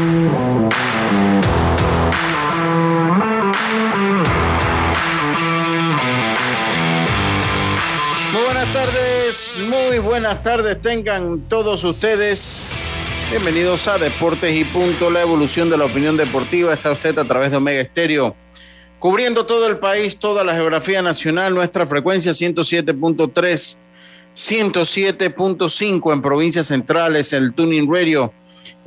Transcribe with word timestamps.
Muy 0.00 0.30
buenas 8.46 8.72
tardes, 8.72 9.60
muy 9.68 9.98
buenas 9.98 10.42
tardes 10.42 10.80
tengan 10.80 11.42
todos 11.48 11.84
ustedes. 11.84 12.72
Bienvenidos 13.30 13.86
a 13.88 13.98
Deportes 13.98 14.56
y 14.56 14.64
Punto, 14.64 15.10
la 15.10 15.20
evolución 15.20 15.68
de 15.68 15.76
la 15.76 15.84
opinión 15.84 16.16
deportiva. 16.16 16.72
Está 16.72 16.92
usted 16.92 17.18
a 17.18 17.26
través 17.26 17.50
de 17.50 17.58
Omega 17.58 17.82
Estéreo, 17.82 18.34
cubriendo 18.98 19.44
todo 19.44 19.68
el 19.68 19.76
país, 19.76 20.18
toda 20.18 20.44
la 20.44 20.54
geografía 20.54 21.02
nacional, 21.02 21.54
nuestra 21.54 21.86
frecuencia 21.86 22.32
107.3, 22.32 23.76
107.5 24.34 26.12
en 26.14 26.22
provincias 26.22 26.68
centrales, 26.68 27.34
el 27.34 27.52
Tuning 27.52 27.92
Radio. 27.92 28.32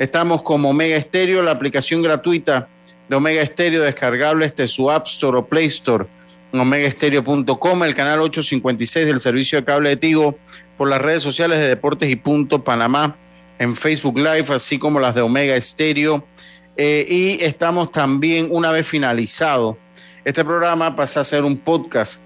Estamos 0.03 0.41
como 0.41 0.71
Omega 0.71 0.97
Estéreo, 0.97 1.41
la 1.41 1.51
aplicación 1.51 2.01
gratuita 2.01 2.67
de 3.07 3.15
Omega 3.15 3.41
Estéreo, 3.41 3.81
descargable 3.81 4.45
este 4.45 4.67
su 4.67 4.91
App 4.91 5.07
Store 5.07 5.37
o 5.37 5.45
Play 5.45 5.67
Store 5.67 6.05
omegaestereo.com, 6.51 7.83
el 7.83 7.95
canal 7.95 8.19
856 8.19 9.05
del 9.05 9.21
servicio 9.21 9.59
de 9.59 9.63
cable 9.63 9.89
de 9.91 9.95
Tigo, 9.95 10.37
por 10.77 10.89
las 10.89 11.01
redes 11.01 11.23
sociales 11.23 11.57
de 11.59 11.69
Deportes 11.69 12.11
y 12.11 12.17
Punto 12.17 12.65
Panamá, 12.65 13.15
en 13.57 13.77
Facebook 13.77 14.17
Live, 14.17 14.47
así 14.49 14.77
como 14.77 14.99
las 14.99 15.15
de 15.15 15.21
Omega 15.21 15.55
Estéreo. 15.55 16.27
Eh, 16.75 17.07
y 17.09 17.41
estamos 17.41 17.89
también, 17.89 18.49
una 18.51 18.73
vez 18.73 18.85
finalizado 18.85 19.77
este 20.25 20.43
programa, 20.43 20.97
pasa 20.97 21.21
a 21.21 21.23
ser 21.23 21.45
un 21.45 21.55
podcast, 21.55 22.19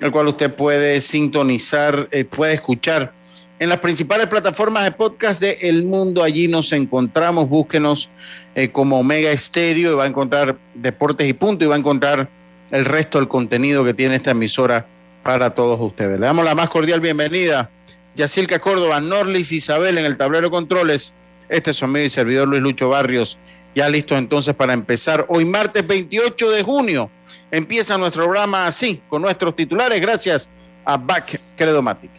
el 0.00 0.12
cual 0.12 0.28
usted 0.28 0.54
puede 0.54 1.00
sintonizar, 1.00 2.08
eh, 2.10 2.26
puede 2.26 2.52
escuchar 2.52 3.14
en 3.62 3.68
las 3.68 3.78
principales 3.78 4.26
plataformas 4.26 4.82
de 4.82 4.90
podcast 4.90 5.40
de 5.40 5.56
El 5.60 5.84
Mundo. 5.84 6.24
Allí 6.24 6.48
nos 6.48 6.72
encontramos, 6.72 7.48
búsquenos 7.48 8.10
eh, 8.56 8.70
como 8.72 8.98
Omega 8.98 9.30
Estéreo 9.30 9.92
y 9.92 9.94
va 9.94 10.02
a 10.02 10.08
encontrar 10.08 10.56
Deportes 10.74 11.28
y 11.28 11.32
Punto 11.32 11.64
y 11.64 11.68
va 11.68 11.76
a 11.76 11.78
encontrar 11.78 12.28
el 12.72 12.84
resto 12.84 13.18
del 13.18 13.28
contenido 13.28 13.84
que 13.84 13.94
tiene 13.94 14.16
esta 14.16 14.32
emisora 14.32 14.84
para 15.22 15.50
todos 15.50 15.80
ustedes. 15.80 16.18
Le 16.18 16.26
damos 16.26 16.44
la 16.44 16.56
más 16.56 16.70
cordial 16.70 17.00
bienvenida. 17.00 17.70
Yacilca 18.16 18.58
Córdoba, 18.58 19.00
Norlis 19.00 19.52
Isabel 19.52 19.96
en 19.96 20.06
el 20.06 20.16
tablero 20.16 20.48
de 20.48 20.50
controles. 20.50 21.14
Este 21.48 21.70
es 21.70 21.76
su 21.76 21.84
amigo 21.84 22.04
y 22.04 22.10
servidor 22.10 22.48
Luis 22.48 22.62
Lucho 22.62 22.88
Barrios. 22.88 23.38
Ya 23.76 23.88
listos 23.88 24.18
entonces 24.18 24.56
para 24.56 24.72
empezar. 24.72 25.24
Hoy 25.28 25.44
martes 25.44 25.86
28 25.86 26.50
de 26.50 26.64
junio 26.64 27.10
empieza 27.52 27.96
nuestro 27.96 28.24
programa 28.24 28.66
así, 28.66 29.00
con 29.08 29.22
nuestros 29.22 29.54
titulares, 29.54 30.00
gracias 30.00 30.50
a 30.84 30.96
Back 30.96 31.38
Credomatic. 31.54 32.10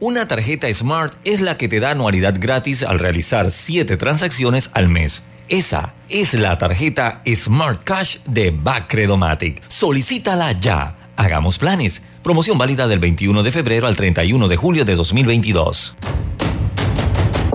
Una 0.00 0.26
tarjeta 0.26 0.72
Smart 0.72 1.12
es 1.24 1.42
la 1.42 1.58
que 1.58 1.68
te 1.68 1.78
da 1.78 1.90
anualidad 1.90 2.34
gratis 2.40 2.82
al 2.82 2.98
realizar 2.98 3.50
7 3.50 3.98
transacciones 3.98 4.70
al 4.72 4.88
mes. 4.88 5.22
Esa 5.50 5.92
es 6.08 6.32
la 6.32 6.56
tarjeta 6.56 7.20
Smart 7.26 7.84
Cash 7.84 8.16
de 8.24 8.50
Bacredomatic. 8.50 9.62
Solicítala 9.68 10.52
ya. 10.52 10.96
Hagamos 11.16 11.58
planes. 11.58 12.00
Promoción 12.22 12.56
válida 12.56 12.88
del 12.88 12.98
21 12.98 13.42
de 13.42 13.52
febrero 13.52 13.86
al 13.86 13.96
31 13.96 14.48
de 14.48 14.56
julio 14.56 14.86
de 14.86 14.94
2022. 14.94 15.94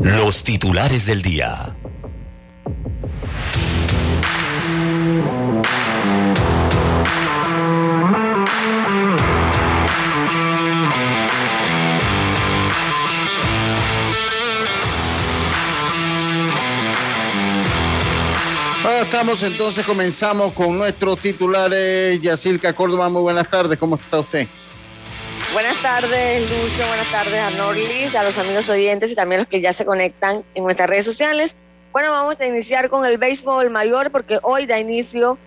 Los 0.04 0.44
titulares 0.44 1.08
del 1.08 1.24
día. 1.24 1.75
Estamos 19.06 19.44
entonces, 19.44 19.86
comenzamos 19.86 20.52
con 20.54 20.76
nuestros 20.78 21.20
titulares. 21.20 22.20
Yacilca 22.20 22.74
Córdoba, 22.74 23.08
muy 23.08 23.22
buenas 23.22 23.48
tardes, 23.48 23.78
¿cómo 23.78 23.98
está 23.98 24.20
usted? 24.20 24.48
Buenas 25.54 25.80
tardes, 25.82 26.42
Lucio. 26.42 26.88
Buenas 26.88 27.12
tardes 27.12 27.40
a 27.40 27.52
Norlis, 27.52 28.16
a 28.16 28.24
los 28.24 28.36
amigos 28.40 28.68
oyentes 28.68 29.12
y 29.12 29.16
también 29.16 29.40
a 29.40 29.44
los 29.44 29.48
que 29.48 29.62
ya 29.62 29.74
se 29.74 29.86
conectan 29.86 30.44
en 30.56 30.64
nuestras 30.64 30.90
redes 30.90 31.06
sociales. 31.06 31.56
Bueno, 31.92 32.10
vamos 32.10 32.42
a 32.42 32.48
iniciar 32.48 32.90
con 32.90 33.06
el 33.06 33.20
béisbol 33.20 33.70
mayor 33.70 34.10
porque 34.10 34.40
hoy 34.42 34.66
da 34.66 34.80
inicio 34.80 35.38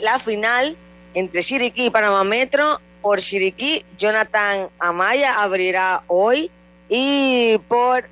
la 0.00 0.18
final 0.18 0.76
entre 1.14 1.42
Chiriquí 1.42 1.86
y 1.86 1.90
Panamá 1.90 2.24
Metro. 2.24 2.80
Por 3.00 3.20
Chiriquí, 3.20 3.84
Jonathan 3.98 4.68
Amaya 4.80 5.42
abrirá 5.42 6.02
hoy 6.08 6.50
y 6.88 7.56
por 7.68 8.08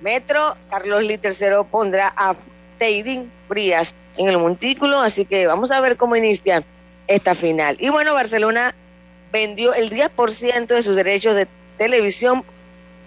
Metro, 0.00 0.56
Carlos 0.70 1.02
Lee 1.02 1.18
tercero 1.18 1.64
pondrá 1.64 2.12
a 2.16 2.36
Teidín 2.84 3.32
Frías 3.48 3.94
en 4.18 4.28
el 4.28 4.36
montículo. 4.36 5.00
Así 5.00 5.24
que 5.24 5.46
vamos 5.46 5.70
a 5.70 5.80
ver 5.80 5.96
cómo 5.96 6.16
inicia 6.16 6.62
esta 7.06 7.34
final. 7.34 7.78
Y 7.80 7.88
bueno, 7.88 8.12
Barcelona 8.12 8.74
vendió 9.32 9.72
el 9.72 9.88
10% 9.88 10.66
de 10.66 10.82
sus 10.82 10.94
derechos 10.94 11.34
de 11.34 11.48
televisión 11.78 12.44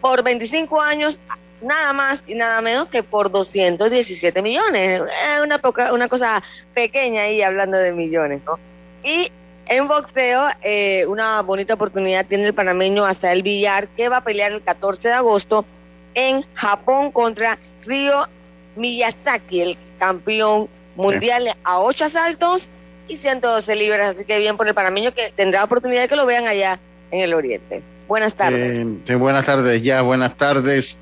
por 0.02 0.24
25 0.24 0.82
años, 0.82 1.20
nada 1.62 1.94
más 1.94 2.24
y 2.26 2.34
nada 2.34 2.60
menos 2.62 2.88
que 2.88 3.04
por 3.04 3.30
217 3.30 4.42
millones. 4.42 5.04
Es 5.36 5.42
una, 5.44 5.60
poca, 5.60 5.92
cosa 6.10 6.42
pequeña 6.74 7.22
ahí 7.22 7.44
hablando 7.44 7.78
de 7.78 7.94
millones. 7.94 8.42
Y 9.04 9.32
en 9.68 9.88
boxeo, 9.88 10.48
eh, 10.64 11.06
una 11.06 11.44
bonita 11.44 11.76
oportunidad 11.76 12.26
tiene 12.26 12.48
el 12.48 12.56
panameño 12.56 13.06
hasta 13.06 13.32
el 13.32 13.44
Villar, 13.44 13.88
que 13.90 14.10
va 14.10 14.18
a 14.18 14.24
pelear 14.24 14.54
el 14.54 14.64
14 14.64 15.10
de 15.10 15.14
agosto 15.14 15.66
en 16.16 16.44
Japón 16.56 17.12
contra 17.12 17.60
Río 17.86 18.28
Miyazaki, 18.78 19.62
el 19.62 19.78
campeón 19.98 20.68
mundial 20.96 21.48
a 21.64 21.80
8 21.80 22.06
asaltos 22.06 22.70
y 23.08 23.18
112 23.18 23.76
libras. 23.76 24.16
Así 24.16 24.26
que 24.26 24.40
bien 24.40 24.58
por 24.58 24.68
el 24.68 24.74
panameño 24.74 25.12
que 25.14 25.32
tendrá 25.36 25.64
oportunidad 25.64 26.04
de 26.04 26.08
que 26.08 26.16
lo 26.16 26.26
vean 26.26 26.48
allá 26.48 26.80
en 27.12 27.22
el 27.22 27.34
Oriente. 27.34 27.82
Buenas 28.08 28.36
tardes. 28.36 28.80
Eh, 28.80 28.86
sí, 29.06 29.16
buenas 29.16 29.46
tardes, 29.46 29.82
ya, 29.84 30.02
buenas 30.02 30.36
tardes. 30.38 30.98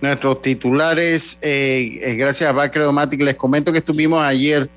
Nuestros 0.00 0.42
titulares, 0.42 1.38
eh, 1.42 2.00
eh, 2.02 2.14
gracias 2.16 2.50
a 2.50 2.52
Bacredomatic, 2.52 3.20
les 3.22 3.36
comento 3.36 3.70
que 3.72 3.78
estuvimos 3.78 4.22
ayer 4.22 4.68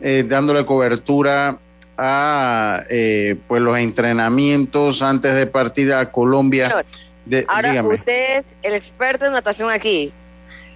eh, 0.00 0.24
dándole 0.26 0.64
cobertura 0.64 1.58
a 1.96 2.84
pues 3.48 3.60
los 3.60 3.76
entrenamientos 3.76 5.02
antes 5.02 5.34
de 5.34 5.46
partir 5.46 5.92
a 5.92 6.10
Colombia. 6.12 6.68
Señor, 6.68 6.84
De- 7.26 7.44
Ahora 7.48 7.70
dígame. 7.70 7.94
usted 7.94 8.38
es 8.38 8.48
el 8.62 8.74
experto 8.74 9.26
en 9.26 9.32
natación 9.32 9.68
aquí. 9.70 10.12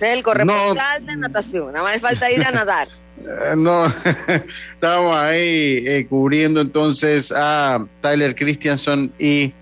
Usted 0.02 0.14
es 0.14 0.18
el 0.18 0.24
corresponsal 0.24 1.06
de 1.06 1.16
natación. 1.16 1.72
Nada 1.72 1.84
más 1.84 1.94
le 1.94 2.00
falta 2.00 2.28
ir 2.28 2.44
a 2.44 2.50
nadar. 2.50 2.88
Eh, 3.24 3.54
No, 3.56 3.86
estábamos 4.74 5.16
ahí 5.16 5.84
eh, 5.86 6.06
cubriendo 6.10 6.60
entonces 6.60 7.32
a 7.36 7.84
Tyler 8.00 8.34
Christianson 8.34 9.12
y 9.16 9.52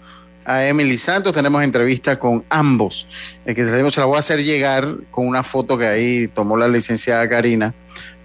a 0.47 0.65
Emily 0.67 0.97
Santos. 0.97 1.35
Tenemos 1.35 1.63
entrevista 1.63 2.19
con 2.19 2.43
ambos. 2.49 3.07
El 3.45 3.55
que 3.55 3.65
tenemos, 3.65 3.93
se 3.95 4.01
la 4.01 4.07
voy 4.07 4.17
a 4.17 4.21
hacer 4.21 4.43
llegar 4.43 4.95
con 5.11 5.27
una 5.27 5.43
foto 5.43 5.77
que 5.77 5.87
ahí 5.87 6.27
tomó 6.29 6.57
la 6.57 6.69
licenciada 6.69 7.29
Karina 7.29 7.75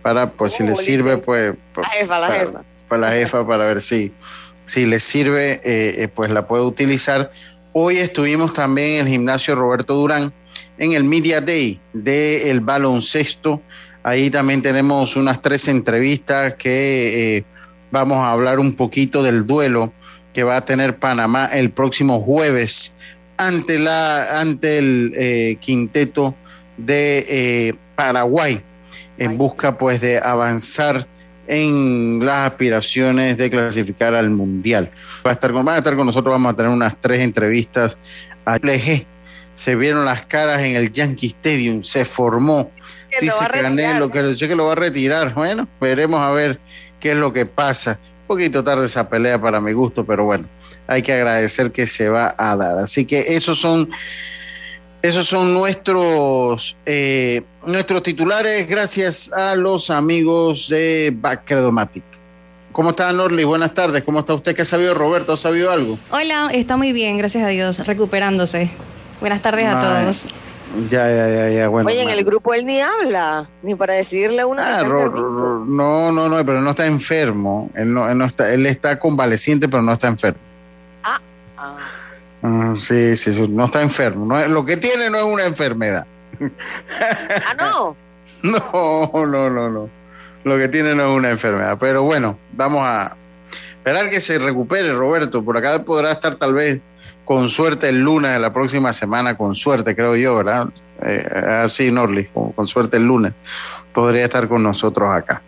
para, 0.02 0.32
pues, 0.32 0.54
si 0.54 0.64
le 0.64 0.78
sirve, 0.78 1.18
pues, 1.18 1.54
La 1.76 1.90
jefa, 1.90 2.18
la 2.20 2.28
para, 2.28 2.40
jefa. 2.40 2.64
para 2.88 3.02
la 3.02 3.12
jefa, 3.12 3.46
para 3.46 3.66
ver 3.66 3.82
si, 3.82 4.14
si 4.66 4.86
le 4.86 5.00
sirve, 5.02 5.60
eh, 5.66 6.08
pues 6.16 6.32
la 6.32 6.48
puede 6.48 6.64
utilizar. 6.64 7.30
Hoy 7.74 7.98
estuvimos 7.98 8.54
también 8.54 8.92
en 8.92 9.00
el 9.02 9.08
gimnasio 9.10 9.54
Roberto 9.56 9.96
Durán 9.96 10.32
en 10.78 10.94
el 10.94 11.04
Media 11.04 11.42
Day 11.42 11.80
del 11.94 12.60
baloncesto. 12.62 13.62
Ahí 14.04 14.30
también 14.30 14.62
tenemos 14.62 15.16
unas 15.16 15.42
tres 15.42 15.68
entrevistas 15.68 16.56
que 16.56 17.38
eh, 17.38 17.44
vamos 17.92 18.18
a 18.18 18.32
hablar 18.32 18.60
un 18.60 18.74
poquito 18.74 19.24
del 19.24 19.48
duelo 19.48 19.94
que 20.34 20.44
va 20.44 20.58
a 20.58 20.66
tener 20.66 20.98
Panamá 20.98 21.46
el 21.46 21.72
próximo 21.72 22.22
jueves 22.22 22.96
ante, 23.38 23.80
la, 23.80 24.40
ante 24.40 24.78
el 24.78 25.14
eh, 25.16 25.58
quinteto 25.60 26.36
de 26.78 27.26
eh, 27.30 27.74
Paraguay 27.96 28.62
en 29.18 29.38
busca 29.38 29.78
pues 29.78 30.02
de 30.02 30.20
avanzar 30.20 31.08
en 31.48 32.20
las 32.24 32.52
aspiraciones 32.52 33.38
de 33.38 33.50
clasificar 33.50 34.14
al 34.16 34.30
mundial. 34.30 34.90
Va 35.26 35.32
a 35.32 35.34
estar 35.34 35.52
con, 35.52 35.64
van 35.64 35.76
a 35.76 35.78
estar 35.78 35.96
con 35.96 36.06
nosotros, 36.08 36.34
vamos 36.34 36.54
a 36.54 36.56
tener 36.56 36.72
unas 36.72 36.96
tres 37.00 37.22
entrevistas 37.22 37.98
a 38.44 38.60
Triple 38.60 38.82
G, 38.82 39.06
se 39.56 39.76
vieron 39.76 40.06
las 40.06 40.26
caras 40.26 40.62
en 40.62 40.76
el 40.76 40.92
Yankee 40.92 41.28
Stadium, 41.28 41.82
se 41.82 42.06
formó. 42.06 42.72
Que 43.10 43.18
lo 43.18 43.22
Dice 43.22 43.38
va 43.40 43.46
a 43.46 43.48
retirar, 43.48 43.76
Canelo 43.76 44.12
que, 44.12 44.24
dice 44.24 44.48
que 44.48 44.56
lo 44.56 44.66
va 44.66 44.74
a 44.74 44.76
retirar. 44.76 45.34
Bueno, 45.34 45.68
veremos 45.80 46.20
a 46.20 46.32
ver 46.32 46.60
qué 47.00 47.12
es 47.12 47.18
lo 47.18 47.32
que 47.32 47.46
pasa. 47.46 48.00
Un 48.22 48.28
poquito 48.28 48.64
tarde 48.64 48.86
esa 48.86 49.08
pelea 49.08 49.40
para 49.40 49.62
mi 49.62 49.72
gusto, 49.72 50.06
pero 50.06 50.26
bueno, 50.26 50.48
hay 50.88 51.02
que 51.02 51.14
agradecer 51.14 51.72
que 51.72 51.88
se 51.88 52.10
va 52.10 52.36
a 52.38 52.56
dar. 52.58 52.78
Así 52.78 53.06
que 53.06 53.36
esos 53.36 53.60
son, 53.60 53.90
esos 55.02 55.28
son 55.28 55.54
nuestros, 55.54 56.76
eh, 56.86 57.44
nuestros 57.66 58.04
titulares, 58.04 58.68
gracias 58.68 59.32
a 59.32 59.56
los 59.56 59.90
amigos 59.90 60.68
de 60.68 61.14
Backredomatic. 61.16 62.04
¿Cómo 62.74 62.90
está 62.90 63.10
Norly? 63.14 63.46
Buenas 63.46 63.74
tardes. 63.74 64.04
¿Cómo 64.04 64.20
está 64.20 64.34
usted? 64.34 64.54
¿Qué 64.54 64.64
ha 64.64 64.66
sabido 64.66 64.94
Roberto? 64.94 65.32
¿Ha 65.32 65.38
sabido 65.38 65.72
algo? 65.72 65.98
Hola, 66.12 66.50
está 66.52 66.76
muy 66.76 66.92
bien, 66.92 67.18
gracias 67.18 67.46
a 67.46 67.48
Dios, 67.48 67.88
recuperándose. 67.88 68.70
Buenas 69.26 69.42
tardes 69.42 69.64
a 69.66 69.80
Ay, 69.80 70.04
todos. 70.06 70.26
Ya, 70.88 71.10
ya, 71.10 71.28
ya, 71.28 71.50
ya. 71.50 71.68
Bueno, 71.68 71.90
Oye, 71.90 72.04
en 72.04 72.10
el 72.10 72.24
grupo 72.24 72.54
él 72.54 72.64
ni 72.64 72.80
habla, 72.80 73.50
ni 73.64 73.74
para 73.74 73.96
decirle 73.96 74.42
a 74.44 74.46
uno 74.46 74.62
que 74.62 74.68
Ah, 74.70 74.84
Ro-. 74.84 75.10
Ro- 75.10 75.66
no, 75.68 76.12
no, 76.12 76.30
no, 76.30 76.46
pero 76.46 76.62
no 76.62 76.70
está 76.70 76.86
enfermo. 76.86 77.72
Él 77.74 77.92
no, 77.92 78.08
él 78.08 78.16
no 78.20 78.26
está, 78.26 78.54
él 78.54 78.68
está 78.68 79.00
convaleciente, 79.00 79.68
pero 79.68 79.82
no 79.82 79.94
está 79.94 80.10
enfermo. 80.10 80.38
Ah, 81.04 81.20
Mm, 82.44 82.78
sí, 82.78 83.16
sí, 83.16 83.34
sí, 83.34 83.48
no 83.48 83.66
está 83.66 83.82
enfermo. 83.82 84.28
No 84.28 84.40
es- 84.40 84.48
lo 84.48 84.64
que 84.64 84.78
tiene 84.78 85.10
no 85.10 85.18
es 85.18 85.24
una 85.24 85.46
enfermedad. 85.46 86.06
ah, 86.40 87.56
no. 87.58 87.96
No, 88.44 89.26
no, 89.26 89.50
no, 89.50 89.70
no. 89.72 89.90
Lo 90.44 90.56
que 90.60 90.68
tiene 90.68 90.94
no 90.94 91.10
es 91.10 91.18
una 91.18 91.32
enfermedad. 91.32 91.78
Pero 91.80 92.04
bueno, 92.04 92.38
vamos 92.52 92.82
a 92.86 93.16
esperar 93.80 94.08
que 94.08 94.22
se 94.22 94.38
recupere, 94.38 94.94
Roberto. 94.94 95.44
Por 95.44 95.58
acá 95.58 95.82
podrá 95.84 96.12
estar 96.12 96.36
tal 96.36 96.54
vez 96.54 96.80
con 97.26 97.50
suerte 97.50 97.90
el 97.90 98.02
lunes 98.02 98.32
de 98.32 98.40
la 98.40 98.54
próxima 98.54 98.94
semana, 98.94 99.36
con 99.36 99.56
suerte, 99.56 99.96
creo 99.96 100.16
yo, 100.16 100.38
¿verdad? 100.38 100.70
Eh, 101.02 101.28
así, 101.64 101.92
Norlis, 101.92 102.30
con, 102.34 102.68
suerte 102.68 102.98
el 102.98 103.06
lunes 103.06 103.34
podría 103.94 104.26
estar 104.26 104.48
con 104.48 104.64
nosotros 104.64 105.10
acá. 105.14 105.42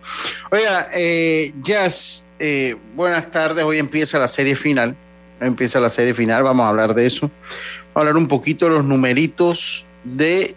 Oiga, 0.51 0.87
eh, 0.93 1.53
Jazz, 1.61 2.25
eh, 2.39 2.75
buenas 2.95 3.29
tardes. 3.29 3.63
Hoy 3.63 3.77
empieza 3.77 4.19
la 4.19 4.27
serie 4.27 4.55
final. 4.55 4.95
Empieza 5.39 5.79
la 5.79 5.89
serie 5.89 6.13
final, 6.13 6.43
vamos 6.43 6.65
a 6.65 6.69
hablar 6.69 6.95
de 6.95 7.05
eso. 7.05 7.29
Vamos 7.29 7.95
a 7.95 7.99
hablar 7.99 8.17
un 8.17 8.27
poquito 8.27 8.65
de 8.65 8.71
los 8.71 8.85
numeritos 8.85 9.85
de 10.03 10.55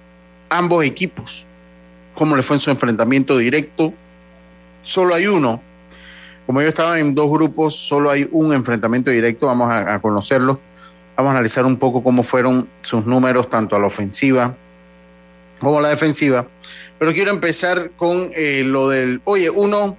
ambos 0.48 0.84
equipos 0.84 1.44
cómo 2.20 2.36
le 2.36 2.42
fue 2.42 2.56
en 2.56 2.60
su 2.60 2.70
enfrentamiento 2.70 3.38
directo. 3.38 3.94
Solo 4.82 5.14
hay 5.14 5.26
uno. 5.26 5.62
Como 6.44 6.60
yo 6.60 6.68
estaba 6.68 6.98
en 6.98 7.14
dos 7.14 7.30
grupos, 7.30 7.74
solo 7.74 8.10
hay 8.10 8.28
un 8.30 8.52
enfrentamiento 8.52 9.10
directo. 9.10 9.46
Vamos 9.46 9.72
a 9.72 9.98
conocerlo. 10.00 10.60
Vamos 11.16 11.30
a 11.30 11.34
analizar 11.34 11.64
un 11.66 11.76
poco 11.76 12.02
cómo 12.02 12.22
fueron 12.22 12.68
sus 12.80 13.04
números, 13.04 13.50
tanto 13.50 13.76
a 13.76 13.78
la 13.78 13.86
ofensiva 13.86 14.54
como 15.58 15.78
a 15.78 15.82
la 15.82 15.88
defensiva. 15.90 16.46
Pero 16.98 17.12
quiero 17.12 17.30
empezar 17.30 17.90
con 17.96 18.30
eh, 18.34 18.62
lo 18.64 18.88
del. 18.88 19.20
Oye, 19.24 19.50
uno. 19.50 19.96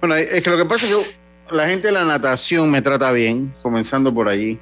Bueno, 0.00 0.14
es 0.16 0.42
que 0.42 0.50
lo 0.50 0.56
que 0.56 0.64
pasa 0.64 0.86
es 0.86 0.94
que 0.94 1.54
la 1.54 1.68
gente 1.68 1.88
de 1.88 1.92
la 1.92 2.04
natación 2.04 2.70
me 2.70 2.82
trata 2.82 3.10
bien, 3.12 3.54
comenzando 3.62 4.12
por 4.12 4.28
allí. 4.28 4.58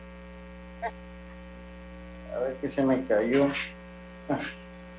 A 2.34 2.40
ver 2.40 2.56
qué 2.60 2.68
se 2.68 2.84
me 2.84 3.02
cayó 3.04 3.48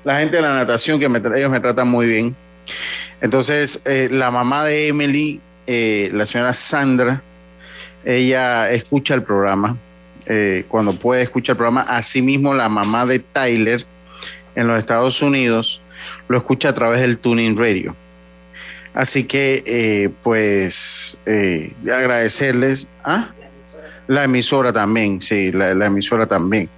la 0.04 0.18
gente 0.18 0.36
de 0.36 0.42
la 0.42 0.54
natación 0.54 0.98
que 0.98 1.08
me 1.08 1.18
ellos 1.36 1.50
me 1.50 1.60
tratan 1.60 1.88
muy 1.88 2.06
bien. 2.06 2.36
Entonces, 3.20 3.80
eh, 3.84 4.08
la 4.10 4.30
mamá 4.30 4.64
de 4.64 4.88
Emily, 4.88 5.40
eh, 5.66 6.10
la 6.12 6.26
señora 6.26 6.54
Sandra, 6.54 7.22
ella 8.04 8.70
escucha 8.70 9.14
el 9.14 9.22
programa. 9.22 9.76
Eh, 10.26 10.64
cuando 10.68 10.94
puede 10.94 11.22
escuchar 11.22 11.54
el 11.54 11.58
programa, 11.58 11.82
asimismo 11.82 12.54
la 12.54 12.68
mamá 12.68 13.06
de 13.06 13.18
Tyler 13.18 13.84
en 14.54 14.66
los 14.66 14.78
Estados 14.78 15.22
Unidos 15.22 15.80
lo 16.28 16.38
escucha 16.38 16.70
a 16.70 16.74
través 16.74 17.00
del 17.00 17.18
Tuning 17.18 17.56
Radio. 17.56 17.94
Así 18.94 19.24
que, 19.24 19.62
eh, 19.64 20.10
pues, 20.22 21.16
eh, 21.24 21.72
agradecerles. 21.84 22.88
¿Ah? 23.04 23.30
La 24.08 24.24
emisora 24.24 24.72
también, 24.72 25.22
sí, 25.22 25.52
la, 25.52 25.70
emisora 25.70 26.26
también. 26.26 26.68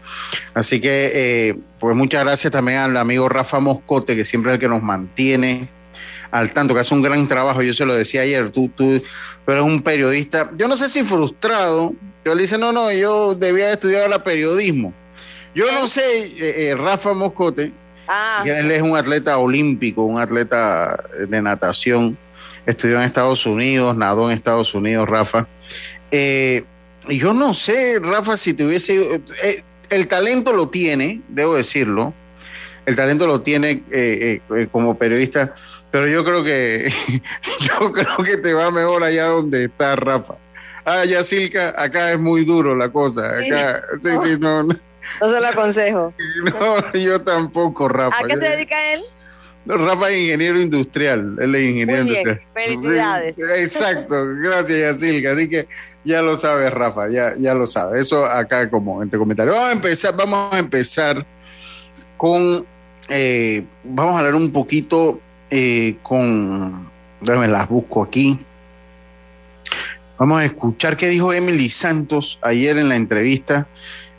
Así 0.53 0.81
que, 0.81 1.11
eh, 1.15 1.57
pues 1.81 1.97
muchas 1.97 2.23
gracias 2.23 2.53
también 2.53 2.79
al 2.79 2.97
amigo 2.97 3.29
Rafa 3.29 3.59
Moscote, 3.59 4.15
que 4.15 4.25
siempre 4.25 4.53
es 4.53 4.55
el 4.55 4.61
que 4.61 4.69
nos 4.69 4.83
mantiene 4.83 5.69
al 6.31 6.53
tanto, 6.53 6.75
que 6.75 6.81
hace 6.81 6.95
un 6.95 7.03
gran 7.03 7.27
trabajo. 7.27 7.63
Yo 7.63 7.73
se 7.73 7.87
lo 7.87 7.95
decía 7.95 8.21
ayer, 8.21 8.53
tú, 8.53 8.69
tú, 8.69 9.01
tú 9.45 9.53
eres 9.53 9.65
un 9.65 9.83
periodista, 9.83 10.51
yo 10.57 10.69
no 10.69 10.77
sé 10.77 10.89
si 10.89 11.03
frustrado, 11.03 11.95
yo 12.25 12.35
le 12.35 12.43
dice, 12.43 12.59
no, 12.59 12.73
no, 12.73 12.91
yo 12.93 13.35
debía 13.35 13.73
estudiar 13.73 14.09
la 14.09 14.23
periodismo. 14.25 14.93
Yo 15.55 15.71
no 15.73 15.87
sé, 15.89 16.25
eh, 16.27 16.69
eh, 16.71 16.75
Rafa 16.75 17.13
Moscote, 17.13 17.73
Ah, 18.07 18.43
él 18.45 18.71
es 18.71 18.83
un 18.83 18.97
atleta 18.97 19.39
olímpico, 19.39 20.03
un 20.03 20.21
atleta 20.21 21.05
de 21.27 21.41
natación, 21.41 22.19
estudió 22.67 22.97
en 22.97 23.03
Estados 23.03 23.47
Unidos, 23.47 23.97
nadó 23.97 24.31
en 24.31 24.37
Estados 24.37 24.75
Unidos, 24.75 25.09
Rafa. 25.09 25.47
Eh, 26.11 26.65
yo 27.09 27.33
no 27.33 27.55
sé, 27.55 27.99
Rafa, 28.01 28.37
si 28.37 28.53
tuviese... 28.53 29.23
eh, 29.43 29.63
el 29.91 30.07
talento 30.07 30.53
lo 30.53 30.69
tiene, 30.69 31.23
debo 31.29 31.55
decirlo, 31.55 32.13
el 32.85 32.97
talento 32.97 33.27
lo 33.27 33.41
tiene 33.41 33.83
como 34.71 34.99
periodista, 34.99 35.55
pero 35.91 36.07
yo 36.07 36.25
creo 36.25 36.43
que 36.45 36.93
yo 37.61 37.93
creo 37.93 38.17
que 38.19 38.37
te 38.37 38.53
va 38.53 38.71
mejor 38.71 39.03
allá 39.03 39.27
donde 39.27 39.65
está 39.65 39.97
Rafa. 39.97 40.35
Ah, 40.85 41.05
ya 41.05 41.23
Silca, 41.23 41.75
acá 41.77 42.13
es 42.13 42.19
muy 42.19 42.45
duro 42.45 42.75
la 42.77 42.91
cosa. 42.91 43.39
Acá, 43.39 43.85
sí, 44.03 44.09
sí, 44.23 44.37
no, 44.39 44.63
no, 44.63 44.77
no 45.21 45.29
se 45.29 45.41
lo 45.41 45.47
aconsejo. 45.47 46.13
no, 46.45 46.93
yo 46.93 47.21
tampoco, 47.23 47.89
Rafa. 47.89 48.19
¿A 48.19 48.29
qué 48.29 48.37
se 48.37 48.49
dedica 48.49 48.93
él? 48.93 49.03
no, 49.65 49.79
Rafa 49.79 50.11
es 50.11 50.19
ingeniero 50.19 50.61
industrial, 50.61 51.37
él 51.41 51.55
es 51.55 51.65
ingeniero 51.65 52.05
Muy 52.05 52.13
bien, 52.13 52.29
industrial. 52.29 52.53
felicidades. 52.53 53.37
Sí, 53.37 53.43
exacto, 53.57 54.15
gracias 54.43 55.01
Yacilca, 55.01 55.33
así 55.33 55.49
que 55.49 55.67
ya 56.05 56.21
lo 56.21 56.37
sabes 56.37 56.73
Rafa, 56.73 57.09
ya, 57.09 57.35
ya 57.39 57.55
lo 57.55 57.67
sabes. 57.67 58.03
Eso 58.03 58.27
acá 58.27 58.69
como 58.69 59.03
entre 59.03 59.19
comentarios. 59.19 59.55
Vamos 59.55 59.71
a 59.71 59.73
empezar, 59.73 60.15
vamos 60.17 60.53
a 60.53 60.59
empezar 60.59 61.25
con, 62.19 62.67
eh, 63.09 63.65
vamos 63.85 64.17
a 64.17 64.19
hablar 64.19 64.35
un 64.35 64.53
poquito 64.53 65.21
eh, 65.51 65.97
con, 66.03 66.91
déjame 67.21 67.49
las 67.49 67.69
busco 67.69 68.03
aquí. 68.03 68.39
Vamos 70.19 70.41
a 70.41 70.45
escuchar 70.45 70.97
qué 70.97 71.09
dijo 71.09 71.33
Emily 71.33 71.69
Santos 71.69 72.39
ayer 72.43 72.79
en 72.79 72.89
la 72.89 72.97
entrevista. 72.97 73.67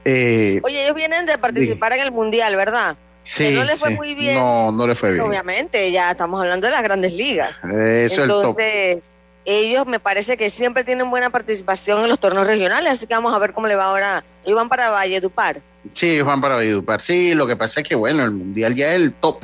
Eh, 0.03 0.59
Oye, 0.63 0.83
ellos 0.83 0.95
vienen 0.95 1.25
de 1.25 1.37
participar 1.37 1.93
en 1.93 2.01
el 2.01 2.11
Mundial, 2.11 2.55
¿verdad? 2.55 2.97
sí, 3.21 3.51
no 3.51 3.63
le 3.63 3.75
fue 3.75 3.89
sí. 3.89 3.95
muy 3.95 4.13
bien. 4.13 4.35
No, 4.35 4.71
no 4.71 4.85
le 4.85 4.93
fue 4.93 5.13
bien. 5.13 5.25
Obviamente, 5.25 5.91
ya 5.91 6.11
estamos 6.11 6.39
hablando 6.39 6.67
de 6.67 6.73
las 6.73 6.83
grandes 6.83 7.13
ligas. 7.13 7.59
Eso 7.63 7.73
es 7.73 8.17
el 8.17 8.27
top. 8.27 8.59
Entonces, 8.59 9.09
ellos 9.45 9.85
me 9.87 9.99
parece 9.99 10.37
que 10.37 10.49
siempre 10.49 10.83
tienen 10.83 11.09
buena 11.09 11.29
participación 11.29 12.01
en 12.01 12.09
los 12.09 12.19
torneos 12.19 12.47
regionales, 12.47 12.91
así 12.91 13.07
que 13.07 13.13
vamos 13.13 13.33
a 13.33 13.39
ver 13.39 13.53
cómo 13.53 13.67
le 13.67 13.75
va 13.75 13.85
ahora. 13.85 14.23
Ellos 14.43 14.57
van 14.57 14.69
para 14.69 14.89
Valledupar. 14.89 15.61
Sí, 15.93 16.11
ellos 16.11 16.27
van 16.27 16.41
para 16.41 16.55
Valledupar. 16.55 17.01
Sí, 17.01 17.33
lo 17.33 17.47
que 17.47 17.55
pasa 17.55 17.81
es 17.81 17.87
que, 17.87 17.95
bueno, 17.95 18.23
el 18.23 18.31
mundial 18.31 18.75
ya 18.75 18.89
es 18.89 18.95
el 18.95 19.13
top. 19.13 19.39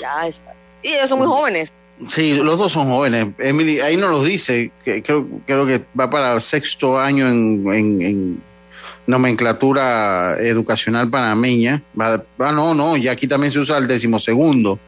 Ya 0.00 0.26
está. 0.26 0.54
Y 0.82 0.94
ellos 0.94 1.08
son 1.08 1.18
muy 1.18 1.28
jóvenes. 1.28 1.72
Sí, 2.08 2.34
los 2.34 2.58
dos 2.58 2.72
son 2.72 2.88
jóvenes. 2.88 3.28
Emily, 3.38 3.80
ahí 3.80 3.96
no 3.96 4.08
los 4.08 4.24
dice. 4.24 4.70
Creo, 4.84 5.66
que 5.66 5.82
va 5.98 6.10
para 6.10 6.34
el 6.34 6.40
sexto 6.40 6.98
año 6.98 7.28
en, 7.28 7.64
en- 7.72 8.02
en 8.02 8.42
nomenclatura 9.06 10.36
educacional 10.40 11.08
panameña. 11.10 11.82
Va, 11.98 12.22
ah, 12.38 12.52
no, 12.52 12.74
no, 12.74 12.96
y 12.96 13.08
aquí 13.08 13.26
también 13.26 13.52
se 13.52 13.58
usa 13.58 13.78
el 13.78 13.86
decimosegundo 13.86 14.78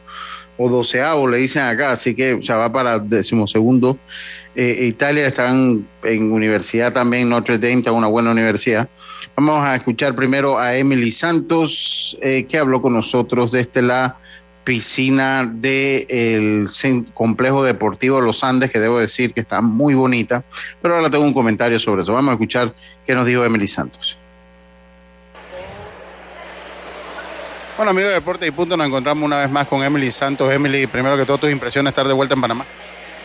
o 0.57 0.69
doceavo, 0.69 1.27
le 1.27 1.37
dicen 1.37 1.63
acá. 1.63 1.91
Así 1.91 2.15
que, 2.15 2.33
o 2.33 2.41
sea, 2.41 2.57
va 2.57 2.71
para 2.71 2.99
decimosegundo. 2.99 3.97
Eh, 4.55 4.85
Italia 4.87 5.27
está 5.27 5.49
en, 5.51 5.85
universidad 6.31 6.93
también, 6.93 7.29
Notre 7.29 7.57
Dame 7.57 7.79
está 7.79 7.91
una 7.91 8.07
buena 8.07 8.31
universidad. 8.31 8.87
Vamos 9.35 9.65
a 9.65 9.75
escuchar 9.75 10.15
primero 10.15 10.57
a 10.57 10.77
Emily 10.77 11.11
Santos, 11.11 12.17
eh, 12.21 12.45
que 12.47 12.57
habló 12.57 12.81
con 12.81 12.93
nosotros 12.93 13.51
desde 13.51 13.81
la 13.81 14.17
piscina 14.65 15.49
del 15.49 16.67
complejo 17.13 17.63
deportivo 17.63 18.19
Los 18.19 18.43
Andes, 18.43 18.69
que 18.71 18.79
debo 18.81 18.99
decir 18.99 19.33
que 19.33 19.39
está 19.39 19.61
muy 19.61 19.93
bonita, 19.93 20.43
pero 20.81 20.95
ahora 20.97 21.09
tengo 21.09 21.23
un 21.23 21.33
comentario 21.33 21.79
sobre 21.79 22.03
eso. 22.03 22.11
Vamos 22.13 22.31
a 22.31 22.33
escuchar 22.33 22.73
qué 23.05 23.15
nos 23.15 23.25
dijo 23.25 23.45
Emily 23.45 23.67
Santos. 23.67 24.17
Bueno, 27.77 27.91
amigos 27.91 28.09
de 28.09 28.15
Deporte 28.15 28.47
y 28.47 28.51
Punto, 28.51 28.77
nos 28.77 28.87
encontramos 28.87 29.23
una 29.25 29.37
vez 29.37 29.49
más 29.49 29.67
con 29.67 29.83
Emily 29.83 30.09
Santos. 30.11 30.51
Emily, 30.51 30.87
primero 30.87 31.17
que 31.17 31.25
todo, 31.25 31.37
tus 31.37 31.51
impresiones 31.51 31.85
de 31.85 31.89
estar 31.91 32.07
de 32.07 32.13
vuelta 32.13 32.33
en 32.33 32.41
Panamá. 32.41 32.65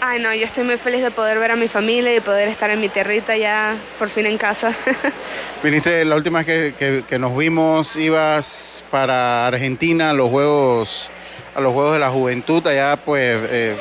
Ay, 0.03 0.21
no, 0.21 0.35
yo 0.35 0.45
estoy 0.45 0.65
muy 0.65 0.77
feliz 0.77 1.03
de 1.03 1.11
poder 1.11 1.39
ver 1.39 1.53
a 1.53 1.57
mi 1.57 1.69
familia 1.69 2.17
y 2.17 2.21
poder 2.21 2.49
estar 2.49 2.71
en 2.71 2.81
mi 2.81 2.89
tierrita 2.89 3.37
ya 3.37 3.77
por 3.99 4.09
fin 4.09 4.27
en 4.27 4.39
casa. 4.39 4.75
Viniste, 5.63 6.05
la 6.05 6.17
última 6.17 6.43
vez 6.43 6.47
que, 6.47 6.75
que- 6.79 7.05
que 7.09 7.19
nos 7.19 7.37
vimos, 7.37 7.95
ibas 7.97 8.83
para 8.91 9.47
Argentina 9.47 10.11
a 10.11 10.13
los 10.15 10.31
Juegos, 10.31 11.11
a 11.55 11.61
los 11.61 11.73
Juegos 11.73 11.95
de 11.95 11.99
la 11.99 12.11
Juventud. 12.11 12.67
Allá, 12.67 12.97
pues, 12.97 13.39
eh, 13.51 13.77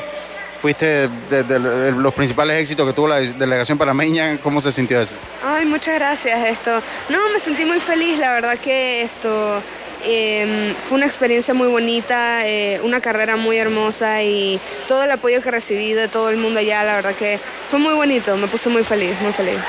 fuiste 0.59 1.07
de, 1.29 1.59
los 1.95 2.13
principales 2.13 2.61
éxitos 2.61 2.87
que 2.87 2.93
tuvo 2.93 3.07
la 3.07 3.19
delegación 3.19 3.77
panameña. 3.77 4.37
¿Cómo 4.43 4.61
se 4.61 4.71
sintió 4.71 5.01
eso? 5.01 5.13
Ay, 5.43 5.65
muchas 5.65 5.95
gracias 5.95 6.47
esto. 6.47 6.81
No, 7.09 7.29
me 7.33 7.39
sentí 7.39 7.65
muy 7.65 7.79
feliz, 7.79 8.19
la 8.19 8.33
verdad 8.33 8.57
que 8.57 9.01
esto 9.01 9.61
Em, 10.05 10.73
fue 10.87 10.97
una 10.97 11.05
experiencia 11.05 11.53
muy 11.53 11.67
bonita, 11.67 12.47
eh, 12.47 12.79
una 12.83 13.01
carrera 13.01 13.35
muy 13.35 13.57
hermosa 13.57 14.23
y 14.23 14.59
todo 14.87 15.03
el 15.03 15.11
apoyo 15.11 15.41
que 15.41 15.51
recibí 15.51 15.93
de 15.93 16.07
todo 16.07 16.29
el 16.29 16.37
mundo 16.37 16.59
allá, 16.59 16.83
la 16.83 16.95
verdad 16.95 17.15
que 17.15 17.39
fue 17.69 17.79
muy 17.79 17.93
bonito, 17.93 18.37
me 18.37 18.47
puse 18.47 18.69
muy 18.69 18.83
feliz, 18.83 19.11
muy 19.21 19.33
feliz. 19.33 19.59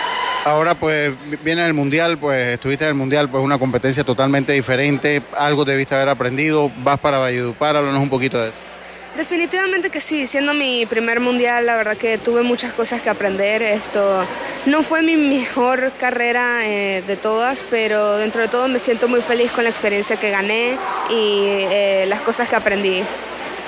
Ahora 0.44 0.74
pues 0.74 1.12
viene 1.42 1.66
el 1.66 1.74
Mundial, 1.74 2.16
pues 2.16 2.54
estuviste 2.54 2.84
en 2.84 2.90
el 2.90 2.94
Mundial, 2.94 3.28
pues 3.28 3.42
una 3.42 3.58
competencia 3.58 4.04
totalmente 4.04 4.52
diferente, 4.52 5.20
algo 5.36 5.64
debiste 5.64 5.94
haber 5.94 6.08
aprendido, 6.08 6.70
vas 6.78 6.98
para 6.98 7.18
Valledupar, 7.18 7.76
háblanos 7.76 8.00
un 8.00 8.08
poquito 8.08 8.40
de 8.40 8.48
eso. 8.48 8.69
Definitivamente 9.16 9.90
que 9.90 10.00
sí, 10.00 10.26
siendo 10.26 10.54
mi 10.54 10.86
primer 10.86 11.18
mundial, 11.18 11.66
la 11.66 11.76
verdad 11.76 11.96
que 11.96 12.16
tuve 12.16 12.42
muchas 12.42 12.72
cosas 12.72 13.00
que 13.00 13.10
aprender. 13.10 13.60
Esto 13.60 14.24
no 14.66 14.82
fue 14.82 15.02
mi 15.02 15.16
mejor 15.16 15.92
carrera 15.98 16.66
eh, 16.66 17.02
de 17.06 17.16
todas, 17.16 17.64
pero 17.68 18.16
dentro 18.18 18.40
de 18.40 18.48
todo 18.48 18.68
me 18.68 18.78
siento 18.78 19.08
muy 19.08 19.20
feliz 19.20 19.50
con 19.50 19.64
la 19.64 19.70
experiencia 19.70 20.16
que 20.16 20.30
gané 20.30 20.76
y 21.10 21.42
eh, 21.70 22.04
las 22.08 22.20
cosas 22.20 22.48
que 22.48 22.54
aprendí. 22.54 23.02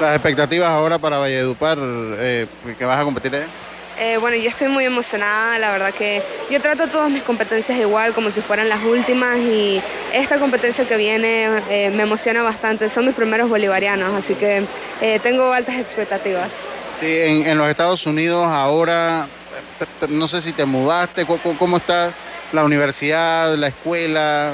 Las 0.01 0.15
expectativas 0.15 0.71
ahora 0.71 0.99
para 0.99 1.19
Valledupar, 1.19 1.77
eh, 1.81 2.47
que 2.79 2.85
vas 2.85 3.01
a 3.01 3.05
competir. 3.05 3.33
Eh, 3.99 4.17
bueno, 4.17 4.37
yo 4.37 4.49
estoy 4.49 4.69
muy 4.69 4.85
emocionada, 4.85 5.59
la 5.59 5.71
verdad 5.71 5.93
que 5.93 6.23
yo 6.51 6.61
trato 6.61 6.87
todas 6.89 7.11
mis 7.11 7.23
competencias 7.23 7.79
igual, 7.79 8.13
como 8.15 8.31
si 8.31 8.41
fueran 8.41 8.69
las 8.69 8.83
últimas 8.83 9.39
y 9.39 9.83
esta 10.13 10.39
competencia 10.39 10.87
que 10.87 10.97
viene 10.97 11.49
eh, 11.69 11.91
me 11.91 12.05
emociona 12.05 12.43
bastante, 12.43 12.89
son 12.89 13.07
mis 13.07 13.15
primeros 13.15 13.49
bolivarianos, 13.49 14.15
así 14.15 14.35
que 14.35 14.63
eh, 15.01 15.21
tengo 15.23 15.53
altas 15.53 15.77
expectativas. 15.77 16.69
Sí, 17.01 17.07
en, 17.07 17.59
los 17.59 17.69
Estados 17.69 18.07
Unidos 18.07 18.47
ahora, 18.49 19.27
no 20.09 20.27
sé 20.27 20.41
si 20.41 20.53
te 20.53 20.65
mudaste, 20.65 21.27
¿cómo, 21.59 21.77
está 21.77 22.13
la 22.53 22.65
universidad, 22.65 23.55
la 23.57 23.69
escuela? 23.69 24.53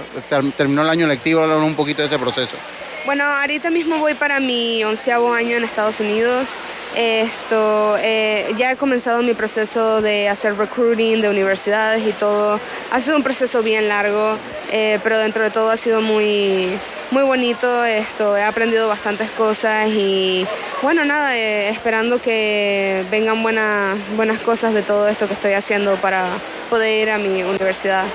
¿Terminó 0.57 0.83
el 0.83 0.89
año 0.89 1.07
lectivo? 1.07 1.43
Háblanos 1.43 1.65
un 1.65 1.75
poquito 1.75 2.03
de 2.03 2.09
ese 2.09 2.19
proceso. 2.19 2.57
Bueno, 3.05 3.25
ahorita 3.25 3.71
mismo 3.71 3.99
voy 3.99 4.15
para 4.15 4.41
mi 4.41 4.83
onceavo 4.85 5.33
año 5.33 5.57
en 5.57 5.65
Estados 5.65 6.01
Unidos. 6.01 6.59
Esto, 6.99 7.97
eh, 8.01 8.53
ya 8.59 8.73
he 8.73 8.77
comenzado 8.77 9.23
mi 9.23 9.33
proceso 9.33 10.03
de 10.03 10.29
hacer 10.29 10.57
recruiting 10.57 11.23
de 11.23 11.29
universidades 11.29 12.05
y 12.05 12.11
todo. 12.11 12.59
Ha 12.91 12.99
sido 12.99 13.17
un 13.17 13.23
proceso 13.23 13.63
bien 13.63 13.89
largo, 13.89 14.35
eh, 14.73 14.99
pero 15.05 15.17
dentro 15.21 15.45
de 15.45 15.51
todo 15.51 15.71
ha 15.71 15.77
sido 15.77 16.01
muy, 16.01 16.69
muy 17.13 17.23
bonito. 17.23 17.85
Esto, 17.85 18.37
he 18.37 18.43
aprendido 18.43 18.89
bastantes 18.89 19.31
cosas 19.31 19.89
y 19.91 20.45
bueno, 20.83 21.05
nada, 21.05 21.39
eh, 21.39 21.69
esperando 21.69 22.21
que 22.21 23.05
vengan 23.13 23.45
buenas 23.45 23.97
buenas 24.17 24.41
cosas 24.41 24.75
de 24.75 24.83
todo 24.83 25.07
esto 25.07 25.29
que 25.29 25.35
estoy 25.35 25.53
haciendo 25.53 25.95
para 25.99 26.27
poder 26.69 27.01
ir 27.01 27.11
a 27.11 27.19
mi 27.19 27.45
universidad. 27.45 28.07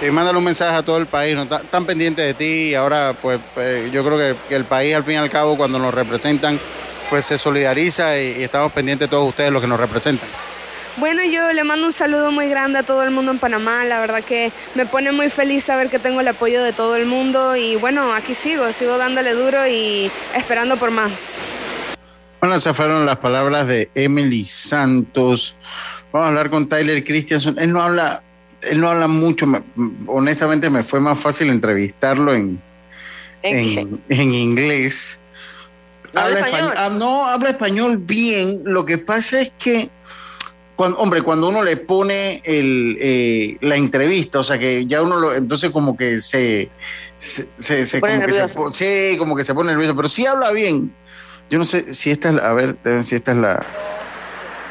Y 0.00 0.12
mándale 0.12 0.38
un 0.38 0.44
mensaje 0.44 0.76
a 0.76 0.84
todo 0.84 0.98
el 0.98 1.06
país, 1.06 1.34
¿no? 1.34 1.42
Están 1.42 1.84
pendientes 1.84 2.24
de 2.24 2.34
ti 2.34 2.70
y 2.70 2.74
ahora 2.76 3.16
pues 3.20 3.40
yo 3.90 4.04
creo 4.04 4.16
que, 4.16 4.36
que 4.48 4.54
el 4.54 4.62
país 4.62 4.94
al 4.94 5.02
fin 5.02 5.14
y 5.14 5.16
al 5.16 5.28
cabo 5.28 5.56
cuando 5.56 5.80
nos 5.80 5.92
representan 5.92 6.60
pues 7.08 7.26
se 7.26 7.38
solidariza 7.38 8.20
y, 8.20 8.42
estamos 8.42 8.72
pendientes 8.72 9.08
de 9.08 9.10
todos 9.10 9.28
ustedes 9.28 9.52
los 9.52 9.62
que 9.62 9.68
nos 9.68 9.80
representan. 9.80 10.28
Bueno, 10.96 11.22
yo 11.24 11.52
le 11.52 11.62
mando 11.62 11.86
un 11.86 11.92
saludo 11.92 12.32
muy 12.32 12.48
grande 12.48 12.80
a 12.80 12.82
todo 12.82 13.04
el 13.04 13.12
mundo 13.12 13.30
en 13.30 13.38
Panamá. 13.38 13.84
La 13.84 14.00
verdad 14.00 14.22
que 14.22 14.50
me 14.74 14.84
pone 14.84 15.12
muy 15.12 15.30
feliz 15.30 15.64
saber 15.64 15.90
que 15.90 16.00
tengo 16.00 16.20
el 16.20 16.28
apoyo 16.28 16.62
de 16.62 16.72
todo 16.72 16.96
el 16.96 17.06
mundo 17.06 17.54
y 17.56 17.76
bueno, 17.76 18.12
aquí 18.12 18.34
sigo, 18.34 18.72
sigo 18.72 18.98
dándole 18.98 19.32
duro 19.32 19.66
y 19.68 20.10
esperando 20.34 20.76
por 20.76 20.90
más. 20.90 21.40
Bueno, 22.40 22.56
esas 22.56 22.76
fueron 22.76 23.06
las 23.06 23.18
palabras 23.18 23.68
de 23.68 23.90
Emily 23.94 24.44
Santos. 24.44 25.56
Vamos 26.12 26.26
a 26.26 26.28
hablar 26.30 26.50
con 26.50 26.68
Tyler 26.68 27.04
Christianson. 27.04 27.56
Él 27.60 27.72
no 27.72 27.80
habla, 27.80 28.22
él 28.62 28.80
no 28.80 28.88
habla 28.88 29.06
mucho. 29.06 29.46
honestamente, 30.06 30.68
me 30.68 30.82
fue 30.82 30.98
más 30.98 31.20
fácil 31.20 31.50
entrevistarlo 31.50 32.34
en, 32.34 32.60
en, 33.42 34.00
en 34.08 34.34
inglés 34.34 35.20
habla 36.24 36.38
español. 36.40 36.74
Ah, 36.76 36.90
no 36.90 37.26
habla 37.26 37.50
español 37.50 37.98
bien. 37.98 38.62
Lo 38.64 38.84
que 38.84 38.98
pasa 38.98 39.40
es 39.40 39.52
que, 39.58 39.90
cuando, 40.76 40.98
hombre, 40.98 41.22
cuando 41.22 41.48
uno 41.48 41.62
le 41.62 41.76
pone 41.76 42.42
el, 42.44 42.98
eh, 43.00 43.56
la 43.60 43.76
entrevista, 43.76 44.40
o 44.40 44.44
sea 44.44 44.58
que 44.58 44.86
ya 44.86 45.02
uno 45.02 45.16
lo, 45.16 45.34
entonces 45.34 45.70
como 45.70 45.96
que 45.96 46.20
se, 46.20 46.70
se, 47.18 47.48
se, 47.58 48.00
pone 48.00 48.14
como 48.14 48.26
nervioso. 48.26 48.72
sí, 48.72 49.16
como 49.18 49.36
que 49.36 49.44
se 49.44 49.54
pone 49.54 49.72
nervioso, 49.72 49.96
pero 49.96 50.08
sí 50.08 50.26
habla 50.26 50.52
bien. 50.52 50.92
Yo 51.50 51.58
no 51.58 51.64
sé 51.64 51.94
si 51.94 52.10
esta 52.10 52.28
es 52.28 52.34
la, 52.34 52.48
a 52.48 52.52
ver, 52.52 52.76
si 53.02 53.14
esta 53.14 53.32
es 53.32 53.38
la. 53.38 53.64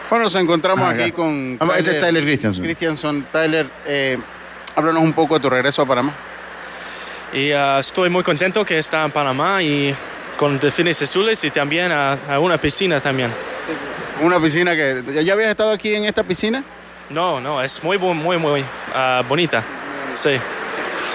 Bueno, 0.10 0.26
nos 0.26 0.36
encontramos 0.36 0.88
ah, 0.88 0.92
aquí 0.92 1.12
con. 1.12 1.58
Tyler, 1.58 1.78
este 1.78 1.92
es 1.92 2.00
Tyler 2.00 2.24
Christianson. 2.24 2.64
Christianson. 2.64 3.26
Tyler, 3.32 3.68
eh, 3.86 4.18
háblanos 4.76 5.04
un 5.04 5.14
poco 5.14 5.36
de 5.36 5.42
tu 5.42 5.50
regreso 5.50 5.82
a 5.82 5.86
Panamá. 5.86 6.14
Y 7.34 7.52
uh, 7.52 7.80
estoy 7.80 8.10
muy 8.10 8.24
contento 8.24 8.64
que 8.66 8.78
está 8.78 9.04
en 9.04 9.12
Panamá 9.12 9.62
y 9.62 9.94
con 10.38 10.60
delfines 10.60 11.02
azules 11.02 11.44
y 11.44 11.52
también 11.52 11.92
a, 11.92 12.18
una 12.40 12.58
piscina 12.58 13.02
también. 13.02 13.32
Una 14.22 14.40
piscina 14.40 14.76
que... 14.76 15.04
¿Ya 15.24 15.34
habías 15.34 15.50
estado 15.50 15.72
aquí 15.72 15.94
en 15.94 16.06
esta 16.06 16.24
piscina? 16.24 16.64
No, 17.10 17.42
no, 17.42 17.62
es 17.62 17.84
muy, 17.84 17.98
muy, 17.98 18.38
muy 18.38 18.62
uh, 18.62 19.24
bonita. 19.28 19.64
Sí. 20.16 20.38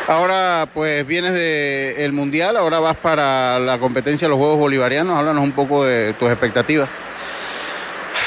Ahora, 0.08 0.66
pues 0.74 1.06
vienes 1.06 1.32
del 1.32 2.12
Mundial, 2.12 2.56
ahora 2.56 2.80
vas 2.80 2.96
para 2.96 3.58
la 3.58 3.78
competencia 3.78 4.26
de 4.26 4.30
los 4.30 4.38
Juegos 4.38 4.58
Bolivarianos. 4.58 5.16
Háblanos 5.16 5.42
un 5.42 5.52
poco 5.52 5.84
de 5.84 6.12
tus 6.14 6.28
expectativas. 6.28 6.88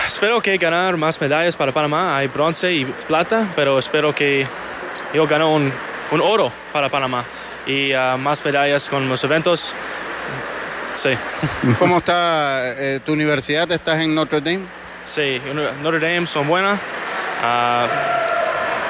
Espero 0.08 0.42
que 0.42 0.58
ganar 0.58 0.96
más 0.98 1.20
medallas 1.20 1.56
para 1.56 1.72
Panamá. 1.72 2.18
Hay 2.18 2.28
bronce 2.28 2.72
y 2.72 2.86
plata, 2.86 3.48
pero 3.56 3.78
espero 3.78 4.16
que 4.16 4.48
yo 5.14 5.28
gane 5.28 5.44
un, 5.44 5.72
un 6.12 6.22
oro 6.22 6.52
para 6.72 6.90
Panamá 6.90 7.24
y 7.68 7.94
uh, 7.94 8.18
más 8.18 8.44
medallas 8.46 8.90
con 8.90 9.10
los 9.10 9.24
eventos 9.24 9.74
Sí. 10.96 11.10
¿Cómo 11.80 11.98
está 12.00 12.74
eh, 12.78 13.00
tu 13.06 13.14
universidad? 13.14 13.72
¿Estás 13.72 14.00
en 14.00 14.16
Notre 14.16 14.42
Dame? 14.42 14.66
Sí, 15.06 15.42
Notre 15.82 16.00
Dame 16.00 16.26
son 16.28 16.48
buenas. 16.48 16.80
Ah, 17.42 17.88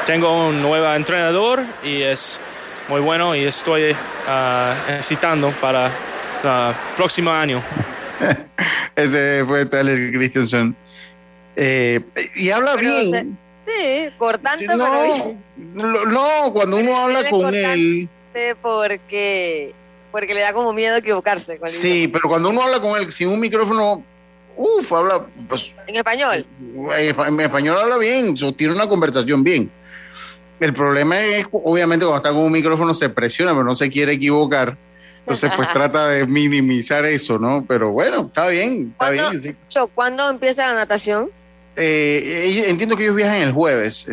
tengo 0.06 0.48
un 0.48 0.62
nuevo 0.62 0.94
entrenador 0.94 1.64
y 1.84 2.02
es 2.02 2.40
muy 2.88 3.02
bueno 3.02 3.36
y 3.36 3.44
estoy 3.44 3.92
uh, 3.92 4.92
excitando 4.94 5.50
para 5.62 5.88
el 5.88 6.76
próximo 6.96 7.32
año. 7.32 7.62
Ese 8.96 9.44
fue 9.46 9.66
Tyler 9.66 10.12
Christensen. 10.12 10.76
Eh, 11.56 12.02
y 12.36 12.50
habla 12.50 12.76
bien. 12.76 13.38
sí, 13.66 14.10
cortante, 14.18 14.68
no, 14.68 15.38
No, 15.56 16.54
cuando 16.54 16.78
uno 16.78 16.98
habla 17.02 17.30
con 17.30 17.54
él. 17.54 18.08
Porque 18.62 19.74
porque 20.16 20.34
le 20.34 20.40
da 20.40 20.54
como 20.54 20.72
miedo 20.72 20.96
equivocarse. 20.96 21.60
sí, 21.66 22.08
pero 22.08 22.30
cuando 22.30 22.50
uno 22.50 22.62
habla 22.62 22.80
con 22.80 22.98
él 22.98 23.12
sin 23.12 23.28
un 23.28 23.38
micrófono, 23.38 24.02
uff, 24.56 24.94
habla. 24.94 25.26
Pues, 25.50 25.74
¿En 25.88 25.98
español? 25.98 26.46
En 26.98 27.40
español 27.42 27.78
habla 27.78 27.98
bien, 27.98 28.34
tiene 28.56 28.74
una 28.74 28.88
conversación 28.88 29.44
bien. 29.44 29.70
El 30.62 30.74
problema 30.74 31.20
es, 31.20 31.46
obviamente, 31.52 32.06
cuando 32.06 32.16
está 32.16 32.30
con 32.30 32.46
un 32.46 32.52
micrófono 32.54 32.94
se 32.94 33.10
presiona, 33.10 33.52
pero 33.52 33.66
no 33.66 33.76
se 33.76 33.92
quiere 33.92 34.14
equivocar. 34.14 34.78
Entonces, 35.20 35.52
pues 35.54 35.70
trata 35.74 36.08
de 36.08 36.26
minimizar 36.26 37.04
eso, 37.04 37.38
¿no? 37.38 37.66
Pero 37.68 37.92
bueno, 37.92 38.28
está 38.28 38.48
bien, 38.48 38.94
está 38.94 39.10
bien. 39.10 39.38
Sí. 39.42 39.54
¿Cuándo 39.94 40.30
empieza 40.30 40.66
la 40.68 40.76
natación? 40.76 41.30
Eh, 41.76 42.64
entiendo 42.70 42.96
que 42.96 43.04
ellos 43.04 43.18
viajan 43.18 43.42
el 43.42 43.52
jueves. 43.52 44.08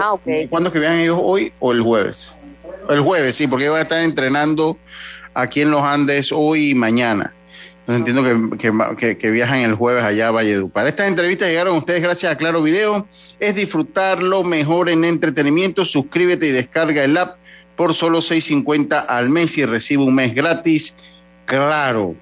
ah, 0.00 0.12
ok. 0.12 0.22
¿Cuándo 0.50 0.68
es 0.68 0.72
que 0.72 0.78
viajan 0.78 1.00
ellos 1.00 1.18
hoy 1.20 1.52
o 1.58 1.72
el 1.72 1.82
jueves? 1.82 2.38
El 2.88 3.00
jueves, 3.00 3.34
sí, 3.34 3.48
porque 3.48 3.64
ellos 3.64 3.72
van 3.72 3.80
a 3.80 3.82
estar 3.82 4.02
entrenando 4.02 4.78
aquí 5.38 5.60
en 5.60 5.70
los 5.70 5.82
Andes 5.82 6.32
hoy 6.32 6.70
y 6.70 6.74
mañana. 6.74 7.32
Entonces 7.86 8.14
entiendo 8.14 8.56
que, 8.96 9.16
que, 9.16 9.30
viajan 9.30 9.60
el 9.60 9.74
jueves 9.74 10.04
allá 10.04 10.28
a 10.28 10.30
Valledupar. 10.30 10.86
Estas 10.86 11.08
entrevistas 11.08 11.48
llegaron 11.48 11.76
a 11.76 11.78
ustedes 11.78 12.02
gracias 12.02 12.30
a 12.30 12.36
Claro 12.36 12.60
Video. 12.60 13.06
Es 13.40 13.54
disfrutarlo 13.54 14.44
mejor 14.44 14.90
en 14.90 15.04
entretenimiento. 15.04 15.86
Suscríbete 15.86 16.48
y 16.48 16.50
descarga 16.50 17.02
el 17.02 17.16
app 17.16 17.36
por 17.76 17.94
solo 17.94 18.18
6.50 18.18 19.06
al 19.08 19.30
mes 19.30 19.56
y 19.56 19.64
recibe 19.64 20.02
un 20.02 20.14
mes 20.14 20.34
gratis. 20.34 20.94
Claro. 21.46 22.14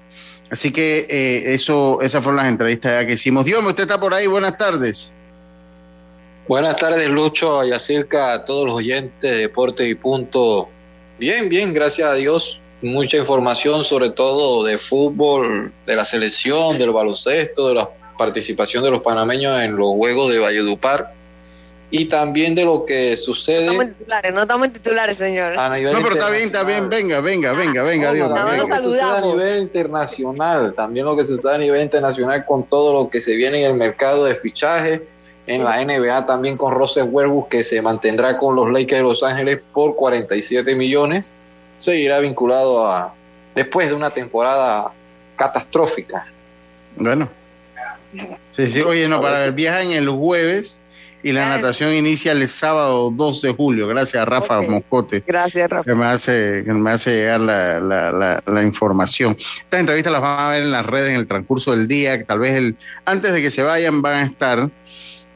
Así 0.49 0.71
que 0.71 1.05
eh, 1.09 1.53
eso, 1.53 1.99
esas 2.01 2.23
fueron 2.23 2.37
las 2.37 2.47
entrevistas 2.47 3.05
que 3.05 3.13
hicimos. 3.13 3.43
Dios, 3.43 3.61
usted 3.65 3.83
está 3.83 3.99
por 3.99 4.13
ahí. 4.13 4.27
Buenas 4.27 4.57
tardes. 4.57 5.13
Buenas 6.47 6.77
tardes, 6.77 7.09
Lucho, 7.09 7.65
y 7.65 7.73
acerca 7.73 8.31
a 8.31 8.45
todos 8.45 8.67
los 8.67 8.75
oyentes 8.75 9.19
de 9.19 9.37
Deporte 9.39 9.85
y 9.85 9.95
Punto. 9.95 10.69
Bien, 11.19 11.49
bien, 11.49 11.73
gracias 11.73 12.09
a 12.09 12.13
Dios 12.13 12.61
mucha 12.81 13.17
información 13.17 13.83
sobre 13.83 14.09
todo 14.11 14.63
de 14.63 14.77
fútbol, 14.77 15.71
de 15.85 15.95
la 15.95 16.05
selección, 16.05 16.77
del 16.77 16.91
baloncesto, 16.91 17.69
de 17.69 17.75
la 17.75 17.89
participación 18.17 18.83
de 18.83 18.91
los 18.91 19.01
panameños 19.01 19.61
en 19.61 19.75
los 19.75 19.89
Juegos 19.95 20.31
de 20.31 20.39
Valledupar 20.39 21.13
y 21.89 22.05
también 22.05 22.53
de 22.53 22.65
lo 22.65 22.85
que 22.85 23.15
sucede. 23.15 23.65
No 23.65 23.71
estamos 23.71 23.85
en 23.85 23.93
titulares, 23.93 24.33
no 24.33 24.41
estamos 24.41 24.67
en 24.67 24.73
titulares, 24.73 25.17
señor. 25.17 25.55
no, 25.55 26.03
pero 26.03 26.15
está 26.15 26.29
bien, 26.29 26.43
está 26.43 26.63
bien, 26.63 26.89
venga, 26.89 27.21
venga, 27.21 27.53
venga, 27.53 27.83
venga, 27.83 28.13
Dios. 28.13 28.33
También 28.33 28.57
lo 28.57 28.67
que 28.67 28.81
sucede 28.81 29.01
a 29.01 29.21
nivel 29.21 29.61
internacional, 29.61 30.73
también 30.73 31.05
lo 31.05 31.15
que 31.15 31.25
sucede 31.25 31.55
a 31.55 31.57
nivel 31.57 31.81
internacional 31.81 32.45
con 32.45 32.63
todo 32.63 32.93
lo 32.93 33.09
que 33.09 33.21
se 33.21 33.35
viene 33.35 33.63
en 33.63 33.71
el 33.71 33.77
mercado 33.77 34.25
de 34.25 34.35
fichaje, 34.35 35.07
en 35.45 35.63
la 35.63 35.83
NBA 35.83 36.25
también 36.25 36.57
con 36.57 36.73
Rose 36.73 37.01
Westbrook 37.01 37.47
que 37.47 37.63
se 37.63 37.81
mantendrá 37.81 38.37
con 38.37 38.53
los 38.53 38.69
Lakers 38.69 38.99
de 38.99 39.03
Los 39.03 39.23
Ángeles 39.23 39.61
por 39.73 39.95
47 39.95 40.75
millones 40.75 41.31
seguirá 41.77 42.19
vinculado 42.19 42.89
a, 42.89 43.13
después 43.55 43.87
de 43.87 43.93
una 43.93 44.09
temporada 44.09 44.91
catastrófica. 45.35 46.25
Bueno. 46.95 47.29
Sí, 48.49 48.67
sí. 48.67 48.81
Oye, 48.81 49.07
no, 49.07 49.21
para 49.21 49.41
ver, 49.41 49.51
viajan 49.51 49.91
el 49.91 50.09
jueves 50.09 50.79
y 51.23 51.31
la 51.31 51.49
natación 51.49 51.93
inicia 51.93 52.31
el 52.31 52.47
sábado 52.47 53.11
2 53.11 53.41
de 53.41 53.51
julio. 53.51 53.87
Gracias 53.87 54.21
a 54.21 54.25
Rafa 54.25 54.61
Moscote. 54.61 55.23
Gracias, 55.25 55.69
Rafa. 55.69 55.83
Que 55.83 55.95
me 55.95 56.05
hace, 56.05 56.63
que 56.65 56.73
me 56.73 56.91
hace 56.91 57.15
llegar 57.15 57.41
la, 57.41 57.79
la, 57.79 58.41
la, 58.45 58.63
información. 58.63 59.35
Estas 59.37 59.79
entrevistas 59.79 60.13
las 60.13 60.21
van 60.21 60.39
a 60.39 60.51
ver 60.51 60.63
en 60.63 60.71
las 60.71 60.85
redes 60.85 61.09
en 61.09 61.17
el 61.17 61.27
transcurso 61.27 61.71
del 61.71 61.87
día, 61.87 62.17
que 62.17 62.23
tal 62.23 62.39
vez 62.39 62.55
el, 62.55 62.77
antes 63.05 63.33
de 63.33 63.41
que 63.41 63.51
se 63.51 63.61
vayan 63.61 64.01
van 64.01 64.15
a 64.15 64.23
estar, 64.23 64.69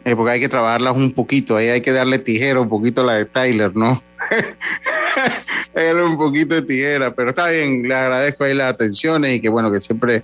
eh, 0.05 0.15
porque 0.15 0.33
hay 0.33 0.39
que 0.39 0.49
trabajarlas 0.49 0.95
un 0.95 1.11
poquito, 1.11 1.57
ahí 1.57 1.67
hay 1.67 1.81
que 1.81 1.91
darle 1.91 2.19
tijera 2.19 2.61
un 2.61 2.69
poquito 2.69 3.01
a 3.01 3.05
la 3.05 3.13
de 3.15 3.25
Tyler, 3.25 3.75
¿no? 3.75 4.01
un 6.05 6.17
poquito 6.17 6.55
de 6.55 6.61
tijera, 6.61 7.13
pero 7.13 7.29
está 7.29 7.49
bien, 7.49 7.83
le 7.83 7.93
agradezco 7.93 8.43
ahí 8.43 8.53
las 8.53 8.73
atenciones 8.73 9.35
y 9.35 9.41
que 9.41 9.49
bueno, 9.49 9.71
que 9.71 9.79
siempre, 9.79 10.23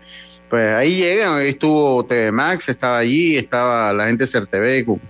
pues 0.49 0.75
ahí 0.75 0.95
llegan, 0.95 1.35
ahí 1.35 1.49
estuvo 1.49 2.05
TV 2.05 2.31
Max, 2.31 2.69
estaba 2.69 2.99
allí, 2.99 3.37
estaba 3.37 3.93
la 3.93 4.05
gente 4.05 4.23
de 4.23 4.27
CERTV 4.27 4.85
con, 4.85 5.01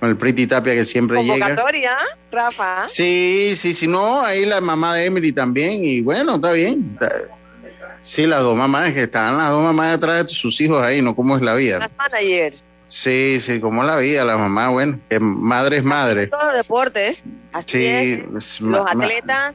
el 0.00 0.16
Pretty 0.16 0.46
Tapia 0.46 0.76
que 0.76 0.84
siempre 0.84 1.20
llega. 1.22 1.46
Convocatoria, 1.46 1.96
Rafa. 2.30 2.86
Sí, 2.88 3.54
sí, 3.56 3.74
sí, 3.74 3.88
no, 3.88 4.22
ahí 4.22 4.44
la 4.44 4.60
mamá 4.60 4.94
de 4.94 5.06
Emily 5.06 5.32
también, 5.32 5.84
y 5.84 6.00
bueno, 6.00 6.36
está 6.36 6.52
bien. 6.52 6.96
Sí, 8.00 8.26
las 8.26 8.42
dos 8.42 8.56
mamás, 8.56 8.94
que 8.94 9.02
están 9.02 9.36
las 9.36 9.50
dos 9.50 9.62
mamás 9.62 9.90
detrás 9.90 10.24
de 10.24 10.32
sus 10.32 10.60
hijos 10.60 10.80
ahí, 10.82 11.02
¿no? 11.02 11.16
¿Cómo 11.16 11.36
es 11.36 11.42
la 11.42 11.54
vida? 11.54 11.80
Las 11.80 11.96
managers. 11.96 12.64
Sí, 12.88 13.38
sí, 13.38 13.60
como 13.60 13.82
la 13.82 13.98
vida, 13.98 14.24
la 14.24 14.38
mamá, 14.38 14.70
bueno, 14.70 14.98
que 15.10 15.20
madre 15.20 15.76
es 15.76 15.84
madre. 15.84 16.26
Todos 16.28 16.46
los 16.46 16.54
deportes, 16.54 17.22
así 17.52 17.84
es. 17.84 18.60
Los 18.62 18.90
atletas 18.90 19.54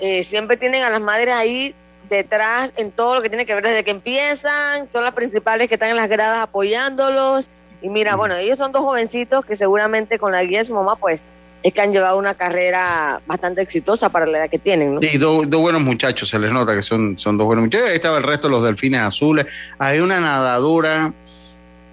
eh, 0.00 0.22
siempre 0.22 0.58
tienen 0.58 0.84
a 0.84 0.90
las 0.90 1.00
madres 1.00 1.34
ahí 1.34 1.74
detrás 2.10 2.74
en 2.76 2.90
todo 2.90 3.14
lo 3.14 3.22
que 3.22 3.30
tiene 3.30 3.46
que 3.46 3.54
ver 3.54 3.64
desde 3.64 3.84
que 3.84 3.90
empiezan, 3.90 4.90
son 4.92 5.02
las 5.02 5.14
principales 5.14 5.68
que 5.68 5.74
están 5.74 5.88
en 5.88 5.96
las 5.96 6.10
gradas 6.10 6.40
apoyándolos. 6.42 7.48
Y 7.80 7.88
mira, 7.88 8.16
bueno, 8.16 8.36
ellos 8.36 8.58
son 8.58 8.70
dos 8.70 8.84
jovencitos 8.84 9.46
que 9.46 9.54
seguramente 9.54 10.18
con 10.18 10.32
la 10.32 10.44
guía 10.44 10.58
de 10.58 10.66
su 10.66 10.74
mamá, 10.74 10.96
pues, 10.96 11.22
es 11.62 11.72
que 11.72 11.80
han 11.80 11.92
llevado 11.92 12.18
una 12.18 12.34
carrera 12.34 13.20
bastante 13.26 13.62
exitosa 13.62 14.10
para 14.10 14.26
la 14.26 14.38
edad 14.38 14.50
que 14.50 14.58
tienen, 14.58 14.94
¿no? 14.94 15.00
Sí, 15.00 15.16
dos, 15.16 15.48
dos 15.48 15.60
buenos 15.60 15.80
muchachos, 15.80 16.28
se 16.28 16.38
les 16.38 16.52
nota 16.52 16.74
que 16.74 16.82
son, 16.82 17.18
son 17.18 17.38
dos 17.38 17.46
buenos 17.46 17.64
muchachos. 17.64 17.88
Ahí 17.88 17.94
estaba 17.94 18.18
el 18.18 18.24
resto 18.24 18.48
de 18.48 18.52
los 18.52 18.62
delfines 18.62 19.00
azules. 19.00 19.46
Hay 19.78 20.00
una 20.00 20.20
nadadora 20.20 21.14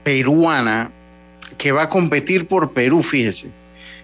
peruana 0.05 0.91
que 1.57 1.71
va 1.71 1.83
a 1.83 1.89
competir 1.89 2.47
por 2.47 2.74
Perú, 2.74 3.01
fíjese, 3.01 3.50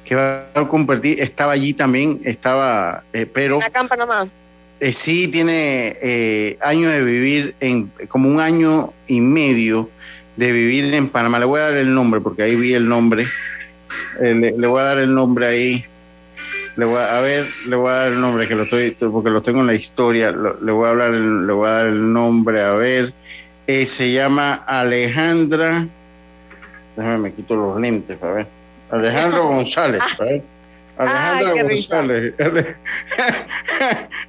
que 0.03 0.15
va 0.15 0.47
a 0.55 0.67
competir, 0.67 1.21
estaba 1.21 1.53
allí 1.53 1.73
también, 1.73 2.19
estaba, 2.25 3.03
eh, 3.13 3.27
pero... 3.31 3.61
¿En 3.61 3.71
la 3.71 3.87
Panamá? 3.87 4.27
Eh, 4.79 4.93
sí, 4.93 5.27
tiene 5.27 5.95
eh, 6.01 6.57
años 6.59 6.91
de 6.91 7.03
vivir, 7.03 7.53
en 7.59 7.91
como 8.07 8.29
un 8.29 8.39
año 8.39 8.93
y 9.05 9.21
medio 9.21 9.91
de 10.37 10.51
vivir 10.51 10.91
en 10.95 11.07
Panamá. 11.07 11.37
Le 11.37 11.45
voy 11.45 11.59
a 11.59 11.65
dar 11.65 11.75
el 11.75 11.93
nombre, 11.93 12.19
porque 12.19 12.41
ahí 12.41 12.55
vi 12.55 12.73
el 12.73 12.89
nombre. 12.89 13.23
Le, 14.19 14.33
le, 14.33 14.67
voy 14.67 14.81
a 14.81 14.85
dar 14.85 14.97
el 14.97 15.13
nombre 15.13 15.45
ahí. 15.45 15.85
Le 16.77 16.85
voy 16.87 16.97
a, 16.97 17.19
a, 17.19 17.21
ver, 17.21 17.45
le 17.69 17.75
voy 17.75 17.89
a 17.89 17.91
dar 17.91 18.07
el 18.07 18.21
nombre, 18.21 18.47
que 18.47 18.55
lo 18.55 18.63
estoy, 18.63 18.91
porque 19.11 19.29
lo 19.29 19.43
tengo 19.43 19.59
en 19.59 19.67
la 19.67 19.75
historia. 19.75 20.31
Lo, 20.31 20.59
le 20.59 20.71
voy 20.71 20.87
a 20.87 20.89
hablar, 20.89 21.11
le 21.11 21.53
voy 21.53 21.67
a 21.69 21.73
dar 21.73 21.87
el 21.87 22.11
nombre, 22.11 22.63
a 22.63 22.71
ver. 22.71 23.13
Eh, 23.71 23.85
se 23.85 24.11
llama 24.11 24.65
Alejandra. 24.67 25.87
Déjame, 26.97 27.17
me 27.19 27.33
quito 27.33 27.55
los 27.55 27.79
lentes 27.79 28.17
para 28.17 28.33
ver. 28.33 28.47
Alejandro 28.89 29.47
González. 29.47 30.01
Alejandra 30.97 31.51
Ay, 31.55 31.61
González. 31.61 32.33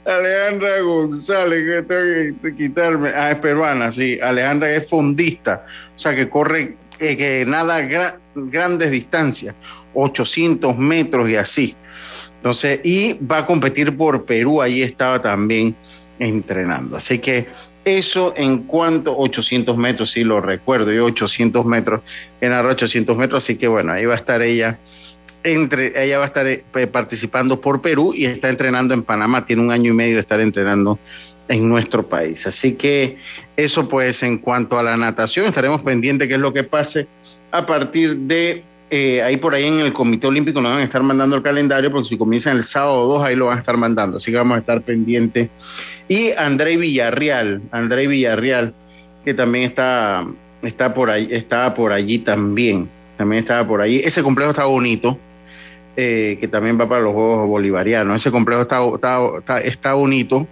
Alejandra 0.04 0.80
González, 0.82 1.64
que 1.64 1.82
tengo 1.82 2.40
que 2.40 2.54
quitarme. 2.56 3.10
Ah, 3.16 3.32
es 3.32 3.38
peruana, 3.38 3.90
sí. 3.90 4.16
Alejandra 4.22 4.70
es 4.70 4.88
fondista, 4.88 5.66
o 5.96 5.98
sea 5.98 6.14
que 6.14 6.28
corre, 6.28 6.76
eh, 7.00 7.16
que 7.16 7.44
nada 7.44 7.80
gra 7.80 8.20
grandes 8.36 8.92
distancias, 8.92 9.56
800 9.92 10.78
metros 10.78 11.28
y 11.28 11.34
así. 11.34 11.76
Entonces, 12.36 12.78
y 12.84 13.14
va 13.14 13.38
a 13.38 13.46
competir 13.46 13.96
por 13.96 14.24
Perú, 14.24 14.62
ahí 14.62 14.82
estaba 14.82 15.20
también 15.20 15.74
entrenando. 16.20 16.96
Así 16.96 17.18
que 17.18 17.48
eso 17.84 18.32
en 18.36 18.64
cuanto 18.64 19.16
800 19.16 19.76
metros, 19.76 20.12
sí 20.12 20.24
lo 20.24 20.40
recuerdo, 20.40 20.92
yo 20.92 21.04
800 21.06 21.64
metros, 21.64 22.02
en 22.40 22.52
800 22.52 23.16
metros, 23.16 23.44
así 23.44 23.56
que 23.56 23.68
bueno, 23.68 23.92
ahí 23.92 24.06
va 24.06 24.14
a 24.14 24.18
estar 24.18 24.42
ella, 24.42 24.78
entre, 25.42 25.92
ella 26.02 26.18
va 26.18 26.24
a 26.24 26.26
estar 26.28 26.46
eh, 26.46 26.64
participando 26.90 27.60
por 27.60 27.82
Perú 27.82 28.12
y 28.14 28.26
está 28.26 28.48
entrenando 28.48 28.94
en 28.94 29.02
Panamá, 29.02 29.44
tiene 29.44 29.62
un 29.62 29.72
año 29.72 29.90
y 29.90 29.94
medio 29.94 30.14
de 30.14 30.20
estar 30.20 30.40
entrenando 30.40 30.98
en 31.48 31.68
nuestro 31.68 32.06
país. 32.06 32.46
Así 32.46 32.74
que 32.74 33.18
eso 33.56 33.88
pues 33.88 34.22
en 34.22 34.38
cuanto 34.38 34.78
a 34.78 34.82
la 34.82 34.96
natación, 34.96 35.46
estaremos 35.46 35.82
pendientes 35.82 36.28
qué 36.28 36.34
es 36.34 36.40
lo 36.40 36.52
que 36.52 36.62
pase 36.62 37.08
a 37.50 37.66
partir 37.66 38.16
de 38.16 38.64
eh, 38.94 39.22
ahí 39.22 39.38
por 39.38 39.54
ahí 39.54 39.64
en 39.64 39.80
el 39.80 39.94
Comité 39.94 40.26
Olímpico 40.26 40.60
nos 40.60 40.72
van 40.72 40.80
a 40.80 40.84
estar 40.84 41.02
mandando 41.02 41.34
el 41.34 41.42
calendario, 41.42 41.90
porque 41.90 42.10
si 42.10 42.18
comienzan 42.18 42.58
el 42.58 42.62
sábado 42.62 43.06
2, 43.06 43.24
ahí 43.24 43.34
lo 43.34 43.46
van 43.46 43.56
a 43.56 43.60
estar 43.60 43.74
mandando. 43.78 44.18
Así 44.18 44.30
que 44.30 44.36
vamos 44.36 44.54
a 44.54 44.58
estar 44.58 44.82
pendientes. 44.82 45.48
Y 46.08 46.32
André 46.32 46.76
Villarreal, 46.76 47.62
André 47.70 48.06
Villarreal, 48.06 48.74
que 49.24 49.32
también 49.32 49.64
está, 49.64 50.26
está 50.60 50.92
por 50.92 51.08
ahí, 51.08 51.26
estaba 51.30 51.72
por 51.72 51.90
allí 51.90 52.18
también. 52.18 52.86
También 53.16 53.40
estaba 53.40 53.66
por 53.66 53.80
allí. 53.80 54.02
Ese 54.04 54.22
complejo 54.22 54.50
está 54.50 54.66
bonito, 54.66 55.16
eh, 55.96 56.36
que 56.38 56.46
también 56.46 56.78
va 56.78 56.86
para 56.86 57.00
los 57.00 57.14
Juegos 57.14 57.48
Bolivarianos. 57.48 58.18
Ese 58.18 58.30
complejo 58.30 58.60
está, 58.60 58.78
está, 59.38 59.58
está, 59.62 59.94
bonito. 59.94 60.46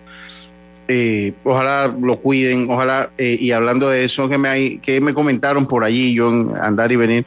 Eh, 0.88 1.34
ojalá 1.44 1.88
lo 1.88 2.16
cuiden, 2.16 2.68
ojalá, 2.70 3.10
y 3.18 3.50
hablando 3.52 3.90
de 3.90 4.04
eso, 4.04 4.30
que 4.30 4.38
me, 4.38 4.80
me 5.02 5.12
comentaron 5.12 5.66
por 5.66 5.84
allí, 5.84 6.14
yo 6.14 6.30
en 6.30 6.56
andar 6.56 6.90
y 6.90 6.96
venir, 6.96 7.26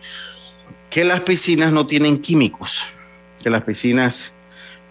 que 0.93 1.03
las 1.03 1.21
piscinas 1.21 1.73
no 1.73 1.87
tienen 1.87 2.19
químicos, 2.19 2.87
que 3.41 3.49
las 3.49 3.63
piscinas 3.63 4.31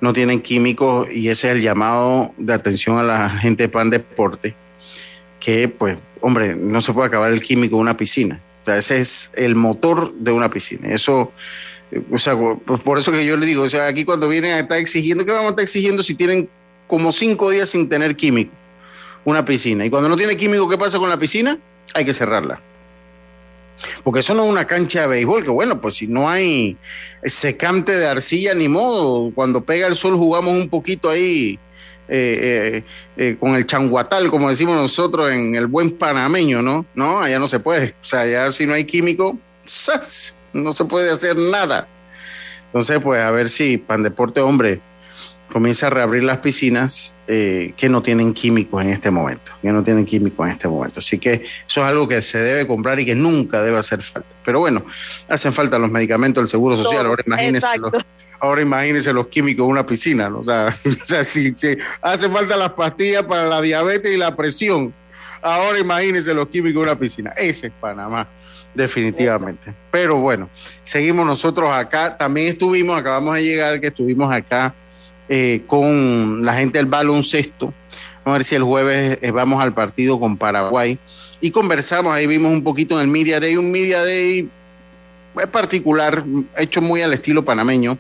no 0.01 0.12
tienen 0.12 0.41
químicos 0.41 1.07
y 1.12 1.29
ese 1.29 1.49
es 1.49 1.55
el 1.55 1.62
llamado 1.62 2.35
de 2.38 2.53
atención 2.55 2.99
a 2.99 3.05
la 3.05 3.31
gente 3.31 3.62
de 3.62 3.69
Pan 3.69 3.88
Deporte, 3.88 4.53
que 5.38 5.69
pues, 5.69 6.03
hombre, 6.21 6.57
no 6.57 6.81
se 6.81 6.93
puede 6.93 7.07
acabar 7.07 7.31
el 7.31 7.41
químico 7.41 7.77
de 7.77 7.83
una 7.83 7.97
piscina. 7.97 8.41
O 8.62 8.65
sea, 8.65 8.79
ese 8.79 9.01
es 9.01 9.31
el 9.37 9.55
motor 9.55 10.12
de 10.15 10.33
una 10.33 10.51
piscina. 10.51 10.93
Eso, 10.93 11.31
o 12.11 12.19
sea, 12.19 12.37
pues 12.37 12.81
por 12.81 12.99
eso 12.99 13.12
que 13.12 13.25
yo 13.25 13.37
le 13.37 13.47
digo, 13.47 13.62
o 13.62 13.71
sea, 13.71 13.87
aquí 13.87 14.05
cuando 14.05 14.29
vienen 14.29 14.55
a 14.55 14.59
estar 14.59 14.79
exigiendo, 14.79 15.25
¿qué 15.25 15.31
vamos 15.31 15.47
a 15.47 15.51
estar 15.51 15.62
exigiendo 15.62 16.03
si 16.03 16.17
tienen 16.17 16.49
como 16.88 17.12
cinco 17.12 17.49
días 17.51 17.71
sin 17.71 17.88
tener 17.88 18.17
químico? 18.17 18.51
Una 19.25 19.45
piscina. 19.45 19.87
Y 19.87 19.91
cuando 19.91 20.09
no 20.09 20.17
tiene 20.17 20.37
químico, 20.37 20.69
¿qué 20.69 20.77
pasa 20.77 20.99
con 20.99 21.09
la 21.09 21.19
piscina? 21.21 21.59
Hay 21.95 22.05
que 22.05 22.12
cerrarla. 22.12 22.61
Porque 24.05 24.21
eso 24.21 24.35
no 24.35 24.45
es 24.45 24.51
una 24.51 24.67
cancha 24.67 25.03
de 25.03 25.07
béisbol, 25.07 25.45
que 25.45 25.51
bueno, 25.51 25.81
pues 25.81 25.97
si 25.97 26.07
no 26.07 26.29
hay 26.29 26.77
secante 27.25 27.97
de 27.97 28.07
arcilla 28.07 28.55
ni 28.55 28.69
modo, 28.69 29.31
cuando 29.35 29.62
pega 29.62 29.87
el 29.87 29.95
sol 29.95 30.17
jugamos 30.17 30.55
un 30.55 30.69
poquito 30.69 31.09
ahí 31.09 31.59
eh, 32.09 32.83
eh, 32.85 32.85
eh, 33.17 33.37
con 33.38 33.55
el 33.55 33.65
changuatal, 33.65 34.29
como 34.29 34.49
decimos 34.49 34.77
nosotros 34.77 35.31
en 35.31 35.55
el 35.55 35.67
buen 35.67 35.93
panameño, 35.93 36.62
¿no? 36.62 36.85
No, 36.95 37.21
allá 37.21 37.38
no 37.38 37.49
se 37.49 37.61
puede. 37.61 37.95
O 38.01 38.05
sea, 38.05 38.21
allá 38.23 38.51
si 38.51 38.67
no 38.67 38.75
hay 38.75 38.85
químico, 38.85 39.38
¡zas! 39.67 40.35
no 40.53 40.73
se 40.73 40.85
puede 40.85 41.11
hacer 41.11 41.37
nada. 41.37 41.88
Entonces, 42.67 43.01
pues 43.03 43.21
a 43.21 43.31
ver 43.31 43.49
si 43.49 43.79
Pandeporte, 43.79 44.41
hombre, 44.41 44.81
comienza 45.53 45.88
a 45.88 45.91
reabrir 45.91 46.25
las 46.25 46.38
piscinas 46.38 47.15
eh, 47.29 47.75
que 47.77 47.91
no 47.91 48.03
tienen 48.03 48.33
químicos 48.33 48.83
en 48.83 48.88
este 48.88 49.11
momento, 49.11 49.53
que 49.61 49.71
no 49.71 49.85
tienen 49.85 50.07
químicos 50.07 50.47
en 50.47 50.53
este 50.53 50.67
momento. 50.67 51.01
Así 51.01 51.19
que 51.19 51.45
eso 51.69 51.83
es 51.83 51.87
algo 51.87 52.09
que 52.09 52.23
se 52.23 52.38
debe 52.38 52.67
comprar 52.67 52.99
y 52.99 53.05
que 53.05 53.15
nunca 53.15 53.62
debe 53.62 53.77
hacer 53.77 54.03
falta. 54.03 54.31
Pero 54.47 54.61
bueno, 54.61 54.87
hacen 55.29 55.53
falta 55.53 55.79
los 55.79 55.91
medicamentos 55.91 56.43
del 56.43 56.49
Seguro 56.49 56.75
Social, 56.77 57.05
ahora 57.05 57.23
imagínense 57.27 57.79
los, 57.79 57.93
ahora 58.41 58.62
imagínense 58.62 59.12
los 59.12 59.27
químicos 59.27 59.67
en 59.67 59.71
una 59.71 59.85
piscina, 59.85 60.31
¿no? 60.31 60.38
o 60.41 60.45
sea, 60.45 60.69
o 61.03 61.07
sea 61.07 61.23
si, 61.23 61.53
si 61.55 61.77
hacen 62.01 62.33
falta 62.33 62.57
las 62.57 62.73
pastillas 62.73 63.25
para 63.25 63.47
la 63.47 63.61
diabetes 63.61 64.11
y 64.11 64.17
la 64.17 64.35
presión, 64.35 64.95
ahora 65.43 65.79
imagínense 65.79 66.33
los 66.33 66.49
químicos 66.49 66.83
en 66.83 66.88
una 66.88 66.99
piscina. 66.99 67.31
Ese 67.37 67.67
es 67.67 67.73
Panamá 67.79 68.27
definitivamente. 68.75 69.75
Pero 69.91 70.17
bueno, 70.17 70.49
seguimos 70.83 71.27
nosotros 71.27 71.71
acá. 71.71 72.17
También 72.17 72.49
estuvimos, 72.49 72.99
acabamos 72.99 73.35
de 73.35 73.45
llegar, 73.45 73.79
que 73.79 73.88
estuvimos 73.88 74.35
acá 74.35 74.75
eh, 75.29 75.63
con 75.67 76.45
la 76.45 76.55
gente 76.55 76.79
del 76.79 76.87
baloncesto. 76.87 77.73
Vamos 78.25 78.37
a 78.37 78.39
ver 78.39 78.45
si 78.45 78.55
el 78.55 78.63
jueves 78.63 79.19
eh, 79.21 79.31
vamos 79.31 79.63
al 79.63 79.75
partido 79.75 80.21
con 80.21 80.37
Paraguay. 80.37 80.99
Y 81.41 81.51
conversamos, 81.51 82.15
ahí 82.15 82.27
vimos 82.27 82.53
un 82.53 82.63
poquito 82.63 82.95
en 82.95 83.03
el 83.03 83.09
Media 83.09 83.41
Day, 83.41 83.57
un 83.57 83.73
Media 83.73 84.05
Day 84.05 84.49
particular, 85.51 86.25
hecho 86.57 86.81
muy 86.81 87.03
al 87.03 87.13
estilo 87.13 87.45
panameño. 87.45 87.99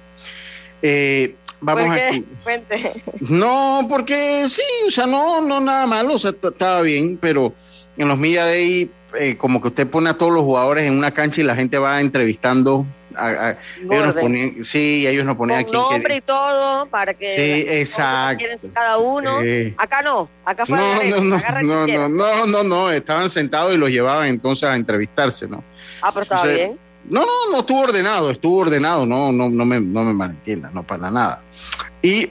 Eh, 0.80 1.34
vamos 1.60 1.86
¿Por 1.86 1.94
qué? 1.94 2.02
aquí. 2.02 2.24
Cuente. 2.42 3.02
No, 3.20 3.86
porque 3.88 4.46
sí, 4.48 4.62
o 4.86 4.90
sea, 4.90 5.06
no, 5.06 5.40
no 5.40 5.60
nada 5.60 5.86
malo, 5.86 6.14
o 6.14 6.18
sea, 6.18 6.30
estaba 6.30 6.82
bien, 6.82 7.16
pero 7.20 7.52
en 7.96 8.08
los 8.08 8.18
Media 8.18 8.44
Day, 8.44 8.90
eh, 9.18 9.36
como 9.36 9.60
que 9.60 9.68
usted 9.68 9.86
pone 9.88 10.10
a 10.10 10.14
todos 10.14 10.32
los 10.32 10.42
jugadores 10.42 10.84
en 10.84 10.96
una 10.96 11.12
cancha 11.12 11.40
y 11.40 11.44
la 11.44 11.56
gente 11.56 11.78
va 11.78 12.00
entrevistando 12.00 12.86
a, 13.16 13.26
a, 13.26 13.58
ellos 13.90 14.06
nos 14.06 14.14
ponían, 14.14 14.64
sí, 14.64 15.06
ellos 15.06 15.24
nos 15.24 15.36
ponían 15.36 15.64
Con 15.64 15.76
aquí. 15.76 15.92
nombre 15.92 16.14
que, 16.14 16.18
y 16.18 16.20
todo, 16.20 16.86
para 16.86 17.14
que. 17.14 17.84
Cada 18.72 18.98
uno. 18.98 19.38
Acá 19.76 20.02
no, 20.02 20.28
acá 20.44 20.66
fue. 20.66 20.78
No, 20.78 21.20
no, 21.20 21.38
no, 21.62 21.86
no, 21.86 22.08
no, 22.08 22.46
no, 22.46 22.64
no, 22.64 22.90
estaban 22.90 23.30
sentados 23.30 23.74
y 23.74 23.76
los 23.76 23.90
llevaban 23.90 24.28
entonces 24.28 24.68
a 24.68 24.76
entrevistarse, 24.76 25.48
¿no? 25.48 25.62
Ah, 26.00 26.10
pero 26.12 26.22
estaba 26.22 26.46
bien. 26.46 26.78
No, 27.08 27.20
no, 27.20 27.50
no 27.50 27.60
estuvo 27.60 27.80
ordenado, 27.80 28.30
estuvo 28.30 28.58
ordenado, 28.58 29.06
no, 29.06 29.32
no, 29.32 29.50
no 29.50 29.64
me, 29.64 29.80
no 29.80 30.04
me 30.04 30.12
malentiendas, 30.12 30.72
no 30.72 30.84
para 30.84 31.10
nada. 31.10 31.42
Y 32.00 32.30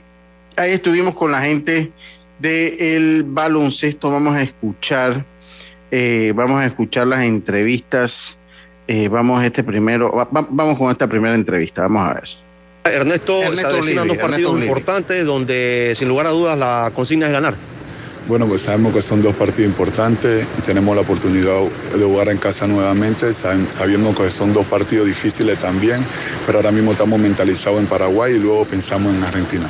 ahí 0.55 0.71
estuvimos 0.71 1.15
con 1.15 1.31
la 1.31 1.41
gente 1.41 1.91
del 2.39 3.23
de 3.23 3.23
baloncesto, 3.25 4.09
vamos 4.09 4.35
a 4.35 4.41
escuchar, 4.41 5.25
eh, 5.91 6.31
vamos 6.35 6.61
a 6.61 6.65
escuchar 6.65 7.07
las 7.07 7.21
entrevistas 7.21 8.39
eh, 8.91 9.07
vamos 9.07 9.39
a 9.39 9.45
este 9.45 9.63
primero, 9.63 10.27
vamos 10.31 10.77
con 10.77 10.91
esta 10.91 11.07
primera 11.07 11.33
entrevista, 11.33 11.83
vamos 11.83 12.09
a 12.09 12.13
ver. 12.15 12.29
Ernesto, 12.93 13.41
Ernesto 13.41 13.83
se 13.83 13.93
dos 13.93 14.17
partidos 14.17 14.59
importantes 14.59 15.25
donde 15.25 15.93
sin 15.95 16.09
lugar 16.09 16.27
a 16.27 16.31
dudas 16.31 16.57
la 16.57 16.91
consigna 16.93 17.27
es 17.27 17.31
ganar. 17.31 17.53
Bueno, 18.27 18.47
pues 18.47 18.63
sabemos 18.63 18.93
que 18.93 19.01
son 19.01 19.21
dos 19.21 19.33
partidos 19.33 19.69
importantes 19.71 20.45
y 20.57 20.61
tenemos 20.61 20.93
la 20.93 21.03
oportunidad 21.03 21.61
de 21.95 22.03
jugar 22.03 22.27
en 22.27 22.37
casa 22.37 22.67
nuevamente, 22.67 23.33
sabiendo 23.33 24.13
que 24.13 24.29
son 24.29 24.53
dos 24.53 24.65
partidos 24.65 25.07
difíciles 25.07 25.57
también, 25.57 26.05
pero 26.45 26.59
ahora 26.59 26.71
mismo 26.71 26.91
estamos 26.91 27.17
mentalizados 27.17 27.79
en 27.79 27.87
Paraguay 27.87 28.33
y 28.33 28.39
luego 28.39 28.65
pensamos 28.65 29.15
en 29.15 29.23
Argentina 29.23 29.69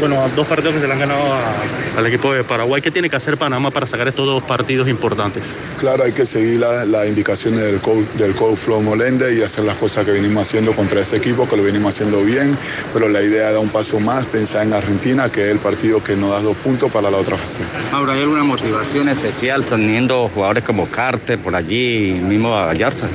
bueno, 0.00 0.28
dos 0.34 0.46
partidos 0.46 0.74
que 0.74 0.80
se 0.80 0.86
le 0.86 0.92
han 0.94 0.98
ganado 0.98 1.34
al 1.96 2.06
equipo 2.06 2.32
de 2.32 2.42
Paraguay. 2.42 2.80
¿Qué 2.80 2.90
tiene 2.90 3.10
que 3.10 3.16
hacer 3.16 3.36
Panamá 3.36 3.70
para 3.70 3.86
sacar 3.86 4.08
estos 4.08 4.26
dos 4.26 4.42
partidos 4.42 4.88
importantes? 4.88 5.54
Claro, 5.78 6.04
hay 6.04 6.12
que 6.12 6.26
seguir 6.26 6.60
las 6.60 7.06
indicaciones 7.06 7.60
del 7.60 7.80
coach, 7.80 8.06
del 8.18 8.34
coach 8.34 8.56
Flo 8.56 8.80
Molende 8.80 9.34
y 9.34 9.42
hacer 9.42 9.64
las 9.64 9.76
cosas 9.76 10.04
que 10.04 10.12
venimos 10.12 10.42
haciendo 10.44 10.72
contra 10.72 11.00
ese 11.00 11.16
equipo, 11.16 11.46
que 11.48 11.56
lo 11.56 11.62
venimos 11.62 11.94
haciendo 11.94 12.24
bien, 12.24 12.56
pero 12.92 13.08
la 13.08 13.22
idea 13.22 13.48
es 13.48 13.54
dar 13.54 13.62
un 13.62 13.68
paso 13.68 14.00
más, 14.00 14.24
pensar 14.26 14.66
en 14.66 14.72
Argentina, 14.72 15.30
que 15.30 15.46
es 15.46 15.52
el 15.52 15.58
partido 15.58 16.02
que 16.02 16.16
nos 16.16 16.30
da 16.30 16.40
dos 16.40 16.56
puntos 16.56 16.90
para 16.90 17.10
la 17.10 17.18
otra 17.18 17.36
fase. 17.36 17.64
Ahora, 17.92 18.14
¿hay 18.14 18.20
alguna 18.20 18.44
motivación 18.44 19.08
especial 19.08 19.64
teniendo 19.64 20.28
jugadores 20.28 20.64
como 20.64 20.86
Carter 20.88 21.38
por 21.38 21.54
allí, 21.54 22.20
mismo 22.22 22.56
Ayarza? 22.56 23.08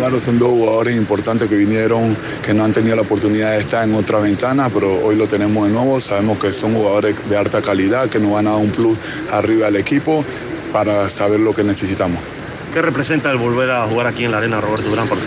Claro, 0.00 0.18
son 0.18 0.38
dos 0.38 0.48
jugadores 0.48 0.96
importantes 0.96 1.46
que 1.46 1.56
vinieron, 1.56 2.16
que 2.42 2.54
no 2.54 2.64
han 2.64 2.72
tenido 2.72 2.96
la 2.96 3.02
oportunidad 3.02 3.50
de 3.50 3.58
estar 3.58 3.86
en 3.86 3.94
otra 3.94 4.18
ventana, 4.18 4.70
pero 4.72 4.98
hoy 5.04 5.14
lo 5.14 5.26
tenemos 5.26 5.66
de 5.66 5.74
nuevo. 5.74 6.00
Sabemos 6.00 6.38
que 6.38 6.54
son 6.54 6.72
jugadores 6.72 7.14
de 7.28 7.36
alta 7.36 7.60
calidad, 7.60 8.08
que 8.08 8.18
nos 8.18 8.32
van 8.32 8.46
a 8.46 8.52
dar 8.52 8.60
un 8.60 8.70
plus 8.70 8.96
arriba 9.30 9.66
al 9.66 9.76
equipo 9.76 10.24
para 10.72 11.10
saber 11.10 11.40
lo 11.40 11.54
que 11.54 11.64
necesitamos. 11.64 12.18
¿Qué 12.72 12.80
representa 12.82 13.32
el 13.32 13.36
volver 13.36 13.68
a 13.68 13.84
jugar 13.84 14.06
aquí 14.06 14.24
en 14.24 14.30
la 14.30 14.38
arena 14.38 14.60
Roberto 14.60 14.88
Durán 14.88 15.08
por 15.08 15.18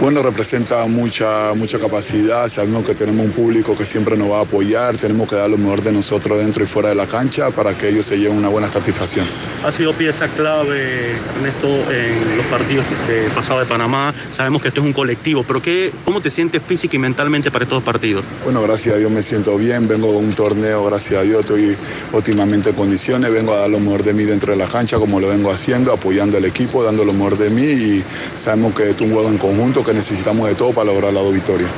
Bueno, 0.00 0.22
representa 0.22 0.86
mucha, 0.86 1.52
mucha 1.54 1.80
capacidad, 1.80 2.48
sabemos 2.48 2.84
que 2.84 2.94
tenemos 2.94 3.26
un 3.26 3.32
público 3.32 3.76
que 3.76 3.84
siempre 3.84 4.16
nos 4.16 4.30
va 4.30 4.38
a 4.38 4.42
apoyar, 4.42 4.96
tenemos 4.96 5.28
que 5.28 5.34
dar 5.34 5.50
lo 5.50 5.58
mejor 5.58 5.82
de 5.82 5.90
nosotros 5.90 6.38
dentro 6.38 6.62
y 6.62 6.66
fuera 6.68 6.90
de 6.90 6.94
la 6.94 7.08
cancha 7.08 7.50
para 7.50 7.76
que 7.76 7.88
ellos 7.88 8.06
se 8.06 8.16
lleven 8.16 8.38
una 8.38 8.48
buena 8.48 8.68
satisfacción. 8.68 9.26
Ha 9.64 9.72
sido 9.72 9.92
pieza 9.92 10.28
clave, 10.28 11.16
Ernesto, 11.36 11.66
en 11.90 12.36
los 12.36 12.46
partidos 12.46 12.84
que 13.08 13.28
pasado 13.34 13.58
de 13.58 13.66
Panamá, 13.66 14.14
sabemos 14.30 14.62
que 14.62 14.68
esto 14.68 14.80
es 14.80 14.86
un 14.86 14.92
colectivo, 14.92 15.42
pero 15.42 15.60
¿qué, 15.60 15.90
¿cómo 16.04 16.20
te 16.20 16.30
sientes 16.30 16.62
física 16.62 16.94
y 16.94 17.00
mentalmente 17.00 17.50
para 17.50 17.64
estos 17.64 17.82
partidos? 17.82 18.24
Bueno, 18.44 18.62
gracias 18.62 18.94
a 18.94 18.98
Dios 18.98 19.10
me 19.10 19.22
siento 19.22 19.56
bien, 19.58 19.88
vengo 19.88 20.12
de 20.12 20.18
un 20.18 20.32
torneo, 20.32 20.84
gracias 20.84 21.20
a 21.20 21.22
Dios 21.24 21.40
estoy 21.40 21.76
óptimamente 22.12 22.70
en 22.70 22.76
condiciones, 22.76 23.32
vengo 23.32 23.52
a 23.52 23.58
dar 23.58 23.70
lo 23.70 23.80
mejor 23.80 24.04
de 24.04 24.12
mí 24.12 24.22
dentro 24.22 24.52
de 24.52 24.58
la 24.58 24.66
cancha 24.66 24.98
como 24.98 25.18
lo 25.18 25.26
vengo 25.26 25.50
haciendo, 25.50 25.92
apoyando 25.92 26.36
al 26.36 26.44
equipo 26.44 26.83
dando 26.84 27.04
lo 27.04 27.12
mejor 27.12 27.38
de 27.38 27.50
mí 27.50 27.62
y 27.62 28.04
sabemos 28.36 28.74
que 28.74 28.90
es 28.90 29.00
un 29.00 29.12
juego 29.12 29.28
en 29.28 29.38
conjunto 29.38 29.84
que 29.84 29.94
necesitamos 29.94 30.48
de 30.48 30.54
todo 30.54 30.72
para 30.72 30.92
lograr 30.92 31.12
la 31.12 31.20
dos 31.20 31.32
victorias. 31.32 31.70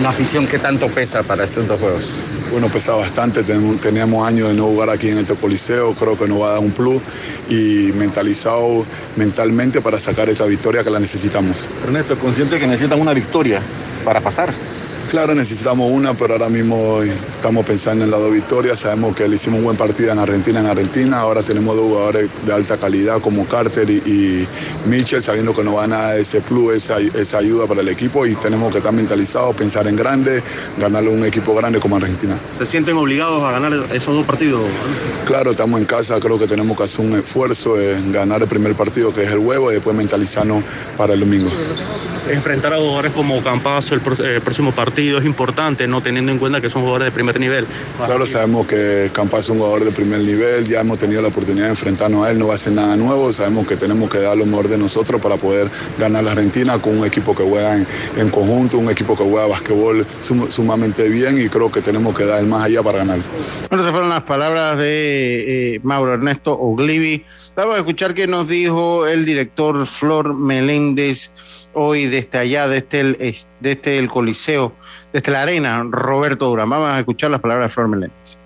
¿Una 0.00 0.10
afición 0.10 0.46
que 0.46 0.60
tanto 0.60 0.86
pesa 0.88 1.24
para 1.24 1.42
estos 1.42 1.66
dos 1.66 1.80
juegos? 1.80 2.20
Bueno, 2.52 2.68
pesa 2.68 2.94
bastante, 2.94 3.42
teníamos 3.42 4.26
años 4.26 4.48
de 4.48 4.54
no 4.54 4.66
jugar 4.66 4.90
aquí 4.90 5.08
en 5.08 5.18
este 5.18 5.34
coliseo, 5.34 5.92
creo 5.94 6.16
que 6.16 6.28
nos 6.28 6.40
va 6.40 6.50
a 6.50 6.52
dar 6.52 6.60
un 6.60 6.70
plus 6.70 7.02
y 7.48 7.90
mentalizado 7.96 8.86
mentalmente 9.16 9.80
para 9.80 9.98
sacar 9.98 10.28
esta 10.28 10.46
victoria 10.46 10.84
que 10.84 10.90
la 10.90 11.00
necesitamos. 11.00 11.66
Ernesto, 11.82 12.16
consciente 12.16 12.60
que 12.60 12.66
necesitan 12.68 13.00
una 13.00 13.12
victoria 13.12 13.60
para 14.04 14.20
pasar. 14.20 14.52
Claro, 15.10 15.34
necesitamos 15.34 15.90
una, 15.90 16.12
pero 16.12 16.34
ahora 16.34 16.50
mismo 16.50 17.00
estamos 17.02 17.64
pensando 17.64 18.04
en 18.04 18.10
las 18.10 18.20
dos 18.20 18.30
victorias. 18.30 18.80
Sabemos 18.80 19.16
que 19.16 19.26
le 19.26 19.36
hicimos 19.36 19.60
un 19.60 19.64
buen 19.64 19.76
partido 19.76 20.12
en 20.12 20.18
Argentina, 20.18 20.60
en 20.60 20.66
Argentina. 20.66 21.20
Ahora 21.20 21.42
tenemos 21.42 21.74
dos 21.76 21.86
jugadores 21.86 22.28
de 22.44 22.52
alta 22.52 22.76
calidad 22.76 23.18
como 23.22 23.46
Carter 23.46 23.88
y, 23.88 24.46
Mitchell, 24.84 25.22
sabiendo 25.22 25.54
que 25.54 25.64
nos 25.64 25.76
van 25.76 25.94
a 25.94 25.98
dar 25.98 26.18
ese 26.18 26.42
plus, 26.42 26.74
esa, 26.74 27.00
esa, 27.00 27.38
ayuda 27.38 27.66
para 27.66 27.80
el 27.80 27.88
equipo 27.88 28.26
y 28.26 28.34
tenemos 28.34 28.70
que 28.70 28.78
estar 28.78 28.92
mentalizados, 28.92 29.56
pensar 29.56 29.86
en 29.86 29.96
grande, 29.96 30.42
ganarle 30.78 31.10
a 31.10 31.14
un 31.14 31.24
equipo 31.24 31.54
grande 31.54 31.80
como 31.80 31.96
Argentina. 31.96 32.38
¿Se 32.58 32.66
sienten 32.66 32.94
obligados 32.98 33.42
a 33.42 33.52
ganar 33.52 33.72
esos 33.90 34.14
dos 34.14 34.26
partidos? 34.26 34.60
Claro, 35.24 35.52
estamos 35.52 35.80
en 35.80 35.86
casa, 35.86 36.20
creo 36.20 36.38
que 36.38 36.46
tenemos 36.46 36.76
que 36.76 36.82
hacer 36.82 37.06
un 37.06 37.14
esfuerzo 37.14 37.80
en 37.80 38.12
ganar 38.12 38.42
el 38.42 38.48
primer 38.48 38.74
partido 38.74 39.14
que 39.14 39.22
es 39.22 39.32
el 39.32 39.38
huevo 39.38 39.70
y 39.70 39.76
después 39.76 39.96
mentalizarnos 39.96 40.62
para 40.98 41.14
el 41.14 41.20
domingo. 41.20 41.48
Enfrentar 42.30 42.74
a 42.74 42.76
jugadores 42.76 43.12
como 43.12 43.42
Campazo 43.42 43.94
el 43.94 44.00
próximo 44.42 44.70
partido 44.72 44.97
es 44.98 45.24
importante, 45.24 45.86
no 45.86 46.00
teniendo 46.00 46.32
en 46.32 46.38
cuenta 46.38 46.60
que 46.60 46.70
son 46.70 46.82
jugadores 46.82 47.06
de 47.06 47.12
primer 47.12 47.38
nivel. 47.38 47.66
Claro, 47.96 48.26
sabemos 48.26 48.66
que 48.66 49.10
Campa 49.12 49.38
es 49.38 49.48
un 49.48 49.58
jugador 49.58 49.84
de 49.84 49.92
primer 49.92 50.20
nivel, 50.20 50.66
ya 50.66 50.80
hemos 50.80 50.98
tenido 50.98 51.22
la 51.22 51.28
oportunidad 51.28 51.64
de 51.64 51.70
enfrentarnos 51.70 52.26
a 52.26 52.30
él, 52.30 52.38
no 52.38 52.48
va 52.48 52.54
a 52.54 52.58
ser 52.58 52.72
nada 52.72 52.96
nuevo, 52.96 53.32
sabemos 53.32 53.66
que 53.66 53.76
tenemos 53.76 54.10
que 54.10 54.18
dar 54.18 54.36
lo 54.36 54.46
mejor 54.46 54.68
de 54.68 54.78
nosotros 54.78 55.20
para 55.20 55.36
poder 55.36 55.70
ganar 55.98 56.24
la 56.24 56.32
Argentina 56.32 56.80
con 56.80 56.98
un 56.98 57.06
equipo 57.06 57.34
que 57.34 57.42
juega 57.42 57.76
en, 57.76 58.30
conjunto, 58.30 58.78
un 58.78 58.90
equipo 58.90 59.16
que 59.16 59.24
juega 59.24 59.46
basquetbol 59.46 60.06
sumamente 60.50 61.08
bien 61.08 61.38
y 61.38 61.48
creo 61.48 61.70
que 61.70 61.80
tenemos 61.80 62.16
que 62.16 62.24
dar 62.24 62.40
el 62.40 62.46
más 62.46 62.64
allá 62.64 62.82
para 62.82 62.98
ganar. 62.98 63.18
Bueno, 63.68 63.82
esas 63.82 63.92
fueron 63.92 64.10
las 64.10 64.22
palabras 64.22 64.78
de 64.78 65.76
eh, 65.76 65.80
Mauro 65.82 66.14
Ernesto 66.14 66.58
Oglivi. 66.58 67.24
Vamos 67.54 67.76
a 67.76 67.78
escuchar 67.78 68.14
qué 68.14 68.26
nos 68.26 68.48
dijo 68.48 69.06
el 69.06 69.24
director 69.24 69.86
Flor 69.86 70.34
Meléndez 70.34 71.32
hoy 71.78 72.06
desde 72.06 72.38
allá, 72.38 72.68
desde 72.68 73.00
el, 73.00 73.36
desde 73.60 73.98
el 73.98 74.08
Coliseo 74.08 74.72
desde 75.12 75.32
la 75.32 75.42
arena, 75.42 75.84
Roberto 75.88 76.46
Durán. 76.46 76.68
Vamos 76.68 76.90
a 76.90 76.98
escuchar 76.98 77.30
las 77.30 77.40
palabras 77.40 77.70
de 77.70 77.74
Flor 77.74 77.88
Meléndez. 77.88 78.36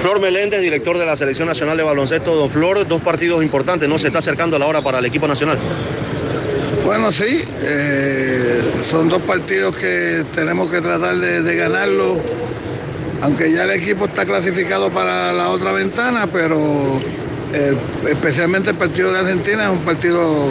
Flor 0.00 0.20
Meléndez, 0.20 0.60
director 0.60 0.96
de 0.96 1.06
la 1.06 1.16
Selección 1.16 1.48
Nacional 1.48 1.76
de 1.76 1.82
Baloncesto. 1.82 2.36
Don 2.36 2.48
Flor, 2.48 2.86
dos 2.86 3.02
partidos 3.02 3.42
importantes, 3.42 3.88
¿no? 3.88 3.98
Se 3.98 4.08
está 4.08 4.20
acercando 4.20 4.58
la 4.58 4.66
hora 4.66 4.82
para 4.82 4.98
el 4.98 5.06
equipo 5.06 5.26
nacional. 5.26 5.58
Bueno, 6.84 7.10
sí, 7.10 7.42
eh, 7.62 8.62
son 8.82 9.08
dos 9.08 9.20
partidos 9.22 9.76
que 9.76 10.24
tenemos 10.32 10.70
que 10.70 10.80
tratar 10.80 11.16
de, 11.16 11.42
de 11.42 11.56
ganarlo, 11.56 12.16
aunque 13.20 13.52
ya 13.52 13.64
el 13.64 13.72
equipo 13.72 14.06
está 14.06 14.24
clasificado 14.24 14.90
para 14.90 15.32
la 15.32 15.48
otra 15.50 15.72
ventana, 15.72 16.28
pero 16.32 17.00
especialmente 18.08 18.70
el 18.70 18.76
partido 18.76 19.12
de 19.12 19.18
Argentina 19.18 19.64
es 19.64 19.70
un 19.70 19.80
partido 19.80 20.46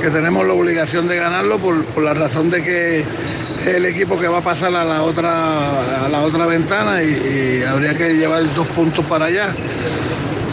que 0.00 0.10
tenemos 0.10 0.46
la 0.46 0.52
obligación 0.52 1.08
de 1.08 1.16
ganarlo 1.16 1.58
por, 1.58 2.02
la 2.02 2.14
razón 2.14 2.50
de 2.50 2.62
que 2.62 3.00
es 3.00 3.66
el 3.66 3.86
equipo 3.86 4.18
que 4.18 4.28
va 4.28 4.38
a 4.38 4.42
pasar 4.42 4.74
a 4.74 4.84
la 4.84 5.02
otra, 5.02 6.04
a 6.04 6.08
la 6.08 6.22
otra 6.22 6.46
ventana 6.46 7.02
y, 7.02 7.62
habría 7.66 7.94
que 7.94 8.14
llevar 8.14 8.42
dos 8.54 8.66
puntos 8.68 9.04
para 9.06 9.26
allá. 9.26 9.48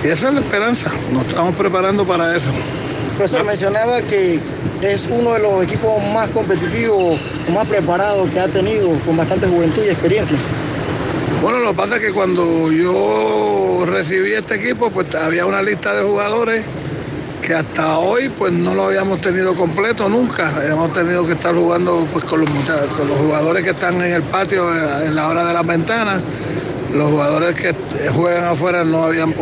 Y 0.03 0.08
esa 0.08 0.29
es 0.29 0.34
la 0.34 0.41
esperanza, 0.41 0.91
nos 1.12 1.27
estamos 1.27 1.56
preparando 1.56 2.06
para 2.06 2.36
eso. 2.36 2.51
Profesor, 3.17 3.45
mencionaba 3.45 4.01
que 4.01 4.39
es 4.82 5.08
uno 5.10 5.34
de 5.34 5.39
los 5.39 5.63
equipos 5.63 6.03
más 6.13 6.27
competitivos, 6.29 7.19
más 7.53 7.67
preparados 7.67 8.29
que 8.32 8.39
ha 8.39 8.47
tenido, 8.47 8.89
con 9.06 9.15
bastante 9.15 9.47
juventud 9.47 9.82
y 9.86 9.89
experiencia. 9.89 10.38
Bueno, 11.41 11.60
lo 11.60 11.71
que 11.71 11.77
pasa 11.77 11.97
es 11.97 12.01
que 12.01 12.12
cuando 12.12 12.71
yo 12.71 13.84
recibí 13.86 14.34
este 14.34 14.56
equipo, 14.56 14.89
pues 14.89 15.13
había 15.15 15.45
una 15.45 15.62
lista 15.62 15.93
de 15.93 16.03
jugadores 16.03 16.65
que 17.45 17.53
hasta 17.53 17.97
hoy 17.99 18.29
pues 18.29 18.51
no 18.53 18.73
lo 18.73 18.86
habíamos 18.86 19.21
tenido 19.21 19.53
completo 19.53 20.10
nunca. 20.10 20.51
Hemos 20.65 20.93
tenido 20.93 21.25
que 21.25 21.34
estar 21.34 21.53
jugando 21.53 22.08
pues 22.12 22.25
con 22.25 22.41
los, 22.41 22.49
con 22.49 23.08
los 23.08 23.17
jugadores 23.19 23.63
que 23.63 23.71
están 23.71 23.95
en 24.01 24.13
el 24.13 24.23
patio 24.23 24.73
eh, 24.73 25.08
en 25.08 25.15
la 25.15 25.27
hora 25.27 25.45
de 25.45 25.53
las 25.53 25.65
ventanas. 25.65 26.21
Los 26.93 27.10
jugadores 27.12 27.56
que 27.56 27.75
juegan 28.10 28.45
afuera 28.45 28.84
no 28.84 29.06
habían 29.06 29.34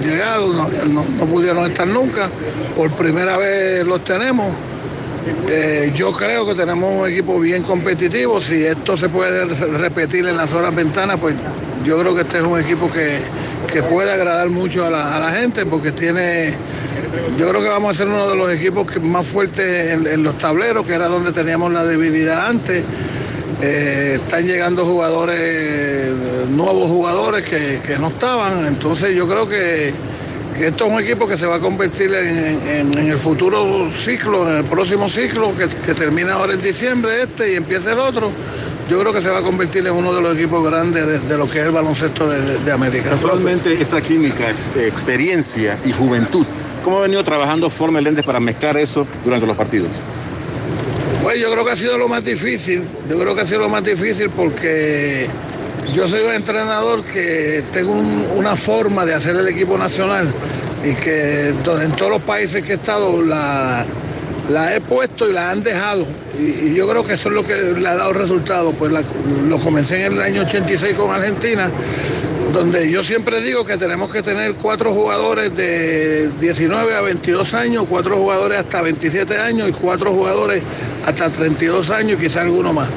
llegado, 0.00 0.52
no 0.88 1.02
pudieron 1.26 1.64
estar 1.64 1.86
nunca. 1.86 2.28
Por 2.76 2.90
primera 2.92 3.36
vez 3.36 3.86
los 3.86 4.02
tenemos. 4.04 4.54
Eh, 5.48 5.92
yo 5.94 6.12
creo 6.12 6.46
que 6.46 6.54
tenemos 6.54 6.92
un 6.92 7.08
equipo 7.08 7.38
bien 7.40 7.62
competitivo. 7.62 8.40
Si 8.40 8.64
esto 8.64 8.96
se 8.96 9.08
puede 9.08 9.44
repetir 9.44 10.26
en 10.26 10.36
las 10.36 10.52
horas 10.52 10.74
ventanas, 10.74 11.18
pues 11.20 11.34
yo 11.84 11.98
creo 11.98 12.14
que 12.14 12.22
este 12.22 12.38
es 12.38 12.44
un 12.44 12.60
equipo 12.60 12.88
que, 12.90 13.20
puede 13.90 14.10
agradar 14.12 14.48
mucho 14.48 14.86
a 14.86 14.90
la, 14.90 15.30
gente 15.32 15.66
porque 15.66 15.92
tiene. 15.92 16.54
Yo 17.38 17.48
creo 17.48 17.62
que 17.62 17.68
vamos 17.68 17.94
a 17.94 17.98
ser 17.98 18.08
uno 18.08 18.28
de 18.28 18.36
los 18.36 18.50
equipos 18.52 18.86
más 19.02 19.26
fuertes 19.26 19.92
en, 19.92 20.22
los 20.22 20.38
tableros, 20.38 20.86
que 20.86 20.94
era 20.94 21.08
donde 21.08 21.32
teníamos 21.32 21.72
la 21.72 21.84
debilidad 21.84 22.46
antes. 22.46 22.84
Eh, 23.62 24.18
están 24.22 24.46
llegando 24.46 24.84
jugadores, 24.84 26.10
nuevos 26.50 26.88
jugadores 26.88 27.42
que, 27.44 27.80
que 27.86 27.98
no 27.98 28.08
estaban. 28.08 28.66
Entonces 28.66 29.14
yo 29.14 29.26
creo 29.28 29.48
que 29.48 29.92
esto 30.60 30.86
es 30.86 30.92
un 30.92 31.00
equipo 31.00 31.26
que 31.26 31.36
se 31.36 31.46
va 31.46 31.56
a 31.56 31.60
convertir 31.60 32.12
en, 32.14 32.96
en- 32.98 32.98
el 32.98 33.18
futuro 33.18 33.90
ciclo, 33.98 34.50
en 34.50 34.58
el 34.58 34.64
próximo 34.64 35.08
ciclo, 35.08 35.52
que, 35.54 35.94
termina 35.94 36.34
ahora 36.34 36.54
en 36.54 36.62
diciembre 36.62 37.22
este 37.22 37.52
y 37.52 37.56
empieza 37.56 37.92
el 37.92 37.98
otro. 37.98 38.30
Yo 38.90 39.00
creo 39.00 39.12
que 39.12 39.20
se 39.20 39.28
va 39.30 39.38
a 39.38 39.42
convertir 39.42 39.86
en 39.86 39.92
uno 39.94 40.14
de 40.14 40.20
los 40.22 40.36
equipos 40.36 40.64
grandes 40.64 41.28
de, 41.28 41.36
lo 41.36 41.46
que 41.46 41.58
es 41.60 41.66
el 41.66 41.72
baloncesto 41.72 42.28
de, 42.28 42.58
de- 42.58 42.72
América. 42.72 43.10
Casualmente 43.10 43.80
esa 43.80 44.00
química, 44.00 44.50
experiencia 44.78 45.78
y 45.84 45.92
juventud, 45.92 46.46
¿cómo 46.86 46.98
ha 46.98 47.02
venido 47.02 47.24
trabajando 47.24 47.68
Flor 47.68 47.90
Meléndez 47.90 48.24
para 48.24 48.38
mezclar 48.38 48.76
eso 48.76 49.04
durante 49.24 49.44
los 49.44 49.56
partidos? 49.56 49.88
Pues 51.20 51.40
yo 51.40 51.50
creo 51.50 51.64
que 51.64 51.72
ha 51.72 51.76
sido 51.76 51.98
lo 51.98 52.06
más 52.06 52.22
difícil. 52.24 52.80
Yo 53.10 53.18
creo 53.18 53.34
que 53.34 53.40
ha 53.40 53.44
sido 53.44 53.58
lo 53.62 53.68
más 53.68 53.82
difícil 53.82 54.30
porque 54.30 55.26
yo 55.92 56.08
soy 56.08 56.20
un 56.22 56.32
entrenador 56.34 57.02
que 57.02 57.64
tengo 57.72 57.90
un- 57.90 58.26
una 58.36 58.54
forma 58.54 59.04
de 59.04 59.14
hacer 59.14 59.34
el 59.34 59.48
equipo 59.48 59.76
nacional 59.76 60.32
y 60.84 60.94
que 60.94 61.48
en 61.48 61.92
todos 61.96 62.10
los 62.10 62.22
países 62.22 62.64
que 62.64 62.72
he 62.72 62.76
estado 62.76 63.20
la, 63.20 63.84
la 64.48 64.76
he 64.76 64.80
puesto 64.80 65.28
y 65.28 65.32
la 65.32 65.50
han 65.50 65.64
dejado. 65.64 66.06
Y, 66.38 66.72
yo 66.76 66.86
creo 66.88 67.04
que 67.04 67.14
eso 67.14 67.30
es 67.30 67.34
lo 67.34 67.42
que 67.42 67.56
le 67.56 67.88
ha 67.88 67.96
dado 67.96 68.12
resultado. 68.12 68.70
Pues 68.70 68.92
lo 69.48 69.58
comencé 69.58 70.06
en 70.06 70.12
el 70.12 70.22
año 70.22 70.42
86 70.42 70.94
con 70.94 71.12
Argentina 71.12 71.68
donde 72.56 72.90
yo 72.90 73.04
siempre 73.04 73.42
digo 73.42 73.66
que 73.66 73.76
tenemos 73.76 74.10
que 74.10 74.22
tener 74.22 74.54
cuatro 74.54 74.90
jugadores 74.94 75.54
de 75.54 76.30
19 76.40 76.94
a 76.94 77.02
22 77.02 77.52
años, 77.52 77.84
cuatro 77.86 78.16
jugadores 78.16 78.58
hasta 78.58 78.80
27 78.80 79.36
años 79.36 79.68
y 79.68 79.72
cuatro 79.72 80.10
jugadores 80.12 80.62
hasta 81.04 81.28
32 81.28 81.90
años 81.90 82.18
y 82.18 82.24
quizá 82.24 82.40
alguno 82.40 82.72
más. 82.72 82.88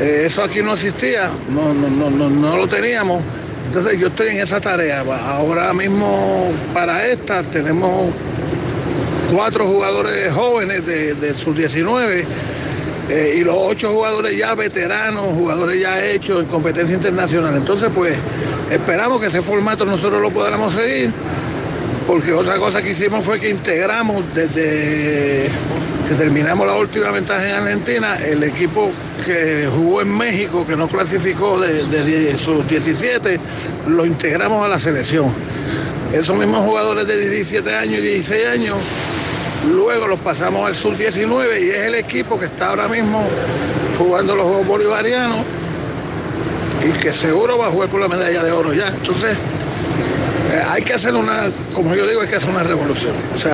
Eh, 0.00 0.24
eso 0.26 0.42
aquí 0.42 0.60
no 0.60 0.74
existía, 0.74 1.30
no, 1.50 1.72
no, 1.72 1.88
no, 1.88 2.10
no, 2.10 2.28
no 2.28 2.56
lo 2.56 2.66
teníamos. 2.66 3.22
Entonces 3.68 3.96
yo 3.96 4.08
estoy 4.08 4.30
en 4.30 4.40
esa 4.40 4.60
tarea. 4.60 5.04
Ahora 5.24 5.72
mismo 5.72 6.50
para 6.74 7.06
esta 7.06 7.44
tenemos 7.44 8.10
cuatro 9.32 9.68
jugadores 9.68 10.32
jóvenes 10.32 10.84
de, 10.84 11.14
de 11.14 11.34
sus 11.36 11.56
19 11.56 12.26
eh, 13.08 13.36
y 13.38 13.44
los 13.44 13.54
ocho 13.58 13.90
jugadores 13.92 14.36
ya 14.36 14.54
veteranos, 14.54 15.24
jugadores 15.34 15.80
ya 15.80 16.04
hechos 16.04 16.40
en 16.40 16.46
competencia 16.46 16.94
internacional. 16.96 17.54
Entonces, 17.56 17.88
pues 17.94 18.16
esperamos 18.70 19.20
que 19.20 19.26
ese 19.28 19.42
formato 19.42 19.84
nosotros 19.84 20.20
lo 20.20 20.30
podamos 20.30 20.74
seguir, 20.74 21.10
porque 22.06 22.32
otra 22.32 22.56
cosa 22.58 22.82
que 22.82 22.90
hicimos 22.90 23.24
fue 23.24 23.38
que 23.40 23.50
integramos 23.50 24.24
desde 24.34 25.48
que 26.08 26.14
terminamos 26.14 26.66
la 26.66 26.74
última 26.74 27.10
ventaja 27.10 27.44
en 27.48 27.54
Argentina, 27.54 28.16
el 28.24 28.42
equipo 28.44 28.90
que 29.24 29.68
jugó 29.72 30.02
en 30.02 30.16
México, 30.16 30.64
que 30.66 30.76
no 30.76 30.86
clasificó 30.88 31.58
de, 31.60 31.84
de 31.84 32.04
die- 32.04 32.38
sus 32.38 32.66
17, 32.68 33.40
lo 33.88 34.06
integramos 34.06 34.64
a 34.64 34.68
la 34.68 34.78
selección. 34.78 35.26
Esos 36.12 36.36
mismos 36.36 36.64
jugadores 36.64 37.08
de 37.08 37.18
17 37.18 37.74
años 37.74 37.98
y 37.98 38.02
16 38.02 38.46
años 38.46 38.76
Luego 39.66 40.06
los 40.06 40.18
pasamos 40.20 40.66
al 40.66 40.74
sub-19 40.74 41.60
y 41.60 41.70
es 41.70 41.80
el 41.86 41.94
equipo 41.96 42.38
que 42.38 42.46
está 42.46 42.70
ahora 42.70 42.88
mismo 42.88 43.26
jugando 43.98 44.36
los 44.36 44.46
Juegos 44.46 44.66
Bolivarianos 44.66 45.44
y 46.86 46.92
que 47.00 47.12
seguro 47.12 47.58
va 47.58 47.66
a 47.66 47.70
jugar 47.70 47.88
por 47.88 48.00
la 48.00 48.08
medalla 48.08 48.42
de 48.42 48.52
oro 48.52 48.72
ya. 48.72 48.88
Entonces, 48.88 49.36
eh, 50.52 50.62
hay 50.68 50.82
que 50.82 50.94
hacer 50.94 51.14
una, 51.14 51.50
como 51.74 51.94
yo 51.94 52.06
digo, 52.06 52.20
hay 52.20 52.28
que 52.28 52.36
hacer 52.36 52.50
una 52.50 52.62
revolución. 52.62 53.14
O 53.34 53.38
sea, 53.38 53.52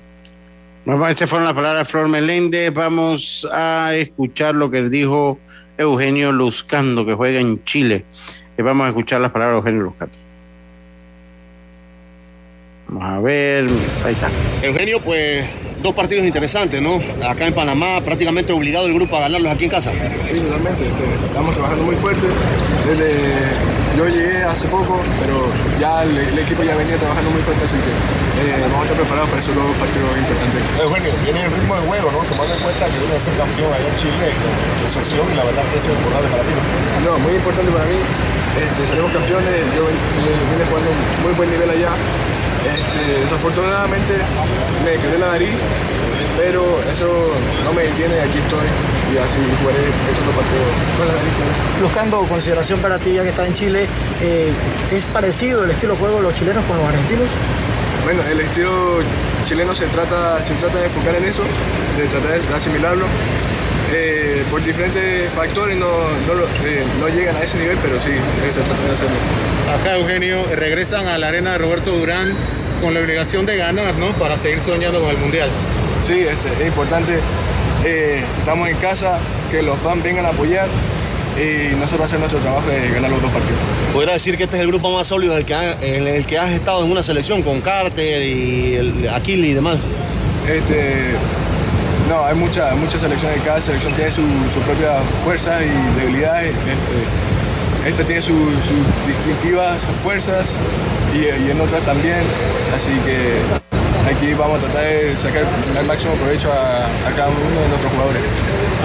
Bueno, 0.84 1.08
estas 1.08 1.30
fueron 1.30 1.46
las 1.46 1.54
palabras 1.54 1.86
de 1.86 1.90
Flor 1.90 2.08
Meléndez. 2.08 2.72
Vamos 2.74 3.48
a 3.52 3.94
escuchar 3.94 4.54
lo 4.54 4.70
que 4.70 4.82
dijo 4.82 5.38
Eugenio 5.78 6.32
Luzcando, 6.32 7.06
que 7.06 7.14
juega 7.14 7.40
en 7.40 7.64
Chile. 7.64 8.04
Eh, 8.56 8.62
Vamos 8.62 8.86
a 8.86 8.88
escuchar 8.88 9.20
las 9.20 9.32
palabras 9.32 9.54
de 9.54 9.58
Eugenio 9.60 9.82
Luzcando. 9.82 10.14
Vamos 12.88 13.18
a 13.18 13.20
ver, 13.20 13.66
ahí 14.04 14.12
está. 14.12 14.28
Eugenio, 14.62 15.00
pues 15.00 15.46
dos 15.82 15.94
partidos 15.94 16.24
interesantes, 16.24 16.80
¿no? 16.80 17.00
Acá 17.26 17.46
en 17.46 17.54
Panamá, 17.54 18.00
prácticamente 18.04 18.52
obligado 18.52 18.86
el 18.86 18.94
grupo 18.94 19.16
a 19.16 19.20
ganarlos 19.26 19.52
aquí 19.52 19.64
en 19.64 19.70
casa. 19.70 19.90
Sí, 19.90 20.38
totalmente. 20.40 20.86
este, 20.86 21.04
estamos 21.26 21.52
trabajando 21.54 21.84
muy 21.84 21.96
fuerte. 21.96 22.26
Desde 22.86 23.10
yo 23.98 24.08
llegué 24.08 24.42
hace 24.44 24.66
poco, 24.68 25.00
pero 25.20 25.46
ya 25.78 26.02
el, 26.02 26.16
el 26.16 26.38
equipo 26.38 26.62
ya 26.62 26.74
venía 26.76 26.96
trabajando 26.96 27.28
muy 27.30 27.42
fuerte, 27.42 27.60
así 27.66 27.76
que 27.76 27.92
eh, 27.92 28.56
vamos 28.64 28.80
a 28.80 28.82
estar 28.88 28.96
preparados 28.96 29.28
para 29.28 29.40
esos 29.44 29.54
dos 29.54 29.68
partidos 29.76 30.08
importantes. 30.16 30.60
Eugenio, 30.80 31.12
viene 31.22 31.40
el 31.44 31.52
ritmo 31.52 31.74
de 31.76 31.82
juego, 31.86 32.08
¿no? 32.10 32.20
Tomando 32.24 32.52
en 32.56 32.62
cuenta 32.64 32.82
que 32.88 32.96
viene 32.98 33.14
a 33.14 33.20
ser 33.20 33.34
campeón 33.36 33.70
allá 33.70 33.88
en 33.92 33.96
Chile 34.00 34.26
con 34.80 34.90
sección 34.90 35.26
y 35.28 35.34
la 35.36 35.44
verdad 35.44 35.62
que 35.68 35.76
eso 35.78 35.88
es 35.92 35.96
importante 36.00 36.28
para 36.32 36.42
ti. 36.46 36.52
¿no? 36.56 36.62
No, 37.04 37.12
muy 37.20 37.34
importante 37.36 37.68
para 37.70 37.84
mí. 37.84 37.98
Este, 38.52 38.80
salimos 38.88 39.10
campeones, 39.12 39.60
yo 39.76 39.82
ven- 39.84 40.02
vine 40.24 40.64
jugando 40.68 40.88
un 40.92 40.98
muy 41.26 41.32
buen 41.36 41.48
nivel 41.52 41.68
allá. 41.68 41.92
Este, 42.62 43.20
desafortunadamente 43.24 44.14
me 44.84 44.92
quedé 44.92 45.18
la 45.18 45.32
nariz, 45.32 45.54
pero 46.36 46.80
eso 46.90 47.34
no 47.64 47.72
me 47.72 47.82
detiene, 47.82 48.20
aquí 48.20 48.38
estoy 48.38 48.66
y 49.12 49.18
así 49.18 49.38
jugaré 49.60 49.82
estos 50.08 50.24
dos 50.26 50.34
partidos 50.34 50.68
con 50.96 51.06
la 51.08 51.14
nariz. 51.14 51.32
Buscando 51.82 52.18
consideración 52.22 52.80
para 52.80 52.98
ti, 52.98 53.14
ya 53.14 53.22
que 53.22 53.30
estás 53.30 53.48
en 53.48 53.54
Chile, 53.54 53.86
eh, 54.20 54.52
¿es 54.90 55.06
parecido 55.06 55.64
el 55.64 55.70
estilo 55.70 55.94
de 55.94 55.98
juego 55.98 56.16
de 56.18 56.22
los 56.22 56.34
chilenos 56.34 56.64
con 56.64 56.78
los 56.78 56.86
argentinos? 56.86 57.28
Bueno, 58.04 58.22
el 58.30 58.40
estilo 58.40 59.00
chileno 59.44 59.74
se 59.74 59.86
trata, 59.86 60.44
se 60.44 60.54
trata 60.54 60.78
de 60.78 60.86
enfocar 60.86 61.14
en 61.16 61.24
eso, 61.24 61.42
de 61.98 62.06
tratar 62.06 62.40
de 62.40 62.54
asimilarlo. 62.54 63.06
Eh, 63.94 64.42
por 64.50 64.62
diferentes 64.64 65.30
factores 65.32 65.76
no, 65.76 65.86
no, 66.26 66.34
lo- 66.34 66.44
eh, 66.64 66.82
no 67.00 67.08
llegan 67.08 67.36
a 67.36 67.42
ese 67.42 67.58
nivel, 67.58 67.76
pero 67.82 68.00
sí, 68.00 68.10
eh, 68.10 68.52
se 68.52 68.60
trata 68.60 68.82
de 68.84 68.92
hacerlo. 68.92 69.16
Acá, 69.78 69.96
Eugenio, 69.98 70.38
regresan 70.56 71.06
a 71.08 71.18
la 71.18 71.28
arena 71.28 71.52
de 71.52 71.58
Roberto 71.58 71.92
Durán 71.92 72.32
con 72.80 72.94
la 72.94 73.00
obligación 73.00 73.44
de 73.46 73.56
ganar, 73.56 73.94
¿no? 73.94 74.08
Para 74.12 74.38
seguir 74.38 74.60
soñando 74.60 75.00
con 75.00 75.10
el 75.10 75.18
Mundial. 75.18 75.48
Sí, 76.06 76.14
este, 76.20 76.62
es 76.62 76.66
importante. 76.68 77.12
eh, 77.84 78.22
estamos 78.38 78.68
en 78.68 78.76
casa, 78.76 79.18
que 79.50 79.60
los 79.62 79.76
fans 79.80 80.02
vengan 80.04 80.24
a 80.24 80.28
apoyar 80.28 80.68
y 81.36 81.74
nosotros 81.76 82.06
hacer 82.06 82.18
nuestro 82.20 82.38
trabajo 82.40 82.68
de 82.68 82.90
ganar 82.94 83.10
los 83.10 83.20
dos 83.20 83.30
partidos. 83.32 83.58
Podría 83.92 84.14
decir 84.14 84.36
que 84.36 84.44
este 84.44 84.56
es 84.56 84.62
el 84.62 84.68
grupo 84.68 84.90
más 84.90 85.06
sólido 85.08 85.32
en 85.32 85.38
el 85.40 85.44
que, 85.44 85.54
ha- 85.54 85.76
en 85.82 86.06
el 86.06 86.24
que 86.24 86.38
has 86.38 86.50
estado 86.52 86.84
en 86.84 86.90
una 86.92 87.02
selección 87.02 87.42
con 87.42 87.60
Carter 87.60 88.22
y 88.22 88.76
el 88.76 89.08
Aquile 89.14 89.48
y 89.48 89.52
demás. 89.54 89.78
Este, 90.48 91.14
no, 92.12 92.26
hay 92.26 92.34
muchas 92.34 92.76
muchas 92.76 93.00
selecciones, 93.00 93.40
cada 93.42 93.60
selección 93.62 93.92
tiene 93.94 94.12
su, 94.12 94.22
su 94.52 94.60
propia 94.60 95.00
fuerza 95.24 95.64
y 95.64 95.70
debilidades. 95.98 96.54
Este, 96.54 97.88
esta 97.88 98.04
tiene 98.04 98.20
sus 98.20 98.52
sus 98.68 99.06
distintivas 99.06 99.78
fuerzas 100.02 100.44
y, 101.14 101.50
en 101.50 101.60
otras 101.60 101.82
también, 101.82 102.22
así 102.76 102.92
que 103.06 103.16
aquí 104.12 104.34
vamos 104.34 104.58
a 104.58 104.60
tratar 104.64 104.84
de 104.84 105.14
sacar 105.16 105.44
el 105.80 105.86
máximo 105.86 106.12
provecho 106.14 106.52
a, 106.52 106.84
a 107.08 107.10
cada 107.16 107.28
uno 107.28 107.60
de 107.62 107.68
nuestros 107.68 107.92
jugadores. 107.92 108.22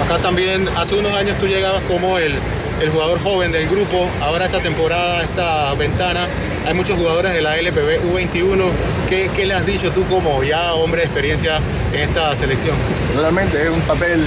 Acá 0.04 0.18
también, 0.22 0.66
hace 0.76 0.94
unos 0.94 1.12
años 1.12 1.36
tú 1.38 1.46
llegabas 1.46 1.82
como 1.82 2.18
el, 2.18 2.32
el 2.80 2.90
jugador 2.90 3.20
joven 3.22 3.52
del 3.52 3.68
grupo. 3.68 4.08
Ahora 4.22 4.46
esta 4.46 4.60
temporada, 4.60 5.22
esta 5.22 5.74
ventana, 5.74 6.26
hay 6.68 6.74
muchos 6.74 6.98
jugadores 6.98 7.32
de 7.32 7.40
la 7.40 7.56
LPB 7.56 8.12
U21. 8.12 8.62
¿Qué, 9.08 9.30
qué 9.34 9.46
le 9.46 9.54
has 9.54 9.64
dicho 9.64 9.90
tú 9.90 10.04
como 10.04 10.42
ya 10.44 10.74
hombre 10.74 11.00
de 11.00 11.06
experiencia 11.06 11.58
en 11.94 12.00
esta 12.00 12.36
selección? 12.36 12.76
Realmente 13.16 13.66
es 13.66 13.70
un 13.70 13.80
papel 13.82 14.22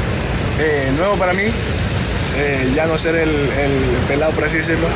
eh, 0.59 0.91
nuevo 0.97 1.13
para 1.17 1.33
mí, 1.33 1.43
eh, 1.43 2.71
ya 2.75 2.87
no 2.87 2.97
ser 2.97 3.15
el, 3.15 3.29
el 3.29 3.71
pelado, 4.07 4.31
por 4.31 4.45
así 4.45 4.57
decirlo. 4.57 4.87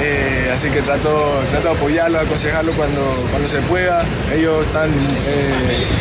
Eh, 0.00 0.52
así 0.54 0.70
que 0.70 0.80
trato, 0.82 1.40
trato 1.50 1.68
de 1.70 1.74
apoyarlo, 1.74 2.20
aconsejarlo 2.20 2.70
cuando, 2.74 3.00
cuando 3.32 3.48
se 3.48 3.58
pueda. 3.62 4.04
Ellos 4.32 4.64
están 4.64 4.90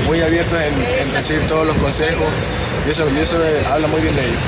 muy 0.05 0.21
abiertos 0.21 0.59
en, 0.61 1.07
en 1.07 1.13
recibir 1.13 1.41
todos 1.47 1.65
los 1.65 1.75
consejos 1.77 2.27
y 2.87 2.91
eso, 2.91 3.07
y 3.09 3.19
eso 3.19 3.35
habla 3.71 3.87
muy 3.87 4.01
bien 4.01 4.15
de 4.15 4.21
ellos. 4.21 4.39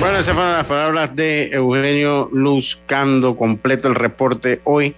Bueno, 0.00 0.20
esas 0.20 0.34
fueron 0.34 0.52
las 0.52 0.66
palabras 0.66 1.16
de 1.16 1.50
Eugenio 1.52 2.28
Luzcando, 2.32 3.36
completo 3.36 3.88
el 3.88 3.96
reporte 3.96 4.60
hoy 4.62 4.94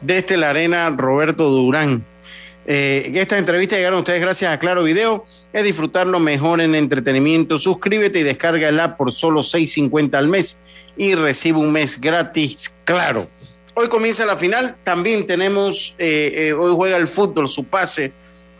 desde 0.00 0.36
la 0.36 0.50
arena 0.50 0.88
Roberto 0.90 1.48
Durán. 1.50 2.04
Eh, 2.66 3.10
esta 3.14 3.36
entrevista 3.36 3.76
llegaron 3.76 3.96
a 3.96 4.00
ustedes 4.00 4.20
gracias 4.20 4.52
a 4.52 4.58
Claro 4.58 4.84
Video. 4.84 5.24
Es 5.52 5.64
disfrutarlo 5.64 6.20
mejor 6.20 6.60
en 6.60 6.74
entretenimiento. 6.74 7.58
Suscríbete 7.58 8.20
y 8.20 8.22
descarga 8.22 8.68
el 8.68 8.78
app 8.78 8.96
por 8.96 9.10
solo 9.10 9.40
6.50 9.40 10.14
al 10.14 10.28
mes 10.28 10.58
y 10.96 11.14
recibe 11.14 11.58
un 11.58 11.72
mes 11.72 12.00
gratis. 12.00 12.72
Claro. 12.84 13.26
Hoy 13.74 13.88
comienza 13.88 14.24
la 14.24 14.36
final. 14.36 14.76
También 14.84 15.26
tenemos, 15.26 15.96
eh, 15.98 16.32
eh, 16.36 16.52
hoy 16.52 16.74
juega 16.76 16.96
el 16.96 17.06
fútbol, 17.06 17.48
su 17.48 17.64
pase 17.64 18.12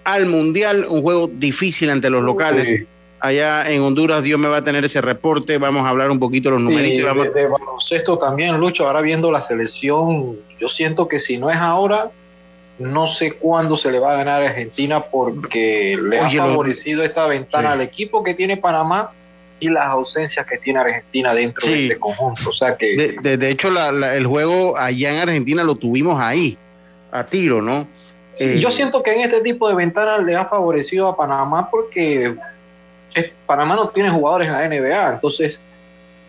al 0.04 0.26
Mundial, 0.26 0.86
un 0.88 1.02
juego 1.02 1.30
difícil 1.32 1.90
ante 1.90 2.10
los 2.10 2.22
locales. 2.22 2.68
Sí. 2.68 2.86
Allá 3.20 3.68
en 3.70 3.82
Honduras, 3.82 4.22
Dios 4.22 4.38
me 4.38 4.48
va 4.48 4.58
a 4.58 4.64
tener 4.64 4.84
ese 4.84 5.00
reporte. 5.00 5.58
Vamos 5.58 5.84
a 5.84 5.88
hablar 5.88 6.10
un 6.10 6.18
poquito 6.20 6.48
de 6.50 6.54
los 6.54 6.62
numeritos. 6.62 6.98
Y 6.98 7.00
y 7.00 7.02
vamos- 7.02 7.32
de, 7.32 7.42
de 7.42 7.48
baloncesto 7.48 8.16
también, 8.18 8.58
Lucho, 8.58 8.86
ahora 8.86 9.00
viendo 9.00 9.32
la 9.32 9.40
selección, 9.40 10.36
yo 10.60 10.68
siento 10.68 11.08
que 11.08 11.18
si 11.18 11.36
no 11.36 11.50
es 11.50 11.56
ahora, 11.56 12.10
no 12.78 13.08
sé 13.08 13.32
cuándo 13.32 13.76
se 13.76 13.90
le 13.90 13.98
va 13.98 14.12
a 14.14 14.16
ganar 14.18 14.42
a 14.42 14.46
Argentina 14.46 15.00
porque 15.00 15.98
le 16.00 16.20
Oye, 16.20 16.38
ha 16.38 16.44
lo- 16.44 16.50
favorecido 16.50 17.02
esta 17.02 17.26
ventana 17.26 17.70
Sí. 17.70 17.72
al 17.74 17.80
equipo 17.80 18.22
que 18.22 18.34
tiene 18.34 18.56
Panamá 18.56 19.10
y 19.58 19.68
las 19.68 19.86
ausencias 19.86 20.46
que 20.46 20.58
tiene 20.58 20.78
Argentina 20.78 21.34
dentro 21.34 21.66
Sí. 21.66 21.72
de 21.72 21.82
este 21.88 21.98
conjunto. 21.98 22.50
O 22.50 22.52
sea 22.54 22.76
que 22.76 22.96
De, 22.96 23.16
de- 23.20 23.36
de 23.36 23.50
hecho, 23.50 23.72
la- 23.72 23.90
la- 23.90 24.14
el 24.14 24.28
juego 24.28 24.78
allá 24.78 25.12
en 25.12 25.18
Argentina 25.18 25.64
lo 25.64 25.74
tuvimos 25.74 26.20
ahí, 26.20 26.56
a 27.10 27.24
tiro, 27.24 27.60
¿no? 27.60 27.88
Eh, 28.38 28.60
Yo 28.60 28.70
siento 28.70 29.02
que 29.02 29.12
en 29.12 29.22
este 29.22 29.40
tipo 29.40 29.68
de 29.68 29.74
ventanas 29.74 30.22
le 30.24 30.36
ha 30.36 30.44
favorecido 30.44 31.08
a 31.08 31.16
Panamá 31.16 31.68
porque 31.68 32.36
Panamá 33.46 33.74
no 33.74 33.88
tiene 33.88 34.10
jugadores 34.10 34.48
en 34.48 34.54
la 34.54 34.68
NBA, 34.68 35.14
entonces 35.14 35.60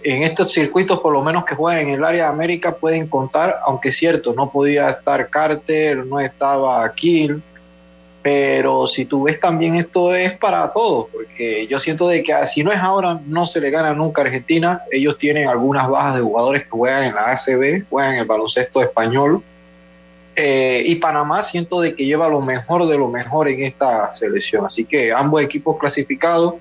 en 0.03 0.23
estos 0.23 0.53
circuitos, 0.53 0.99
por 0.99 1.13
lo 1.13 1.21
menos 1.21 1.45
que 1.45 1.55
juegan 1.55 1.87
en 1.87 1.89
el 1.95 2.03
área 2.03 2.25
de 2.25 2.29
América, 2.29 2.75
pueden 2.75 3.07
contar, 3.07 3.59
aunque 3.65 3.89
es 3.89 3.97
cierto, 3.97 4.33
no 4.33 4.49
podía 4.49 4.89
estar 4.89 5.29
Carter, 5.29 6.05
no 6.05 6.19
estaba 6.19 6.89
Kill, 6.93 7.41
pero 8.21 8.87
si 8.87 9.05
tú 9.05 9.23
ves 9.23 9.39
también 9.39 9.75
esto 9.75 10.13
es 10.15 10.37
para 10.37 10.71
todos, 10.71 11.07
porque 11.11 11.67
yo 11.67 11.79
siento 11.79 12.07
de 12.07 12.23
que 12.23 12.33
si 12.47 12.63
no 12.63 12.71
es 12.71 12.79
ahora, 12.79 13.19
no 13.25 13.45
se 13.45 13.61
le 13.61 13.69
gana 13.69 13.93
nunca 13.93 14.21
a 14.21 14.25
Argentina, 14.25 14.83
ellos 14.91 15.17
tienen 15.17 15.47
algunas 15.47 15.89
bajas 15.89 16.15
de 16.15 16.21
jugadores 16.21 16.63
que 16.63 16.69
juegan 16.69 17.03
en 17.03 17.15
la 17.15 17.31
ACB, 17.31 17.85
juegan 17.89 18.13
en 18.13 18.19
el 18.21 18.25
baloncesto 18.25 18.81
español, 18.81 19.43
eh, 20.35 20.83
y 20.85 20.95
Panamá 20.95 21.43
siento 21.43 21.81
de 21.81 21.93
que 21.93 22.05
lleva 22.05 22.29
lo 22.29 22.39
mejor 22.39 22.87
de 22.87 22.97
lo 22.97 23.09
mejor 23.09 23.49
en 23.49 23.61
esta 23.63 24.13
selección. 24.13 24.65
Así 24.65 24.85
que 24.85 25.11
ambos 25.11 25.41
equipos 25.41 25.77
clasificados 25.77 26.55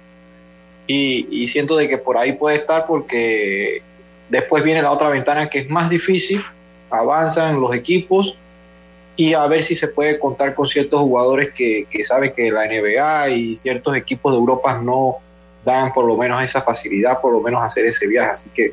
y, 0.89 1.29
y 1.31 1.47
siento 1.47 1.77
de 1.77 1.89
que 1.89 1.99
por 1.99 2.19
ahí 2.19 2.33
puede 2.33 2.57
estar 2.57 2.87
porque 2.87 3.83
después 4.29 4.65
viene 4.65 4.83
la 4.83 4.91
otra 4.91 5.09
ventana 5.11 5.49
que 5.49 5.61
es 5.61 5.71
más 5.71 5.89
difícil, 5.89 6.43
avanzan 6.91 7.61
los 7.61 7.73
equipos 7.75 8.37
y 9.15 9.35
a 9.35 9.47
ver 9.47 9.63
si 9.63 9.75
se 9.75 9.89
puede 9.89 10.19
contar 10.19 10.55
con 10.55 10.69
ciertos 10.69 11.01
jugadores 11.01 11.51
que, 11.55 11.87
que 11.91 12.03
saben 12.03 12.33
que 12.35 12.51
la 12.51 12.67
NBA 12.67 13.31
y 13.31 13.55
ciertos 13.55 13.97
equipos 13.97 14.33
de 14.33 14.39
Europa 14.39 14.81
no 14.83 15.17
dan 15.65 15.93
por 15.93 16.07
lo 16.07 16.17
menos 16.17 16.43
esa 16.43 16.63
facilidad, 16.63 17.21
por 17.21 17.33
lo 17.33 17.41
menos 17.41 17.63
hacer 17.63 17.85
ese 17.85 18.07
viaje. 18.07 18.31
Así 18.31 18.51
que 18.51 18.73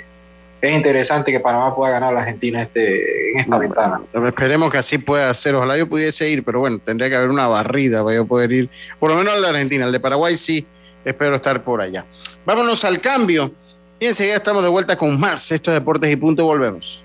es 0.62 0.72
interesante 0.72 1.32
que 1.32 1.40
Panamá 1.40 1.76
pueda 1.76 1.94
ganar 1.94 2.10
a 2.10 2.14
la 2.14 2.20
Argentina 2.22 2.62
este, 2.62 3.32
en 3.32 3.40
esta 3.40 3.58
ventana. 3.58 4.02
Esperemos 4.26 4.72
que 4.72 4.78
así 4.78 4.98
pueda 4.98 5.34
ser. 5.34 5.56
Ojalá 5.56 5.78
yo 5.78 5.88
pudiese 5.88 6.30
ir, 6.30 6.44
pero 6.44 6.60
bueno, 6.60 6.80
tendría 6.84 7.10
que 7.10 7.16
haber 7.16 7.30
una 7.30 7.48
barrida 7.48 8.04
para 8.04 8.16
yo 8.16 8.26
poder 8.26 8.52
ir. 8.52 8.70
Por 9.00 9.12
lo 9.12 9.18
menos 9.18 9.34
al 9.34 9.42
de 9.42 9.50
Argentina. 9.50 9.86
El 9.86 9.92
de 9.92 10.00
Paraguay 10.00 10.38
sí, 10.38 10.66
espero 11.06 11.36
estar 11.36 11.64
por 11.64 11.82
allá. 11.82 12.06
Vámonos 12.46 12.84
al 12.84 13.00
cambio. 13.00 13.54
Y 14.00 14.08
enseguida 14.08 14.36
estamos 14.36 14.64
de 14.64 14.70
vuelta 14.70 14.98
con 14.98 15.18
más. 15.18 15.52
Esto 15.52 15.72
es 15.72 15.76
Deportes 15.76 16.12
y 16.12 16.16
Punto. 16.18 16.46
Volvemos. 16.46 17.02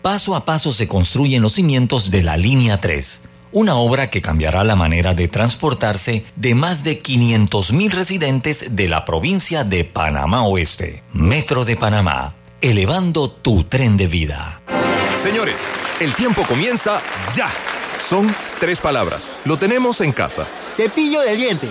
Paso 0.00 0.34
a 0.34 0.44
paso 0.44 0.72
se 0.72 0.88
construyen 0.88 1.42
los 1.42 1.52
cimientos 1.52 2.10
de 2.10 2.24
la 2.24 2.36
Línea 2.36 2.80
3, 2.80 3.22
una 3.52 3.76
obra 3.76 4.10
que 4.10 4.20
cambiará 4.20 4.64
la 4.64 4.74
manera 4.74 5.14
de 5.14 5.28
transportarse 5.28 6.24
de 6.34 6.56
más 6.56 6.82
de 6.82 7.00
500.000 7.00 7.90
residentes 7.92 8.74
de 8.74 8.88
la 8.88 9.04
provincia 9.04 9.62
de 9.62 9.84
Panamá 9.84 10.44
Oeste. 10.44 11.04
Metro 11.12 11.64
de 11.64 11.76
Panamá, 11.76 12.34
elevando 12.60 13.30
tu 13.30 13.62
tren 13.62 13.96
de 13.96 14.08
vida. 14.08 14.60
Señores, 15.22 15.62
el 16.00 16.12
tiempo 16.14 16.42
comienza 16.48 17.00
ya. 17.32 17.48
Son 18.00 18.34
tres 18.58 18.80
palabras. 18.80 19.30
Lo 19.44 19.56
tenemos 19.56 20.00
en 20.00 20.10
casa. 20.10 20.48
Cepillo 20.74 21.20
de 21.20 21.36
diente. 21.36 21.70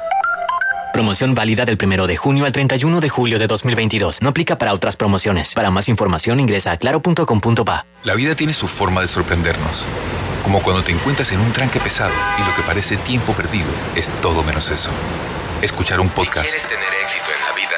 Promoción 0.93 1.33
válida 1.33 1.65
del 1.65 1.77
1 1.81 2.05
de 2.05 2.17
junio 2.17 2.45
al 2.45 2.51
31 2.51 2.99
de 2.99 3.09
julio 3.09 3.39
de 3.39 3.47
2022. 3.47 4.21
No 4.21 4.29
aplica 4.29 4.57
para 4.57 4.73
otras 4.73 4.97
promociones. 4.97 5.53
Para 5.53 5.71
más 5.71 5.87
información 5.87 6.39
ingresa 6.39 6.73
a 6.73 6.77
claro.com.pa. 6.77 7.85
La 8.03 8.13
vida 8.15 8.35
tiene 8.35 8.53
su 8.53 8.67
forma 8.67 9.01
de 9.01 9.07
sorprendernos. 9.07 9.85
Como 10.43 10.61
cuando 10.61 10.83
te 10.83 10.91
encuentras 10.91 11.31
en 11.31 11.39
un 11.39 11.53
tranque 11.53 11.79
pesado 11.79 12.13
y 12.39 12.43
lo 12.43 12.55
que 12.55 12.61
parece 12.63 12.97
tiempo 12.97 13.33
perdido 13.33 13.69
es 13.95 14.09
todo 14.21 14.43
menos 14.43 14.69
eso. 14.69 14.89
Escuchar 15.61 15.99
un 15.99 16.09
podcast, 16.09 16.49
tener 16.67 16.93
éxito 17.03 17.25
en 17.37 17.45
la 17.45 17.55
vida, 17.55 17.77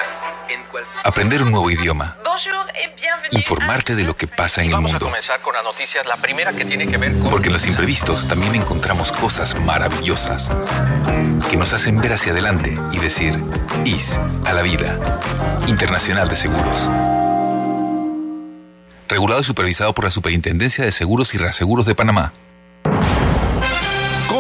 en 0.49 0.63
cual... 0.71 0.84
aprender 1.04 1.43
un 1.43 1.52
nuevo 1.52 1.69
idioma, 1.69 2.17
Bonjour 2.34 2.65
et 2.74 2.89
bienvenue. 3.00 3.38
informarte 3.38 3.93
de 3.96 4.04
lo 4.04 4.17
que 4.17 4.26
pasa 4.26 4.62
en 4.62 4.69
el 4.69 4.74
Vamos 4.74 4.89
a 4.89 4.93
mundo. 4.93 5.06
comenzar 5.06 5.39
con 5.41 5.54
las 5.54 5.63
noticias. 5.63 6.04
La 6.08 6.17
primera 6.17 6.52
que 6.52 6.65
tiene 6.65 6.88
que 6.88 6.98
ver 6.98 7.13
con... 7.19 7.30
Porque 7.30 7.50
en 7.50 7.54
los 7.54 7.67
imprevistos 7.67 8.28
también 8.28 8.56
encontramos 8.56 9.12
cosas 9.12 9.54
maravillosas 9.62 10.50
que 11.52 11.58
nos 11.58 11.74
hacen 11.74 12.02
ver 12.02 12.13
hacia 12.13 12.32
adelante 12.32 12.76
y 12.91 12.98
decir 12.98 13.36
IS 13.86 14.19
a 14.48 14.54
la 14.54 14.63
vida. 14.63 14.98
Internacional 15.67 16.28
de 16.28 16.36
Seguros. 16.36 16.89
Regulado 19.08 19.41
y 19.41 19.43
supervisado 19.43 19.93
por 19.93 20.06
la 20.06 20.10
Superintendencia 20.10 20.84
de 20.84 20.91
Seguros 20.91 21.36
y 21.36 21.38
Reaseguros 21.38 21.86
de 21.86 21.93
Panamá. 21.93 22.34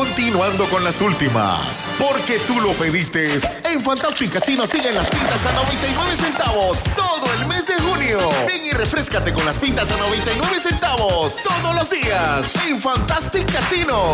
Continuando 0.03 0.65
con 0.65 0.83
las 0.83 0.99
últimas, 0.99 1.89
porque 1.97 2.37
tú 2.39 2.59
lo 2.59 2.73
pediste. 2.73 3.39
En 3.63 3.79
Fantastic 3.79 4.33
Casino 4.33 4.67
siguen 4.67 4.95
las 4.95 5.09
pintas 5.09 5.45
a 5.45 5.53
99 5.53 6.17
centavos 6.17 6.83
todo 6.93 7.33
el 7.39 7.47
mes 7.47 7.65
de 7.65 7.75
junio. 7.75 8.19
Ven 8.45 8.65
y 8.65 8.71
refrescate 8.71 9.31
con 9.31 9.45
las 9.45 9.57
pintas 9.57 9.89
a 9.91 9.97
99 9.97 10.59
centavos 10.59 11.37
todos 11.41 11.73
los 11.73 11.89
días 11.89 12.53
en 12.67 12.81
Fantastic 12.81 13.49
Casino. 13.49 14.13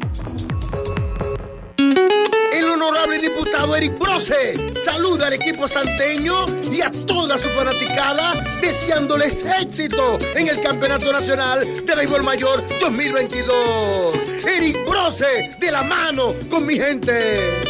Eric 3.61 3.97
Brose 3.97 4.73
saluda 4.83 5.27
al 5.27 5.33
equipo 5.33 5.67
santeño 5.67 6.45
y 6.71 6.81
a 6.81 6.91
toda 7.05 7.37
su 7.37 7.47
fanaticada 7.49 8.33
deseándoles 8.59 9.45
éxito 9.61 10.17
en 10.35 10.49
el 10.49 10.61
Campeonato 10.61 11.11
Nacional 11.11 11.59
de 11.85 11.95
Béisbol 11.95 12.23
Mayor 12.23 12.63
2022. 12.81 14.15
Eric 14.45 14.85
Brose 14.85 15.55
de 15.59 15.71
la 15.71 15.83
mano 15.83 16.33
con 16.49 16.65
mi 16.65 16.75
gente. 16.75 17.61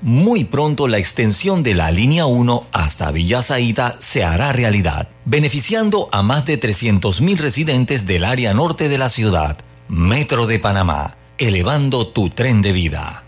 Muy 0.00 0.44
pronto 0.44 0.86
la 0.86 0.98
extensión 0.98 1.62
de 1.62 1.74
la 1.74 1.90
línea 1.90 2.26
1 2.26 2.68
hasta 2.72 3.10
Villa 3.10 3.42
Zaita 3.42 3.96
se 3.98 4.24
hará 4.24 4.52
realidad, 4.52 5.08
beneficiando 5.24 6.08
a 6.12 6.22
más 6.22 6.46
de 6.46 6.60
300.000 6.60 7.36
residentes 7.36 8.06
del 8.06 8.24
área 8.24 8.54
norte 8.54 8.88
de 8.88 8.98
la 8.98 9.08
ciudad. 9.08 9.58
Metro 9.88 10.46
de 10.46 10.58
Panamá, 10.58 11.16
elevando 11.38 12.06
tu 12.06 12.30
tren 12.30 12.62
de 12.62 12.72
vida. 12.72 13.23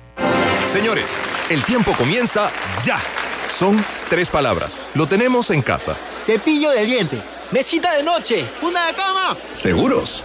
Señores, 0.67 1.11
el 1.49 1.63
tiempo 1.65 1.93
comienza 1.97 2.51
ya. 2.83 2.99
Son 3.49 3.83
tres 4.11 4.29
palabras. 4.29 4.81
Lo 4.95 5.07
tenemos 5.07 5.51
en 5.51 5.63
casa. 5.63 5.97
Cepillo 6.25 6.71
de 6.71 6.85
diente. 6.85 7.23
Mesita 7.53 7.93
de 7.95 8.03
noche. 8.03 8.45
Funda 8.61 8.87
de 8.87 8.95
cama. 8.95 9.37
¿Seguros? 9.55 10.25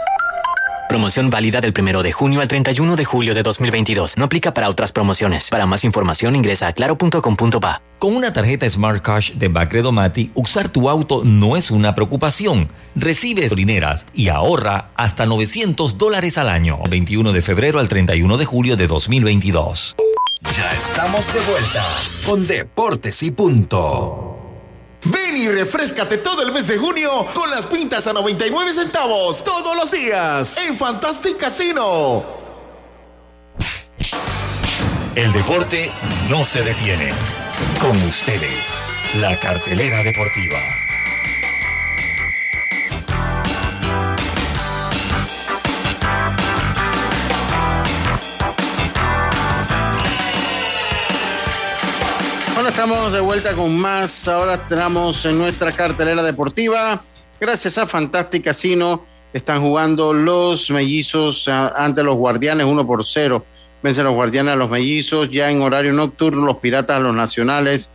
Promoción 0.91 1.29
válida 1.29 1.61
del 1.61 1.73
1 1.73 2.03
de 2.03 2.11
junio 2.11 2.41
al 2.41 2.49
31 2.49 2.97
de 2.97 3.05
julio 3.05 3.33
de 3.33 3.43
2022. 3.43 4.17
No 4.17 4.25
aplica 4.25 4.53
para 4.53 4.67
otras 4.67 4.91
promociones. 4.91 5.47
Para 5.49 5.65
más 5.65 5.85
información 5.85 6.35
ingresa 6.35 6.67
a 6.67 6.73
claro.com.pa. 6.73 7.81
Con 7.97 8.13
una 8.13 8.33
tarjeta 8.33 8.69
Smart 8.69 9.01
Cash 9.01 9.31
de 9.35 9.47
Bacredomati, 9.47 10.31
usar 10.33 10.67
tu 10.67 10.89
auto 10.89 11.21
no 11.23 11.55
es 11.55 11.71
una 11.71 11.95
preocupación. 11.95 12.67
Recibe 12.93 13.43
gasolineras 13.43 14.05
y 14.13 14.27
ahorra 14.27 14.89
hasta 14.97 15.25
900 15.25 15.97
dólares 15.97 16.37
al 16.37 16.49
año. 16.49 16.77
21 16.89 17.31
de 17.31 17.41
febrero 17.41 17.79
al 17.79 17.87
31 17.87 18.35
de 18.35 18.43
julio 18.43 18.75
de 18.75 18.87
2022. 18.87 19.95
Ya 20.43 20.73
estamos 20.73 21.25
de 21.33 21.39
vuelta 21.39 21.85
con 22.25 22.47
Deportes 22.47 23.23
y 23.23 23.31
Punto. 23.31 24.30
Ven 25.05 25.37
y 25.37 25.47
refrescate 25.49 26.17
todo 26.19 26.43
el 26.43 26.51
mes 26.51 26.67
de 26.67 26.77
junio 26.77 27.25
con 27.33 27.49
las 27.49 27.65
pintas 27.65 28.05
a 28.07 28.13
99 28.13 28.73
centavos 28.73 29.43
todos 29.43 29.75
los 29.75 29.91
días 29.91 30.57
en 30.57 30.77
Fantastic 30.77 31.37
Casino. 31.37 32.23
El 35.15 35.33
deporte 35.33 35.91
no 36.29 36.45
se 36.45 36.61
detiene. 36.61 37.11
Con 37.79 37.97
ustedes, 38.03 38.75
la 39.19 39.35
cartelera 39.37 40.03
deportiva. 40.03 40.59
Estamos 52.83 53.13
de 53.13 53.19
vuelta 53.19 53.53
con 53.53 53.77
más. 53.77 54.27
Ahora 54.27 54.55
entramos 54.55 55.23
en 55.25 55.37
nuestra 55.37 55.71
cartelera 55.71 56.23
deportiva. 56.23 56.99
Gracias 57.39 57.77
a 57.77 57.85
Fantastic 57.85 58.43
Casino, 58.43 59.05
están 59.33 59.61
jugando 59.61 60.15
los 60.15 60.71
mellizos 60.71 61.47
ah, 61.47 61.71
ante 61.77 62.01
los 62.01 62.15
guardianes 62.15 62.65
1 62.65 62.87
por 62.87 63.05
0. 63.05 63.45
Vencen 63.83 64.03
los 64.03 64.15
guardianes 64.15 64.53
a 64.53 64.55
los 64.55 64.71
mellizos. 64.71 65.29
Ya 65.29 65.51
en 65.51 65.61
horario 65.61 65.93
nocturno, 65.93 66.43
los 66.43 66.57
piratas 66.57 66.97
a 66.97 66.99
los 66.99 67.13
nacionales. 67.13 67.87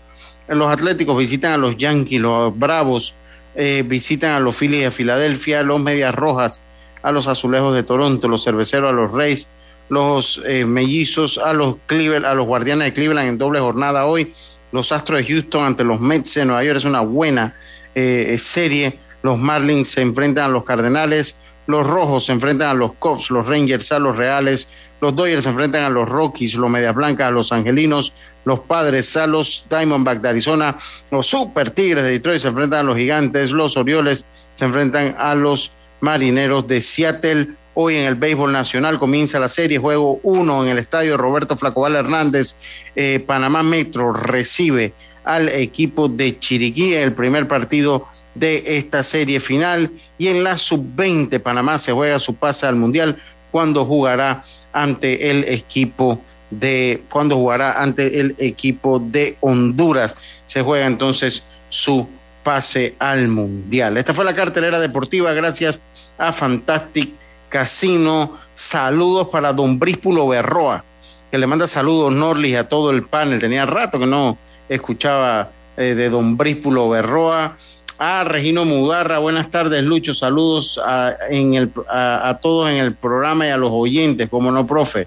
Los 0.47 0.71
atléticos 0.71 1.19
visitan 1.19 1.51
a 1.51 1.57
los 1.57 1.77
yankees, 1.77 2.21
los 2.21 2.57
bravos 2.57 3.17
eh, 3.57 3.83
visitan 3.85 4.35
a 4.35 4.39
los 4.39 4.55
Phillies 4.55 4.85
de 4.85 4.91
Filadelfia, 4.93 5.65
los 5.65 5.81
medias 5.81 6.15
rojas 6.15 6.63
a 7.03 7.11
los 7.11 7.27
azulejos 7.27 7.75
de 7.75 7.83
Toronto, 7.83 8.29
los 8.29 8.45
cerveceros 8.45 8.91
a 8.91 8.93
los 8.93 9.11
Reyes, 9.11 9.49
los 9.89 10.41
eh, 10.47 10.65
mellizos 10.65 11.39
a 11.39 11.55
los 11.55 11.75
Cleveland, 11.87 12.25
a 12.25 12.35
los 12.35 12.47
guardianes 12.47 12.85
de 12.85 12.93
Cleveland 12.93 13.31
en 13.31 13.39
doble 13.39 13.59
jornada 13.59 14.07
hoy, 14.07 14.33
los 14.73 14.93
Astros 14.93 15.19
de 15.19 15.27
Houston 15.27 15.65
ante 15.65 15.85
los 15.85 16.01
Mets 16.01 16.35
de 16.35 16.45
Nueva 16.45 16.65
York 16.65 16.79
es 16.79 16.85
una 16.85 17.01
buena 17.01 17.55
eh, 17.95 18.37
serie, 18.39 18.99
los 19.23 19.39
Marlins 19.39 19.89
se 19.89 20.03
enfrentan 20.03 20.45
a 20.45 20.49
los 20.49 20.65
Cardenales, 20.65 21.37
los 21.67 21.87
Rojos 21.87 22.27
se 22.27 22.33
enfrentan 22.33 22.69
a 22.69 22.75
los 22.75 22.93
Cubs, 22.95 23.31
los 23.31 23.47
Rangers 23.47 23.91
a 23.93 23.99
los 23.99 24.17
Reales, 24.17 24.69
los 25.01 25.15
Dodgers 25.15 25.43
se 25.43 25.51
enfrentan 25.51 25.83
a 25.83 25.91
los 25.91 26.09
Rockies, 26.09 26.55
los 26.55 26.71
Medias 26.71 26.95
Blancas 26.95 27.29
a 27.29 27.31
los 27.31 27.53
Angelinos, 27.53 28.15
los 28.45 28.61
Padres 28.61 29.17
a 29.17 29.27
los 29.27 29.67
Diamondback 29.69 30.21
de 30.21 30.29
Arizona, 30.29 30.77
los 31.11 31.27
Super 31.27 31.71
Tigres 31.71 32.05
de 32.05 32.11
Detroit 32.11 32.41
se 32.41 32.49
enfrentan 32.49 32.81
a 32.81 32.83
los 32.85 32.97
Gigantes, 32.97 33.51
los 33.51 33.77
Orioles 33.77 34.27
se 34.55 34.65
enfrentan 34.65 35.17
a 35.19 35.35
los 35.35 35.73
Marineros 36.01 36.67
de 36.67 36.81
Seattle. 36.81 37.49
Hoy 37.79 37.97
en 37.97 38.05
el 38.05 38.15
béisbol 38.15 38.53
nacional 38.53 38.99
comienza 38.99 39.39
la 39.39 39.51
serie, 39.51 39.77
juego 39.77 40.19
1 40.23 40.65
en 40.65 40.71
el 40.71 40.79
estadio 40.79 41.19
Roberto 41.19 41.59
Flacobal 41.59 41.95
Hernández. 41.95 42.57
Eh, 42.95 43.23
Panamá 43.27 43.63
Metro 43.63 44.15
recibe 44.15 44.95
al 45.25 45.51
equipo 45.51 46.09
de 46.09 46.39
Chiriquí 46.39 46.95
en 46.95 47.03
el 47.03 47.13
primer 47.13 47.47
partido 47.47 48.07
de 48.35 48.79
esta 48.79 49.03
serie 49.03 49.41
final. 49.41 49.93
Y 50.17 50.29
en 50.29 50.43
la 50.43 50.57
sub-20 50.57 51.39
Panamá 51.43 51.77
se 51.77 51.93
juega 51.93 52.19
su 52.19 52.35
pase 52.35 52.67
al 52.67 52.77
Mundial 52.77 53.23
cuando 53.51 53.85
jugará 53.85 54.43
ante 54.73 55.31
el 55.31 55.45
equipo 55.45 56.23
de 56.49 57.03
cuando 57.11 57.37
jugará 57.37 57.83
ante 57.83 58.21
el 58.21 58.37
equipo 58.39 59.01
de 59.01 59.37
Honduras. 59.41 60.17
Se 60.47 60.63
juega 60.63 60.87
entonces 60.87 61.45
su 61.69 62.09
pase 62.43 62.95
al 62.99 63.29
Mundial. 63.29 63.99
Esta 63.99 64.15
fue 64.15 64.25
la 64.25 64.35
cartelera 64.35 64.81
deportiva 64.81 65.35
gracias 65.35 65.79
a 66.17 66.33
Fantastic 66.33 67.26
Casino. 67.49 68.39
Saludos 68.55 69.29
para 69.29 69.53
Don 69.53 69.79
Bríspulo 69.79 70.29
Berroa, 70.29 70.85
que 71.31 71.39
le 71.39 71.47
manda 71.47 71.67
saludos 71.69 72.13
Norlis 72.13 72.57
a 72.57 72.69
todo 72.69 72.91
el 72.91 73.05
panel. 73.05 73.41
Tenía 73.41 73.67
rato 73.67 73.99
que 73.99 74.07
no 74.07 74.39
escuchaba 74.69 75.51
eh, 75.77 75.95
de 75.95 76.09
Don 76.11 76.37
Bríspulo 76.37 76.89
Berroa. 76.89 77.57
A 77.99 78.25
Regino 78.25 78.67
Mugarra, 78.67 79.19
buenas 79.19 79.51
tardes, 79.51 79.83
Lucho. 79.83 80.13
Saludos 80.13 80.79
a 80.85 82.39
todos 82.43 82.69
en 82.69 82.77
el 82.77 82.95
programa 82.95 83.47
y 83.47 83.51
a 83.51 83.57
los 83.57 83.71
oyentes, 83.73 84.29
como 84.29 84.53
no, 84.53 84.67
profe. 84.67 85.07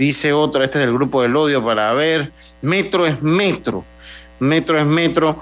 Dice 0.00 0.32
otro, 0.32 0.64
este 0.64 0.78
es 0.78 0.86
del 0.86 0.94
grupo 0.94 1.20
del 1.20 1.36
odio 1.36 1.62
para 1.62 1.92
ver. 1.92 2.32
Metro 2.62 3.06
es 3.06 3.20
metro. 3.20 3.84
Metro 4.38 4.78
es 4.78 4.86
metro. 4.86 5.38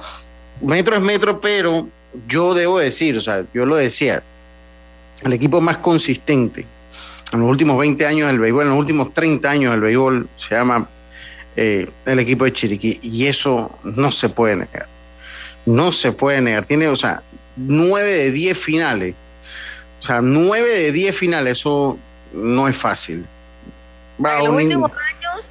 Metro 0.61 0.97
es 0.97 1.01
metro, 1.01 1.41
pero 1.41 1.87
yo 2.27 2.55
debo 2.55 2.81
decir, 2.81 3.17
o 3.17 3.21
sea, 3.21 3.45
yo 3.55 3.65
lo 3.65 3.77
decía, 3.77 4.25
el 5.23 5.33
equipo 5.33 5.61
más 5.61 5.79
consistente 5.79 6.67
en 7.33 7.41
los 7.41 7.51
últimos 7.51 7.79
20 7.79 8.07
años 8.07 8.27
del 8.29 8.39
béisbol, 8.39 8.65
en 8.65 8.71
los 8.71 8.79
últimos 8.79 9.13
30 9.13 9.51
años 9.51 9.73
del 9.73 9.81
béisbol, 9.81 10.29
se 10.37 10.55
llama 10.55 10.89
eh, 11.57 11.91
el 12.07 12.19
equipo 12.21 12.45
de 12.45 12.53
Chiriquí. 12.53 12.99
Y 13.03 13.27
eso 13.27 13.79
no 13.83 14.11
se 14.11 14.29
puede 14.29 14.57
negar. 14.57 14.87
No 15.67 15.93
se 15.93 16.13
puede 16.13 16.41
negar. 16.41 16.65
Tiene, 16.65 16.89
o 16.89 16.97
sea, 16.97 17.23
9 17.57 18.09
de 18.09 18.31
10 18.31 18.59
finales. 18.59 19.15
O 20.01 20.03
sea, 20.03 20.23
9 20.23 20.69
de 20.69 20.93
10 20.93 21.17
finales, 21.17 21.59
eso 21.59 21.99
no 22.33 22.69
es 22.69 22.77
fácil. 22.77 23.27
Va 24.25 24.39
en 24.39 24.45
los 24.45 24.55
últimos 24.55 24.93
años, 24.93 25.51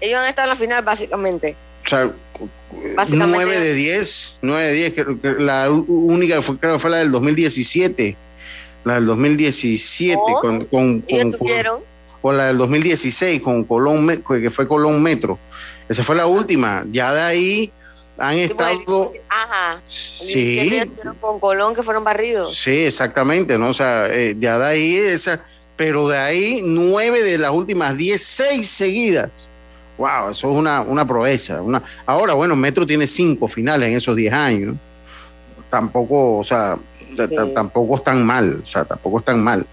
ellos 0.00 0.18
han 0.18 0.26
estado 0.26 0.46
en 0.46 0.50
la 0.50 0.56
final, 0.56 0.84
básicamente. 0.84 1.56
O 1.90 1.96
sea, 1.96 2.10
Básicamente- 2.94 3.44
9 3.46 3.58
de 3.60 3.74
10, 3.74 4.38
9 4.42 4.62
de 4.68 4.72
10, 4.74 4.94
creo 4.94 5.20
que 5.20 5.42
la 5.42 5.68
única 5.70 6.36
que 6.36 6.42
fue, 6.42 6.56
creo 6.56 6.74
que 6.74 6.78
fue 6.78 6.90
la 6.90 6.98
del 6.98 7.10
2017, 7.10 8.16
la 8.84 8.94
del 8.94 9.06
2017 9.06 10.16
Oh, 10.24 10.40
con, 10.40 10.64
con, 10.66 11.00
con- 12.22 12.36
la 12.36 12.46
del 12.46 12.58
2016 12.58 13.40
con 13.40 13.64
Colón, 13.64 14.22
que 14.22 14.50
fue 14.50 14.68
Colón 14.68 15.02
Metro. 15.02 15.38
Esa 15.88 16.04
fue 16.04 16.14
la 16.14 16.26
última. 16.26 16.84
Ya 16.92 17.12
de 17.12 17.22
ahí 17.22 17.72
han 18.18 18.38
estado... 18.38 19.12
Ajá. 19.28 19.80
Sí. 19.84 20.80
Con 21.18 21.40
Colón, 21.40 21.74
que 21.74 21.82
fueron 21.82 22.04
barridos. 22.04 22.56
Sí, 22.56 22.84
exactamente, 22.84 23.58
¿no? 23.58 23.70
O 23.70 23.74
sea, 23.74 24.06
eh, 24.06 24.36
ya 24.38 24.58
de 24.60 24.66
ahí 24.66 24.96
esa, 24.96 25.44
pero 25.76 26.08
de 26.08 26.18
ahí 26.18 26.60
nueve 26.64 27.22
de 27.24 27.36
las 27.38 27.50
últimas 27.50 27.96
diez, 27.96 28.22
seis 28.22 28.68
seguidas. 28.68 29.30
Wow, 30.00 30.30
eso 30.30 30.50
es 30.50 30.56
una, 30.58 30.80
una 30.80 31.06
proeza. 31.06 31.60
Una... 31.60 31.82
Ahora, 32.06 32.32
bueno, 32.32 32.56
Metro 32.56 32.86
tiene 32.86 33.06
cinco 33.06 33.46
finales 33.48 33.90
en 33.90 33.96
esos 33.96 34.16
diez 34.16 34.32
años. 34.32 34.76
Tampoco, 35.68 36.38
o 36.38 36.44
sea, 36.44 36.78
Sí. 37.10 37.34
tampoco 37.54 37.96
están 37.96 38.24
mal, 38.24 38.62
o 38.64 38.66
sea, 38.66 38.84
tampoco 38.84 39.18
están 39.18 39.42
mal. 39.42 39.66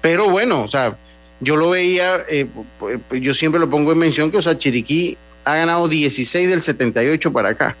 Pero 0.00 0.30
bueno, 0.30 0.62
o 0.62 0.68
sea, 0.68 0.96
yo 1.40 1.56
lo 1.56 1.68
veía, 1.70 2.18
eh, 2.30 2.46
pues, 2.78 3.00
yo 3.20 3.34
siempre 3.34 3.60
lo 3.60 3.68
pongo 3.68 3.92
en 3.92 3.98
mención 3.98 4.30
que, 4.30 4.38
o 4.38 4.42
sea, 4.42 4.56
Chiriquí 4.56 5.18
ha 5.44 5.56
ganado 5.56 5.88
16 5.88 6.48
del 6.48 6.62
78 6.62 7.32
para 7.32 7.50
acá. 7.50 7.76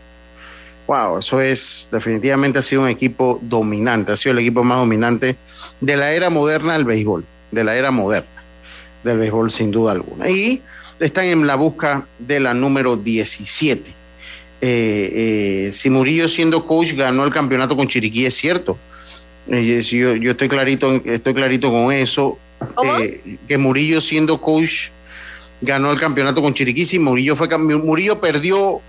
Wow, 0.86 1.18
eso 1.18 1.40
es, 1.40 1.88
definitivamente 1.90 2.58
ha 2.58 2.62
sido 2.62 2.82
un 2.82 2.88
equipo 2.88 3.38
dominante, 3.42 4.12
ha 4.12 4.16
sido 4.16 4.32
el 4.32 4.40
equipo 4.40 4.62
más 4.64 4.78
dominante 4.78 5.36
de 5.80 5.96
la 5.96 6.12
era 6.12 6.28
moderna 6.28 6.74
del 6.74 6.84
béisbol, 6.84 7.24
de 7.52 7.64
la 7.64 7.74
era 7.76 7.90
moderna 7.90 8.28
del 9.02 9.18
béisbol 9.18 9.50
sin 9.50 9.70
duda 9.70 9.92
alguna. 9.92 10.28
Y 10.28 10.62
están 11.00 11.26
en 11.26 11.46
la 11.46 11.56
busca 11.56 12.06
de 12.18 12.40
la 12.40 12.54
número 12.54 12.96
17. 12.96 13.96
Eh, 14.60 15.66
eh, 15.68 15.72
si 15.72 15.90
Murillo 15.90 16.28
siendo 16.28 16.64
coach 16.66 16.94
ganó 16.94 17.24
el 17.24 17.32
campeonato 17.32 17.76
con 17.76 17.88
Chiriquí, 17.88 18.26
es 18.26 18.34
cierto. 18.34 18.78
Eh, 19.48 19.82
yo, 19.82 20.16
yo 20.16 20.30
estoy 20.32 20.48
clarito, 20.48 21.00
estoy 21.04 21.34
clarito 21.34 21.70
con 21.70 21.92
eso. 21.92 22.38
Que 23.46 23.58
Murillo 23.58 24.00
siendo 24.00 24.40
coach 24.40 24.88
ganó 25.60 25.92
el 25.92 26.00
campeonato 26.00 26.40
con 26.40 26.54
Chiriquí. 26.54 26.84
Si 26.84 26.98
Murillo 26.98 27.36
fue 27.36 27.48
Murillo 27.58 28.20
perdió 28.20 28.80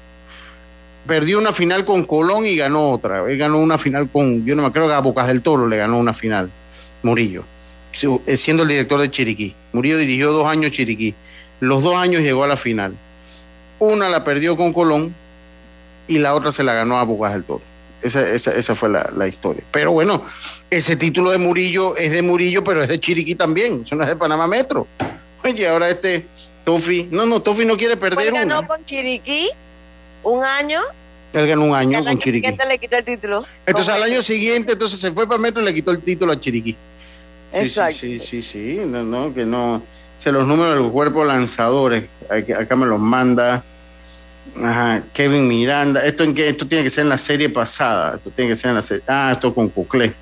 perdió 1.06 1.40
una 1.40 1.54
final 1.54 1.86
con 1.86 2.04
Colón 2.04 2.46
y 2.46 2.56
ganó 2.56 2.90
otra. 2.92 3.30
Él 3.30 3.38
ganó 3.38 3.60
una 3.60 3.78
final 3.78 4.10
con, 4.10 4.46
yo 4.46 4.56
no 4.56 4.62
me 4.62 4.68
acuerdo 4.70 4.90
que 4.90 4.94
a 4.96 5.00
Bocas 5.00 5.28
del 5.28 5.42
Toro 5.42 5.68
le 5.68 5.78
ganó 5.78 5.98
una 5.98 6.14
final, 6.14 6.50
Murillo, 7.02 7.46
siendo 8.36 8.64
el 8.64 8.70
director 8.70 9.00
de 9.00 9.10
Chiriquí. 9.10 9.56
Murillo 9.72 9.98
dirigió 9.98 10.34
dos 10.34 10.48
años 10.48 10.72
Chiriquí. 10.72 11.16
Los 11.60 11.84
dos 11.84 11.96
años 11.96 12.22
llegó 12.22 12.44
a 12.44 12.48
la 12.48 12.58
final. 12.58 12.96
Una 13.80 14.10
la 14.10 14.24
perdió 14.24 14.56
con 14.58 14.74
Colón 14.74 15.14
y 16.08 16.18
la 16.20 16.34
otra 16.36 16.52
se 16.52 16.64
la 16.64 16.74
ganó 16.74 16.98
a 17.00 17.04
Bocas 17.04 17.34
del 17.34 17.44
Toro. 17.44 17.62
Esa, 18.02 18.30
esa, 18.30 18.52
esa 18.52 18.76
fue 18.76 18.90
la, 18.90 19.10
la 19.16 19.28
historia. 19.28 19.64
Pero 19.72 19.92
bueno, 19.92 20.24
ese 20.70 20.96
título 20.96 21.32
de 21.32 21.38
Murillo 21.40 21.96
es 21.98 22.12
de 22.12 22.22
Murillo, 22.22 22.64
pero 22.64 22.82
es 22.82 22.88
de 22.90 23.00
Chiriquí 23.00 23.36
también. 23.36 23.82
Eso 23.86 23.96
no 23.96 24.04
es 24.04 24.10
de 24.10 24.16
Panamá 24.16 24.48
Metro. 24.48 24.88
Oye, 25.44 25.68
ahora 25.68 25.90
este 25.90 26.26
Tofi. 26.64 27.08
No, 27.12 27.26
no, 27.26 27.42
Tofi 27.42 27.66
no 27.66 27.76
quiere 27.78 27.98
perder 27.98 28.30
Pues 28.30 28.40
ganó 28.40 28.60
una. 28.60 28.68
con 28.68 28.86
Chiriquí 28.86 29.50
un 30.24 30.44
año. 30.44 30.82
Él 31.34 31.48
ganó 31.48 31.66
un 31.66 31.76
año 31.76 32.00
con 32.00 32.08
año 32.08 32.20
Chiriquí. 32.20 32.48
le 32.68 32.78
quitó 32.78 32.98
el 32.98 33.04
título. 33.06 33.46
Entonces 33.66 33.94
al 33.94 34.04
año 34.04 34.22
siguiente, 34.22 34.74
entonces 34.74 35.00
se 35.00 35.12
fue 35.12 35.28
para 35.28 35.40
Metro 35.40 35.62
y 35.62 35.66
le 35.66 35.74
quitó 35.74 35.92
el 35.92 36.02
título 36.02 36.32
a 36.34 36.40
Chiriquí. 36.40 36.72
Sí, 36.72 37.58
Exacto. 37.60 38.00
Sí, 38.00 38.20
sí, 38.20 38.42
sí, 38.42 38.44
sí, 38.44 38.82
no, 38.86 39.04
no, 39.04 39.34
que 39.34 39.46
no. 39.46 39.82
Se 40.18 40.32
los 40.32 40.48
números 40.48 40.82
del 40.82 40.92
cuerpo 40.92 41.24
lanzadores, 41.24 42.06
aquí- 42.30 42.54
acá 42.54 42.76
me 42.76 42.86
los 42.86 43.00
manda 43.00 43.64
ajá, 44.64 45.04
Kevin 45.14 45.48
Miranda. 45.48 46.04
Esto 46.06 46.24
en 46.24 46.34
que 46.34 46.48
esto 46.50 46.68
tiene 46.68 46.84
que 46.84 46.90
ser 46.90 47.04
en 47.04 47.10
la 47.10 47.18
serie 47.18 47.50
pasada. 47.50 48.16
Esto 48.18 48.32
tiene 48.32 48.52
que 48.52 48.56
ser 48.58 48.70
en 48.70 48.76
la 48.76 48.82
serie. 48.82 49.04
Ah, 49.08 49.30
esto 49.34 49.54
con 49.54 49.70
Coclé. 49.70 50.14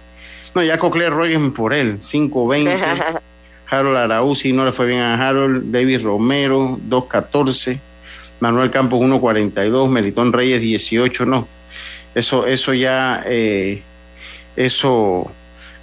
No, 0.53 0.63
ya 0.63 0.77
Coclé 0.77 1.09
rueguen 1.09 1.53
por 1.53 1.73
él. 1.73 1.99
5-20. 1.99 2.75
Harold 3.69 3.97
Araúzi 3.97 4.53
no 4.53 4.63
le 4.65 4.71
fue 4.73 4.85
bien 4.85 5.01
a 5.01 5.15
Harold. 5.15 5.71
David 5.71 6.01
Romero, 6.03 6.77
2-14. 6.87 7.79
Manuel 8.41 8.69
Campos, 8.71 8.99
1-42. 8.99 9.89
Melitón 9.89 10.33
Reyes, 10.33 10.61
18. 10.61 11.25
No, 11.25 11.47
eso, 12.13 12.45
eso 12.47 12.73
ya, 12.73 13.23
eh, 13.25 13.81
eso, 14.55 15.31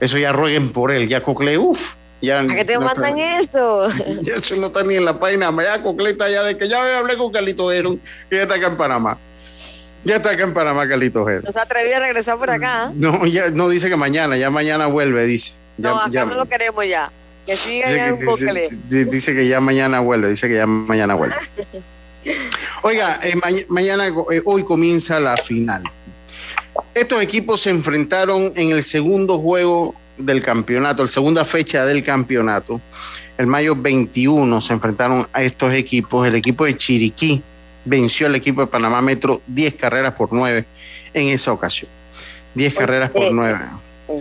eso 0.00 0.18
ya 0.18 0.32
rueguen 0.32 0.70
por 0.70 0.92
él. 0.92 1.08
Ya 1.08 1.22
Coclé, 1.22 1.56
uff. 1.58 1.94
Ya, 2.22 2.40
¿A 2.40 2.46
qué 2.46 2.64
te 2.64 2.74
no 2.74 2.82
mandan 2.82 3.18
está- 3.18 3.40
eso? 3.40 3.88
ya 4.22 4.34
eso 4.36 4.54
no 4.56 4.68
está 4.68 4.82
ni 4.84 4.94
en 4.94 5.04
la 5.04 5.18
página. 5.18 5.52
Ya 5.62 5.82
Coclé 5.82 6.10
está 6.10 6.30
ya 6.30 6.42
de 6.44 6.56
que 6.56 6.68
ya 6.68 6.98
hablé 6.98 7.16
con 7.18 7.32
Carlito 7.32 7.70
Heron, 7.72 8.00
que 8.30 8.36
ya 8.36 8.42
está 8.42 8.54
acá 8.54 8.68
en 8.68 8.76
Panamá. 8.76 9.18
Ya 10.04 10.16
está 10.16 10.30
acá 10.30 10.44
en 10.44 10.54
Panamá, 10.54 10.88
Carlito 10.88 11.28
Heron. 11.28 11.42
No 11.44 11.52
se 11.52 11.60
atrevió 11.60 11.96
a 11.96 12.00
regresar 12.00 12.38
por 12.38 12.48
acá. 12.50 12.92
No, 12.94 13.26
ya 13.26 13.50
no 13.50 13.68
dice 13.68 13.88
que 13.88 13.96
mañana, 13.96 14.36
ya 14.36 14.50
mañana 14.50 14.86
vuelve, 14.86 15.26
dice. 15.26 15.52
Ya, 15.78 15.90
no, 15.90 15.98
acá 15.98 16.10
ya- 16.10 16.24
no 16.24 16.34
lo 16.34 16.46
queremos 16.46 16.86
ya. 16.86 17.10
Que 17.44 17.56
siga 17.56 17.86
dice 17.88 17.96
ya 17.98 18.16
que- 18.16 18.24
poco. 18.24 18.36
dice- 18.36 18.68
di- 18.88 19.04
dice 19.04 19.34
que 19.34 19.48
ya 19.48 19.60
mañana 19.60 19.98
vuelve, 19.98 20.28
dice 20.30 20.46
que 20.48 20.54
ya 20.54 20.66
mañana 20.66 21.14
vuelve. 21.14 21.34
Oiga, 22.82 23.18
eh, 23.22 23.34
ma- 23.36 23.48
mañana, 23.68 24.06
eh, 24.30 24.42
hoy 24.44 24.62
comienza 24.64 25.18
la 25.18 25.36
final. 25.36 25.82
Estos 26.94 27.20
equipos 27.22 27.60
se 27.62 27.70
enfrentaron 27.70 28.52
en 28.54 28.70
el 28.70 28.82
segundo 28.84 29.38
juego 29.38 29.94
del 30.24 30.42
campeonato, 30.42 31.02
la 31.02 31.08
segunda 31.08 31.44
fecha 31.44 31.84
del 31.84 32.04
campeonato. 32.04 32.80
El 33.38 33.46
mayo 33.46 33.74
21 33.76 34.60
se 34.60 34.72
enfrentaron 34.72 35.26
a 35.32 35.42
estos 35.42 35.72
equipos. 35.74 36.26
El 36.26 36.34
equipo 36.36 36.64
de 36.64 36.76
Chiriquí 36.76 37.42
venció 37.84 38.26
al 38.26 38.34
equipo 38.34 38.60
de 38.60 38.66
Panamá 38.68 39.00
Metro 39.02 39.42
10 39.46 39.74
carreras 39.74 40.14
por 40.14 40.28
9 40.32 40.64
en 41.14 41.28
esa 41.28 41.52
ocasión. 41.52 41.90
10 42.54 42.74
carreras 42.74 43.10
por 43.10 43.32
9. 43.32 43.58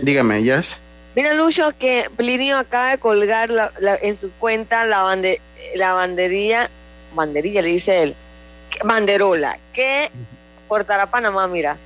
Dígame, 0.02 0.42
Jazz. 0.42 0.78
Mira, 1.14 1.34
Lucho, 1.34 1.70
que 1.78 2.06
Plinio 2.16 2.56
acaba 2.56 2.90
de 2.90 2.98
colgar 2.98 3.50
la- 3.50 3.70
la- 3.80 3.96
en 4.00 4.16
su 4.16 4.30
cuenta 4.32 4.84
la, 4.86 5.02
bande, 5.02 5.40
la 5.74 5.92
banderilla, 5.92 6.70
banderilla 7.14 7.60
le 7.60 7.68
dice 7.68 8.02
él, 8.02 8.14
banderola, 8.84 9.58
que 9.74 10.10
portará 10.68 11.06
Panamá, 11.10 11.46
mira, 11.48 11.76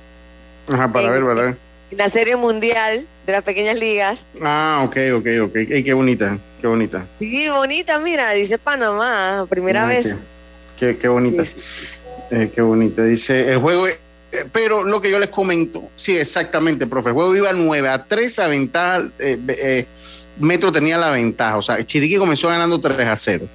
Ajá, 0.69 0.87
para 0.91 1.09
ver, 1.09 1.21
para 1.23 1.41
ver. 1.41 1.57
En 1.91 1.97
la 1.97 2.09
serie 2.09 2.35
mundial 2.35 3.05
de 3.25 3.31
las 3.31 3.43
pequeñas 3.43 3.77
ligas. 3.77 4.25
Ah, 4.41 4.81
ok, 4.85 4.97
ok, 5.15 5.27
ok. 5.49 5.55
Ey, 5.55 5.83
qué 5.83 5.93
bonita, 5.93 6.37
qué 6.61 6.67
bonita. 6.67 7.05
Sí, 7.19 7.47
bonita, 7.49 7.99
mira, 7.99 8.31
dice 8.31 8.57
Panamá, 8.57 9.45
primera 9.49 9.83
Ah, 9.83 9.87
vez. 9.87 10.15
Qué, 10.77 10.93
qué, 10.93 10.97
qué 10.97 11.07
bonita. 11.07 11.43
Eh, 12.31 12.51
qué 12.53 12.61
bonita. 12.61 13.03
Dice, 13.03 13.51
el 13.51 13.59
juego, 13.59 13.87
eh, 13.87 13.97
pero 14.51 14.83
lo 14.83 15.01
que 15.01 15.09
yo 15.09 15.19
les 15.19 15.29
comento, 15.29 15.83
sí, 15.95 16.17
exactamente, 16.17 16.85
profe. 16.87 17.09
El 17.09 17.15
juego 17.15 17.35
iba 17.35 17.53
9 17.53 17.89
a 17.89 18.03
3 18.05 18.39
a 18.39 18.47
ventaja. 18.47 19.09
eh, 19.19 19.85
Metro 20.39 20.71
tenía 20.71 20.97
la 20.97 21.09
ventaja. 21.09 21.57
O 21.57 21.61
sea, 21.61 21.83
Chiriquí 21.83 22.17
comenzó 22.17 22.49
ganando 22.49 22.79
3 22.79 22.99
a 23.07 23.15
0. 23.15 23.47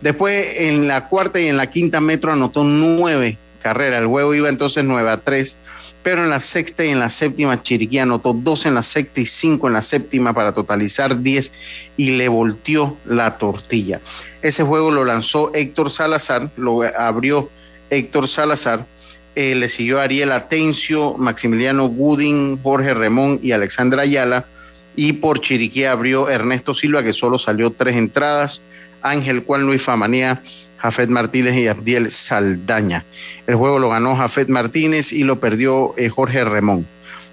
Después, 0.00 0.46
en 0.56 0.88
la 0.88 1.08
cuarta 1.08 1.38
y 1.40 1.46
en 1.48 1.56
la 1.56 1.68
quinta, 1.68 2.00
Metro 2.00 2.32
anotó 2.32 2.64
9 2.64 3.36
carreras. 3.62 4.00
El 4.00 4.06
juego 4.06 4.34
iba 4.34 4.48
entonces 4.48 4.82
9 4.82 5.10
a 5.10 5.18
3. 5.18 5.58
Pero 6.02 6.24
en 6.24 6.30
la 6.30 6.40
sexta 6.40 6.84
y 6.84 6.88
en 6.88 6.98
la 6.98 7.10
séptima, 7.10 7.62
Chiriquí 7.62 7.98
anotó 7.98 8.32
2 8.32 8.66
en 8.66 8.74
la 8.74 8.82
sexta 8.82 9.20
y 9.20 9.26
5 9.26 9.68
en 9.68 9.72
la 9.72 9.82
séptima 9.82 10.32
para 10.32 10.52
totalizar 10.52 11.22
10 11.22 11.52
y 11.96 12.10
le 12.16 12.28
volteó 12.28 12.96
la 13.04 13.38
tortilla. 13.38 14.00
Ese 14.42 14.64
juego 14.64 14.90
lo 14.90 15.04
lanzó 15.04 15.52
Héctor 15.54 15.90
Salazar, 15.90 16.50
lo 16.56 16.82
abrió 16.82 17.50
Héctor 17.90 18.26
Salazar, 18.26 18.86
eh, 19.34 19.54
le 19.54 19.68
siguió 19.68 20.00
Ariel 20.00 20.32
Atencio, 20.32 21.14
Maximiliano 21.14 21.88
Gooding, 21.88 22.60
Jorge 22.62 22.94
Remón 22.94 23.38
y 23.42 23.52
Alexandra 23.52 24.02
Ayala. 24.02 24.46
Y 24.94 25.14
por 25.14 25.40
Chiriquí 25.40 25.84
abrió 25.84 26.28
Ernesto 26.28 26.74
Silva, 26.74 27.02
que 27.02 27.14
solo 27.14 27.38
salió 27.38 27.70
tres 27.70 27.96
entradas. 27.96 28.62
Ángel 29.00 29.42
Juan 29.44 29.62
Luis 29.62 29.82
Famanía, 29.82 30.42
Jafet 30.82 31.08
Martínez 31.08 31.54
y 31.56 31.68
Abdiel 31.68 32.10
Saldaña. 32.10 33.04
El 33.46 33.54
juego 33.54 33.78
lo 33.78 33.88
ganó 33.88 34.16
Jafet 34.16 34.48
Martínez 34.48 35.12
y 35.12 35.22
lo 35.22 35.38
perdió 35.38 35.94
eh, 35.96 36.08
Jorge 36.08 36.44
Remón. 36.44 36.86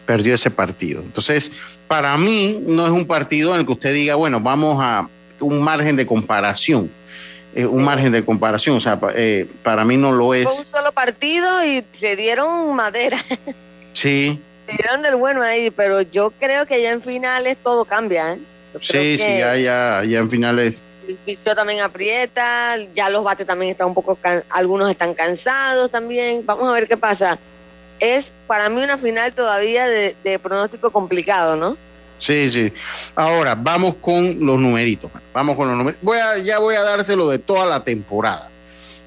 Perdió 0.06 0.36
ese 0.36 0.52
partido. 0.52 1.02
Entonces, 1.02 1.52
para 1.88 2.16
mí 2.18 2.60
no 2.68 2.86
es 2.86 2.92
un 2.92 3.06
partido 3.06 3.54
en 3.54 3.62
el 3.62 3.66
que 3.66 3.72
usted 3.72 3.94
diga, 3.94 4.16
bueno, 4.16 4.40
vamos 4.40 4.78
a 4.82 5.10
un 5.40 5.62
margen 5.64 5.96
de 5.96 6.06
comparación. 6.06 6.92
eh, 7.56 7.66
un 7.66 7.84
margen 7.84 8.12
de 8.12 8.24
comparación. 8.24 8.78
O 8.78 8.82
sea, 8.82 9.00
eh, 9.16 9.48
para 9.64 9.84
mí 9.84 9.98
no 9.98 10.12
lo 10.12 10.34
es. 10.36 10.44
Fue 10.44 10.60
un 10.60 10.66
solo 10.66 10.92
partido 10.92 11.66
y 11.66 11.84
se 11.92 12.16
dieron 12.16 12.76
madera, 12.76 13.18
Sí, 13.94 14.40
se 14.68 14.72
dieron 14.74 15.02
del 15.02 15.16
bueno 15.16 15.42
ahí, 15.42 15.72
pero 15.72 16.02
yo 16.02 16.32
creo 16.40 16.68
que 16.68 16.82
ya 16.82 16.92
en 16.92 17.02
finales 17.02 17.58
todo 17.58 17.86
cambia, 17.86 18.34
¿eh? 18.34 18.40
Sí, 18.82 19.18
sí, 19.18 19.24
ya, 19.40 19.58
ya, 19.58 20.04
ya 20.08 20.20
en 20.20 20.30
finales. 20.30 20.84
El 21.10 21.16
picheo 21.18 21.56
también 21.56 21.82
aprieta, 21.82 22.76
ya 22.94 23.10
los 23.10 23.24
bates 23.24 23.48
también 23.48 23.72
están 23.72 23.88
un 23.88 23.96
poco, 23.96 24.16
can- 24.16 24.44
algunos 24.48 24.92
están 24.92 25.16
cansados 25.16 25.90
también. 25.90 26.46
Vamos 26.46 26.70
a 26.70 26.72
ver 26.72 26.88
qué 26.88 26.98
pasa. 26.98 27.40
Es 28.00 28.32
para 28.46 28.70
mí 28.70 28.80
una 28.80 28.96
final 28.96 29.34
todavía 29.34 29.88
de, 29.88 30.40
pronóstico 30.40 30.92
complicado, 30.92 31.56
¿no? 31.56 31.78
Sí, 32.20 32.48
sí. 32.52 32.72
Ahora, 33.16 33.56
vamos 33.56 33.96
con 33.96 34.46
los 34.46 34.60
numeritos. 34.60 35.10
Vamos 35.34 35.56
con 35.56 35.68
los 35.68 35.76
numeritos. 35.78 36.04
Voy 36.04 36.20
a, 36.20 36.38
ya 36.38 36.60
voy 36.60 36.76
a 36.76 36.84
dárselo 36.84 37.28
de 37.28 37.40
toda 37.40 37.66
la 37.66 37.84
temporada. 37.84 38.52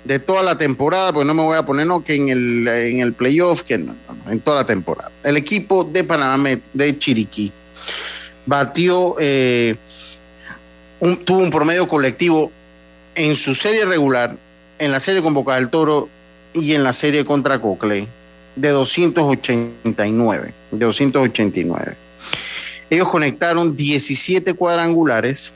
De 0.02 0.18
toda 0.18 0.42
la 0.42 0.58
temporada, 0.58 1.12
pues 1.12 1.24
no 1.24 1.34
me 1.34 1.42
voy 1.44 1.56
a 1.56 1.64
poner, 1.64 1.86
no, 1.86 2.02
que 2.02 2.16
en 2.16 2.30
el, 2.30 2.66
en 2.66 2.98
el 2.98 3.12
playoff, 3.12 3.62
que 3.62 3.74
en 3.74 4.40
toda 4.40 4.56
la 4.62 4.66
temporada. 4.66 5.12
El 5.22 5.36
equipo 5.36 5.84
de 5.84 6.02
Panamá, 6.02 6.58
de 6.72 6.98
Chiriquí, 6.98 7.52
batió, 8.44 9.14
eh, 9.20 9.76
tuvo 11.24 11.38
un 11.38 11.50
promedio 11.50 11.88
colectivo 11.88 12.52
en 13.14 13.34
su 13.34 13.54
serie 13.54 13.84
regular, 13.84 14.36
en 14.78 14.92
la 14.92 15.00
serie 15.00 15.20
con 15.20 15.34
Boca 15.34 15.56
del 15.56 15.68
Toro 15.68 16.08
y 16.54 16.74
en 16.74 16.84
la 16.84 16.92
serie 16.92 17.24
contra 17.24 17.60
Cocle, 17.60 18.06
de 18.54 18.68
289. 18.68 20.54
De 20.70 20.84
289. 20.84 21.96
Ellos 22.88 23.08
conectaron 23.08 23.74
17 23.74 24.54
cuadrangulares, 24.54 25.52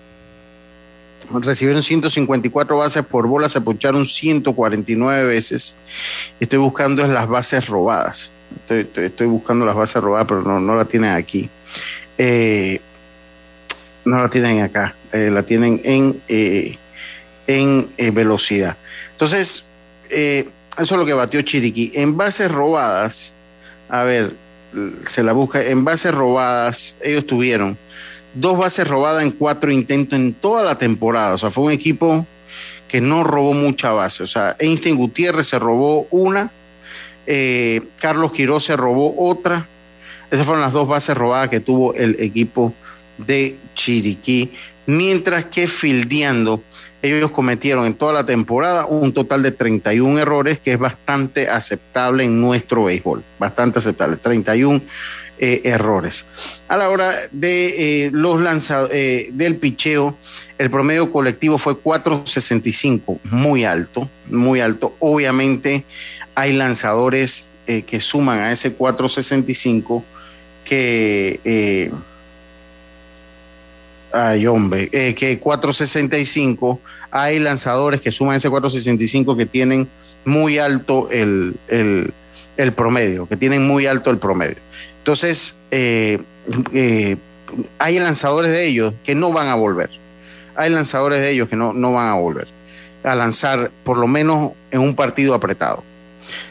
recibieron 1.30 1.82
154 1.82 2.76
bases 2.76 3.04
por 3.04 3.26
bola, 3.26 3.48
se 3.48 3.60
poncharon 3.60 4.08
149 4.08 5.26
veces. 5.26 5.76
Estoy 6.40 6.58
buscando 6.58 7.06
las 7.06 7.28
bases 7.28 7.66
robadas. 7.68 8.32
Estoy 8.68 9.26
buscando 9.26 9.66
las 9.66 9.74
bases 9.74 10.02
robadas, 10.02 10.26
pero 10.26 10.42
no, 10.42 10.58
no 10.60 10.76
la 10.76 10.86
tienen 10.86 11.10
aquí. 11.10 11.48
Eh, 12.18 12.80
no 14.06 14.22
la 14.22 14.30
tienen 14.30 14.62
acá, 14.62 14.94
eh, 15.16 15.30
la 15.30 15.42
tienen 15.42 15.80
en, 15.84 16.20
eh, 16.28 16.76
en 17.46 17.88
eh, 17.96 18.10
velocidad. 18.10 18.76
Entonces, 19.12 19.66
eh, 20.10 20.50
eso 20.78 20.94
es 20.94 20.98
lo 20.98 21.06
que 21.06 21.14
batió 21.14 21.40
Chiriquí. 21.40 21.92
En 21.94 22.16
bases 22.16 22.50
robadas, 22.50 23.32
a 23.88 24.04
ver, 24.04 24.34
se 25.08 25.22
la 25.22 25.32
busca. 25.32 25.64
En 25.64 25.84
bases 25.84 26.14
robadas, 26.14 26.94
ellos 27.00 27.26
tuvieron 27.26 27.78
dos 28.34 28.58
bases 28.58 28.86
robadas 28.86 29.22
en 29.22 29.30
cuatro 29.30 29.72
intentos 29.72 30.18
en 30.18 30.34
toda 30.34 30.62
la 30.62 30.76
temporada. 30.76 31.34
O 31.34 31.38
sea, 31.38 31.50
fue 31.50 31.64
un 31.64 31.72
equipo 31.72 32.26
que 32.86 33.00
no 33.00 33.24
robó 33.24 33.54
mucha 33.54 33.92
base. 33.92 34.22
O 34.22 34.26
sea, 34.26 34.54
Einstein 34.58 34.96
Gutiérrez 34.96 35.48
se 35.48 35.58
robó 35.58 36.06
una, 36.10 36.50
Carlos 37.98 38.32
Quiroz 38.32 38.66
se 38.66 38.76
robó 38.76 39.14
otra. 39.18 39.66
Esas 40.30 40.44
fueron 40.44 40.62
las 40.62 40.72
dos 40.72 40.86
bases 40.86 41.16
robadas 41.16 41.48
que 41.48 41.60
tuvo 41.60 41.94
el 41.94 42.16
equipo 42.20 42.74
de 43.16 43.56
Chiriquí. 43.74 44.52
Mientras 44.86 45.46
que 45.46 45.66
fildeando, 45.66 46.62
ellos 47.02 47.30
cometieron 47.30 47.86
en 47.86 47.94
toda 47.94 48.12
la 48.12 48.24
temporada 48.24 48.86
un 48.86 49.12
total 49.12 49.42
de 49.42 49.52
31 49.52 50.18
errores, 50.18 50.60
que 50.60 50.72
es 50.72 50.78
bastante 50.78 51.48
aceptable 51.48 52.24
en 52.24 52.40
nuestro 52.40 52.84
béisbol. 52.84 53.24
Bastante 53.38 53.80
aceptable. 53.80 54.16
31 54.16 54.82
eh, 55.38 55.60
errores. 55.64 56.24
A 56.66 56.78
la 56.78 56.88
hora 56.88 57.12
de 57.30 58.06
eh, 58.06 58.10
los 58.10 58.40
lanzados 58.40 58.88
del 58.90 59.56
picheo, 59.56 60.16
el 60.56 60.70
promedio 60.70 61.12
colectivo 61.12 61.58
fue 61.58 61.74
4.65, 61.74 63.18
muy 63.24 63.64
alto, 63.64 64.08
muy 64.30 64.60
alto. 64.60 64.96
Obviamente 64.98 65.84
hay 66.34 66.54
lanzadores 66.54 67.56
eh, 67.66 67.82
que 67.82 68.00
suman 68.00 68.40
a 68.40 68.52
ese 68.52 68.72
465 68.72 70.04
que... 70.64 71.90
ay, 74.16 74.46
hombre, 74.46 74.88
eh, 74.92 75.14
que 75.14 75.38
465 75.38 76.80
hay 77.10 77.38
lanzadores 77.38 78.00
que 78.00 78.10
suman 78.12 78.36
ese 78.36 78.48
465 78.50 79.36
que 79.36 79.46
tienen 79.46 79.88
muy 80.24 80.58
alto 80.58 81.08
el, 81.10 81.56
el- 81.68 82.12
el 82.56 82.72
promedio, 82.72 83.28
que 83.28 83.36
tienen 83.36 83.66
muy 83.66 83.86
alto 83.86 84.10
el 84.10 84.18
promedio. 84.18 84.56
Entonces, 84.98 85.58
eh, 85.70 86.18
eh, 86.72 87.16
hay 87.78 87.98
lanzadores 87.98 88.50
de 88.50 88.66
ellos 88.66 88.94
que 89.04 89.14
no 89.14 89.32
van 89.32 89.48
a 89.48 89.54
volver. 89.54 89.90
Hay 90.54 90.70
lanzadores 90.70 91.20
de 91.20 91.30
ellos 91.30 91.48
que 91.50 91.56
no, 91.56 91.72
no 91.74 91.92
van 91.92 92.08
a 92.08 92.14
volver 92.14 92.48
a 93.04 93.14
lanzar, 93.14 93.70
por 93.84 93.98
lo 93.98 94.08
menos 94.08 94.52
en 94.70 94.80
un 94.80 94.96
partido 94.96 95.34
apretado. 95.34 95.84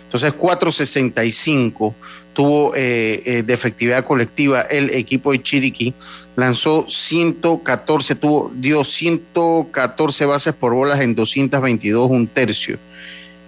Entonces, 0.06 0.32
465 0.34 1.94
tuvo 2.36 2.76
eh, 2.76 3.24
eh, 3.26 3.44
de 3.44 3.54
efectividad 3.54 4.06
colectiva 4.06 4.62
el 4.62 4.92
equipo 4.92 5.32
de 5.32 5.42
Chiriquí, 5.42 5.96
lanzó 6.36 6.86
114, 6.88 8.14
tuvo, 8.16 8.52
dio 8.54 8.84
114 8.84 10.26
bases 10.26 10.54
por 10.54 10.76
bolas 10.76 11.00
en 11.00 11.16
222, 11.16 12.12
un 12.12 12.28
tercio, 12.28 12.78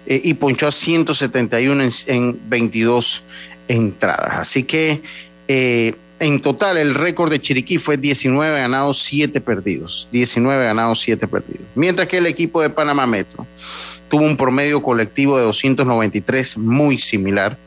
eh, 0.06 0.20
y 0.24 0.34
ponchó 0.34 0.66
a 0.66 0.72
171 0.72 1.84
en, 1.84 1.90
en 2.06 2.40
22 2.48 3.22
entradas. 3.68 4.40
Así 4.40 4.64
que 4.64 5.02
eh, 5.46 5.94
en 6.18 6.40
total 6.40 6.78
el 6.78 6.94
récord 6.94 7.30
de 7.30 7.40
Chiriquí 7.40 7.78
fue 7.78 7.96
19 7.96 8.58
ganados, 8.58 9.02
7 9.02 9.40
perdidos. 9.40 10.08
19 10.10 10.64
ganados, 10.64 11.00
7 11.00 11.28
perdidos. 11.28 11.66
Mientras 11.74 12.08
que 12.08 12.18
el 12.18 12.26
equipo 12.26 12.60
de 12.60 12.70
Panamá 12.70 13.06
Metro 13.06 13.46
tuvo 14.08 14.24
un 14.24 14.36
promedio 14.36 14.82
colectivo 14.82 15.36
de 15.36 15.44
293 15.44 16.56
muy 16.56 16.98
similar, 16.98 17.58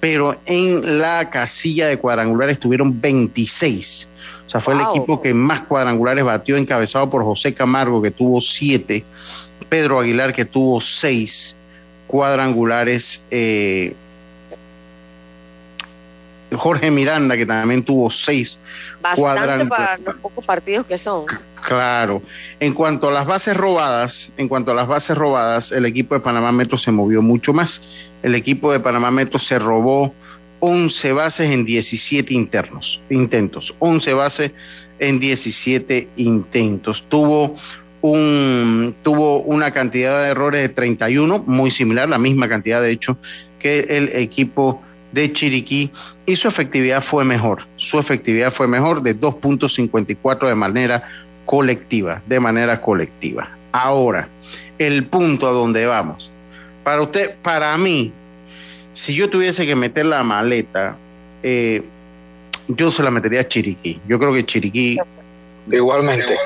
pero 0.00 0.40
en 0.46 0.98
la 0.98 1.28
casilla 1.30 1.86
de 1.86 1.98
cuadrangulares 1.98 2.58
tuvieron 2.58 3.00
26. 3.00 4.08
O 4.46 4.50
sea, 4.50 4.60
fue 4.60 4.74
el 4.74 4.80
equipo 4.80 5.22
que 5.22 5.32
más 5.32 5.60
cuadrangulares 5.60 6.24
batió, 6.24 6.56
encabezado 6.56 7.08
por 7.08 7.22
José 7.22 7.54
Camargo, 7.54 8.02
que 8.02 8.10
tuvo 8.10 8.40
7, 8.40 9.04
Pedro 9.68 10.00
Aguilar, 10.00 10.32
que 10.32 10.44
tuvo 10.44 10.80
6 10.80 11.56
cuadrangulares, 12.08 13.24
eh, 13.30 13.94
Jorge 16.52 16.90
Miranda, 16.90 17.36
que 17.36 17.46
también 17.46 17.84
tuvo 17.84 18.10
6 18.10 18.58
Bastante 19.00 19.20
cuadrangulares. 19.20 19.68
para 19.68 19.98
los 19.98 20.16
pocos 20.16 20.44
partidos 20.44 20.86
que 20.86 20.98
son. 20.98 21.26
Claro. 21.64 22.22
En 22.58 22.74
cuanto 22.74 23.08
a 23.08 23.12
las 23.12 23.26
bases 23.26 23.56
robadas, 23.56 24.32
en 24.36 24.48
cuanto 24.48 24.72
a 24.72 24.74
las 24.74 24.88
bases 24.88 25.16
robadas, 25.16 25.70
el 25.70 25.84
equipo 25.86 26.14
de 26.14 26.20
Panamá 26.20 26.50
Metro 26.50 26.76
se 26.76 26.90
movió 26.90 27.22
mucho 27.22 27.52
más. 27.52 27.82
El 28.22 28.34
equipo 28.34 28.72
de 28.72 28.80
Panamá 28.80 29.10
Metro 29.10 29.38
se 29.38 29.58
robó 29.58 30.14
11 30.60 31.12
bases 31.12 31.50
en 31.50 31.64
17 31.64 32.34
internos, 32.34 33.00
intentos. 33.08 33.74
11 33.78 34.12
bases 34.12 34.52
en 34.98 35.18
17 35.18 36.08
intentos. 36.16 37.06
Tuvo 37.08 37.54
un 38.02 38.94
tuvo 39.02 39.40
una 39.40 39.72
cantidad 39.72 40.22
de 40.22 40.30
errores 40.30 40.62
de 40.62 40.68
31, 40.68 41.44
muy 41.46 41.70
similar, 41.70 42.08
la 42.08 42.18
misma 42.18 42.48
cantidad 42.48 42.80
de 42.80 42.90
hecho 42.90 43.18
que 43.58 43.86
el 43.90 44.08
equipo 44.10 44.82
de 45.12 45.32
Chiriquí 45.32 45.90
y 46.24 46.36
su 46.36 46.48
efectividad 46.48 47.02
fue 47.02 47.24
mejor. 47.24 47.66
Su 47.76 47.98
efectividad 47.98 48.52
fue 48.52 48.68
mejor 48.68 49.02
de 49.02 49.18
2.54 49.18 50.48
de 50.48 50.54
manera 50.54 51.08
colectiva, 51.46 52.22
de 52.26 52.40
manera 52.40 52.80
colectiva. 52.80 53.50
Ahora, 53.72 54.28
el 54.78 55.04
punto 55.06 55.46
a 55.48 55.52
donde 55.52 55.86
vamos. 55.86 56.30
Para 56.84 57.02
usted, 57.02 57.36
para 57.42 57.76
mí, 57.76 58.12
si 58.92 59.14
yo 59.14 59.28
tuviese 59.28 59.66
que 59.66 59.76
meter 59.76 60.06
la 60.06 60.22
maleta, 60.22 60.96
eh, 61.42 61.82
yo 62.68 62.90
se 62.90 63.02
la 63.02 63.10
metería 63.10 63.40
a 63.40 63.48
Chiriquí. 63.48 64.00
Yo 64.08 64.18
creo 64.18 64.32
que 64.32 64.44
Chiriquí. 64.44 64.98
Igualmente. 65.70 66.36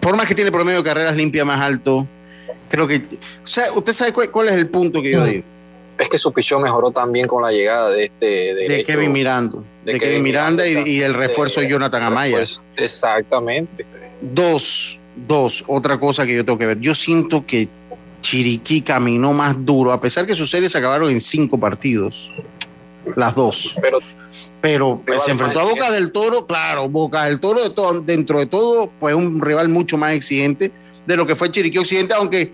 Por 0.00 0.16
más 0.16 0.26
que 0.26 0.34
tiene 0.34 0.50
promedio 0.50 0.78
de 0.78 0.84
carreras 0.84 1.14
limpia 1.16 1.44
más 1.44 1.64
alto, 1.64 2.06
creo 2.68 2.86
que. 2.86 2.96
O 3.42 3.46
sea, 3.46 3.72
usted 3.72 3.92
sabe 3.92 4.12
cuál, 4.12 4.30
cuál 4.30 4.48
es 4.48 4.54
el 4.54 4.68
punto 4.68 5.00
que 5.02 5.12
yo 5.12 5.24
digo. 5.24 5.44
Es 5.98 6.10
que 6.10 6.18
su 6.18 6.30
pichón 6.32 6.62
mejoró 6.62 6.90
también 6.90 7.26
con 7.26 7.42
la 7.42 7.50
llegada 7.50 7.88
de 7.88 8.04
este 8.04 8.26
De 8.26 8.84
Kevin 8.84 9.12
Miranda. 9.12 9.60
De, 9.82 9.98
Kevin 9.98 10.22
Miranda 10.22 10.66
y, 10.66 10.76
y 10.86 11.00
el 11.00 11.14
refuerzo 11.14 11.60
de 11.60 11.68
Jonathan 11.68 12.02
Amaya. 12.02 12.44
Exactamente. 12.76 13.86
Dos, 14.20 14.98
dos, 15.26 15.64
otra 15.66 15.98
cosa 15.98 16.26
que 16.26 16.34
yo 16.34 16.44
tengo 16.44 16.58
que 16.58 16.66
ver. 16.66 16.80
Yo 16.80 16.94
siento 16.94 17.46
que 17.46 17.68
Chiriquí 18.26 18.80
caminó 18.80 19.32
más 19.32 19.54
duro, 19.64 19.92
a 19.92 20.00
pesar 20.00 20.26
que 20.26 20.34
sus 20.34 20.50
series 20.50 20.72
se 20.72 20.78
acabaron 20.78 21.10
en 21.10 21.20
cinco 21.20 21.58
partidos, 21.60 22.28
las 23.14 23.36
dos. 23.36 23.76
Pero, 23.80 23.98
pero 24.60 25.00
pues, 25.06 25.22
se 25.22 25.30
enfrentó 25.30 25.60
a 25.60 25.64
Boca 25.64 25.92
del 25.92 26.10
Toro, 26.10 26.44
claro, 26.44 26.88
Boca 26.88 27.26
del 27.26 27.38
Toro 27.38 27.62
de 27.62 27.70
todo- 27.70 28.00
dentro 28.00 28.40
de 28.40 28.46
todo, 28.46 28.90
pues 28.98 29.14
un 29.14 29.40
rival 29.40 29.68
mucho 29.68 29.96
más 29.96 30.12
exigente 30.14 30.72
de 31.06 31.16
lo 31.16 31.24
que 31.24 31.36
fue 31.36 31.52
Chiriquí 31.52 31.78
Occidente, 31.78 32.14
aunque 32.14 32.50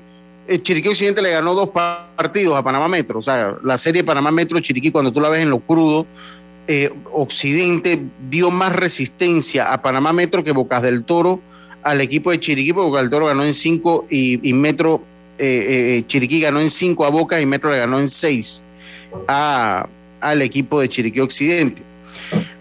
eh, 0.47 0.61
Chiriquí 0.61 0.89
Occidente 0.89 1.23
le 1.23 1.31
ganó 1.31 1.55
dos 1.55 1.71
pa- 1.71 2.11
partidos 2.17 2.55
a 2.59 2.63
Panamá 2.63 2.87
Metro. 2.87 3.19
O 3.21 3.23
sea, 3.23 3.57
la 3.65 3.79
serie 3.79 4.05
Panamá 4.05 4.31
Metro 4.31 4.61
Chiriquí, 4.61 4.91
cuando 4.91 5.11
tú 5.11 5.21
la 5.21 5.31
ves 5.31 5.41
en 5.41 5.49
lo 5.49 5.61
crudo, 5.61 6.07
eh, 6.67 6.91
Occidente 7.15 7.99
dio 8.29 8.51
más 8.51 8.77
resistencia 8.77 9.73
a 9.73 9.81
Panamá 9.81 10.13
Metro 10.13 10.45
que 10.45 10.53
Bocas 10.53 10.83
del 10.83 11.05
Toro 11.05 11.41
al 11.83 12.01
equipo 12.03 12.31
de 12.31 12.39
Chiriquí, 12.41 12.75
porque 12.75 12.89
Bocas 12.91 13.03
del 13.05 13.11
Toro 13.11 13.27
ganó 13.27 13.43
en 13.43 13.55
cinco 13.55 14.05
y, 14.11 14.47
y 14.47 14.53
Metro, 14.53 15.03
eh, 15.45 15.97
eh, 15.99 16.05
Chiriquí 16.07 16.41
ganó 16.41 16.61
en 16.61 16.71
cinco 16.71 17.05
a 17.05 17.11
Bocas 17.11 17.43
y 17.43 17.47
Metro 17.47 17.71
le 17.71 17.79
ganó 17.79 17.99
en 17.99 18.09
seis 18.09 18.63
a, 19.27 19.89
al 20.21 20.43
equipo 20.43 20.81
de 20.81 20.89
Chiriquí 20.89 21.21
Occidente. 21.21 21.83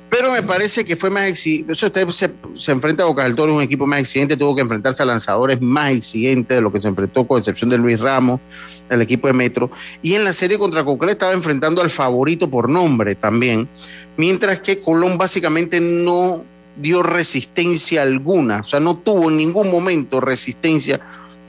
Pero 0.09 0.31
me 0.31 0.43
parece 0.43 0.83
que 0.83 0.97
fue 0.97 1.09
más 1.09 1.29
exigente. 1.29 1.71
Usted 1.71 2.09
se, 2.09 2.31
se 2.55 2.71
enfrenta 2.71 3.03
a 3.03 3.05
Boca 3.05 3.23
del 3.23 3.35
Toro, 3.35 3.55
un 3.55 3.61
equipo 3.61 3.87
más 3.87 4.01
exigente, 4.01 4.35
tuvo 4.35 4.55
que 4.55 4.61
enfrentarse 4.61 5.01
a 5.03 5.05
lanzadores 5.05 5.61
más 5.61 5.91
exigentes 5.91 6.57
de 6.57 6.61
lo 6.61 6.71
que 6.71 6.81
se 6.81 6.89
enfrentó, 6.89 7.25
con 7.25 7.37
excepción 7.37 7.69
de 7.69 7.77
Luis 7.77 7.99
Ramos, 7.99 8.41
el 8.89 9.01
equipo 9.01 9.27
de 9.27 9.33
Metro. 9.33 9.71
Y 10.01 10.15
en 10.15 10.25
la 10.25 10.33
serie 10.33 10.59
contra 10.59 10.83
Coclé 10.83 11.13
estaba 11.13 11.31
enfrentando 11.31 11.81
al 11.81 11.89
favorito 11.89 12.49
por 12.49 12.67
nombre 12.67 13.15
también, 13.15 13.69
mientras 14.17 14.59
que 14.59 14.81
Colón 14.81 15.17
básicamente 15.17 15.79
no 15.79 16.43
dio 16.75 17.03
resistencia 17.03 18.01
alguna, 18.01 18.61
o 18.61 18.65
sea, 18.65 18.79
no 18.79 18.97
tuvo 18.97 19.29
en 19.29 19.37
ningún 19.37 19.71
momento 19.71 20.19
resistencia 20.19 20.99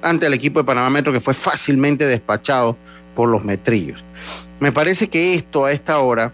ante 0.03 0.27
el 0.27 0.35
equipo 0.35 0.61
de 0.61 0.65
Panamá 0.65 0.91
Metro, 0.91 1.13
que 1.13 1.21
fue 1.21 1.33
fácilmente 1.35 2.05
despachado 2.07 2.77
por 3.15 3.29
los 3.29 3.45
metrillos. 3.45 4.03
Me 4.61 4.73
parece 4.73 5.09
que 5.09 5.35
esto 5.35 5.65
a 5.65 5.73
esta 5.73 5.99
hora 6.01 6.33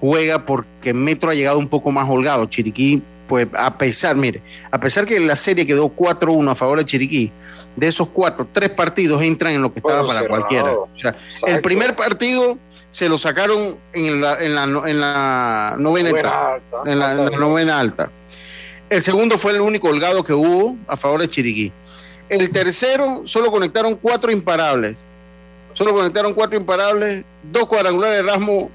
juega 0.00 0.44
porque 0.44 0.92
Metro 0.92 1.30
ha 1.30 1.34
llegado 1.34 1.58
un 1.58 1.68
poco 1.68 1.90
más 1.90 2.08
holgado. 2.08 2.46
Chiriquí, 2.46 3.02
pues 3.26 3.46
a 3.56 3.76
pesar, 3.78 4.16
mire, 4.16 4.42
a 4.70 4.78
pesar 4.78 5.06
que 5.06 5.18
la 5.20 5.36
serie 5.36 5.66
quedó 5.66 5.88
4-1 5.94 6.50
a 6.50 6.54
favor 6.54 6.78
de 6.78 6.84
Chiriquí, 6.84 7.32
de 7.76 7.88
esos 7.88 8.08
cuatro, 8.08 8.46
tres 8.52 8.70
partidos 8.70 9.22
entran 9.22 9.52
en 9.54 9.62
lo 9.62 9.72
que 9.72 9.80
estaba 9.80 10.06
para 10.06 10.20
cerrado. 10.20 10.28
cualquiera. 10.40 10.70
O 10.72 10.88
sea, 11.00 11.16
el 11.46 11.60
primer 11.60 11.96
partido 11.96 12.58
se 12.90 13.08
lo 13.08 13.18
sacaron 13.18 13.74
en 13.92 14.20
la, 14.20 14.34
en 14.40 14.54
la, 14.54 14.66
no- 14.66 14.86
en 14.86 15.00
la 15.00 15.74
novena, 15.78 16.10
Novena 16.10 16.18
entrada, 16.30 16.54
alta. 16.54 16.90
en 16.92 16.98
la, 16.98 17.12
en 17.12 17.30
la 17.32 17.38
novena 17.38 17.80
alta. 17.80 18.10
El 18.90 19.02
segundo 19.02 19.38
fue 19.38 19.52
el 19.52 19.60
único 19.60 19.88
holgado 19.88 20.22
que 20.22 20.32
hubo 20.34 20.76
a 20.86 20.96
favor 20.96 21.20
de 21.20 21.28
Chiriquí. 21.28 21.72
El 22.34 22.50
tercero 22.50 23.22
solo 23.26 23.50
conectaron 23.52 23.94
cuatro 23.94 24.32
imparables. 24.32 25.04
Solo 25.72 25.94
conectaron 25.94 26.34
cuatro 26.34 26.58
imparables, 26.58 27.24
dos 27.44 27.66
cuadrangulares 27.66 28.16
de 28.16 28.22
Erasmo 28.28 28.70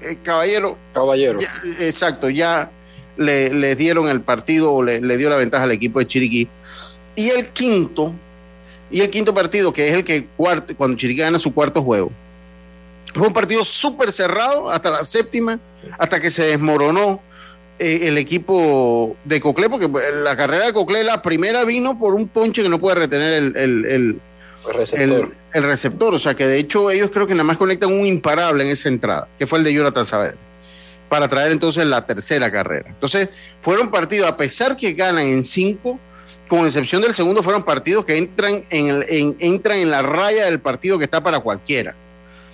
eh, 0.00 0.16
Caballero. 0.22 0.76
Caballero. 0.94 1.40
Ya, 1.40 1.52
exacto, 1.80 2.30
ya 2.30 2.70
le, 3.16 3.52
le 3.52 3.74
dieron 3.74 4.08
el 4.08 4.20
partido 4.20 4.72
o 4.72 4.82
le, 4.82 5.00
le 5.00 5.16
dio 5.16 5.28
la 5.28 5.36
ventaja 5.36 5.64
al 5.64 5.72
equipo 5.72 5.98
de 5.98 6.06
Chiriquí. 6.06 6.48
Y 7.16 7.30
el 7.30 7.48
quinto, 7.48 8.14
y 8.90 9.00
el 9.00 9.10
quinto 9.10 9.34
partido, 9.34 9.72
que 9.72 9.88
es 9.88 9.94
el 9.94 10.04
que 10.04 10.26
cuarto, 10.36 10.74
cuando 10.76 10.96
Chiriquí 10.96 11.20
gana 11.20 11.38
su 11.38 11.52
cuarto 11.52 11.82
juego, 11.82 12.12
fue 13.12 13.26
un 13.26 13.32
partido 13.32 13.64
súper 13.64 14.12
cerrado 14.12 14.70
hasta 14.70 14.88
la 14.90 15.04
séptima, 15.04 15.58
hasta 15.98 16.20
que 16.20 16.30
se 16.30 16.44
desmoronó 16.44 17.20
eh, 17.80 18.08
el 18.08 18.18
equipo 18.18 19.16
de 19.24 19.40
Coclé, 19.40 19.68
porque 19.68 19.88
pues, 19.88 20.04
la 20.14 20.36
carrera 20.36 20.66
de 20.66 20.72
Coclé, 20.72 21.02
la 21.02 21.20
primera 21.22 21.64
vino 21.64 21.98
por 21.98 22.14
un 22.14 22.28
ponche 22.28 22.62
que 22.62 22.68
no 22.68 22.78
puede 22.78 22.94
retener 22.96 23.32
el, 23.32 23.56
el- 23.56 23.84
el- 23.86 24.20
receptor. 24.72 25.32
el- 25.54 25.62
receptor. 25.62 26.14
O 26.14 26.18
sea 26.18 26.34
que 26.34 26.46
de 26.46 26.58
hecho 26.58 26.90
ellos 26.90 27.10
creo 27.12 27.26
que 27.26 27.32
nada 27.34 27.44
más 27.44 27.56
conectan 27.58 27.90
un 27.92 28.06
imparable 28.06 28.62
en 28.64 28.70
esa 28.70 28.88
entrada, 28.88 29.26
que 29.38 29.46
fue 29.46 29.58
el 29.58 29.64
de 29.64 29.72
Jonathan 29.74 30.04
Saavedra, 30.06 30.36
para 31.08 31.26
traer 31.26 31.50
entonces 31.52 31.84
la 31.86 32.04
tercera 32.06 32.50
carrera. 32.52 32.86
Entonces 32.90 33.30
fueron 33.60 33.90
partidos, 33.90 34.28
a 34.28 34.36
pesar 34.36 34.76
que 34.76 34.92
ganan 34.92 35.24
en 35.26 35.42
cinco, 35.42 35.98
con 36.46 36.66
excepción 36.66 37.00
del 37.02 37.14
segundo, 37.14 37.42
fueron 37.42 37.62
partidos 37.64 38.04
que 38.04 38.16
entran 38.16 38.64
en, 38.70 38.88
el- 38.90 39.06
en- 39.08 39.36
entran 39.40 39.78
en 39.78 39.90
la 39.90 40.02
raya 40.02 40.44
del 40.44 40.60
partido 40.60 40.98
que 40.98 41.04
está 41.04 41.22
para 41.22 41.40
cualquiera. 41.40 41.94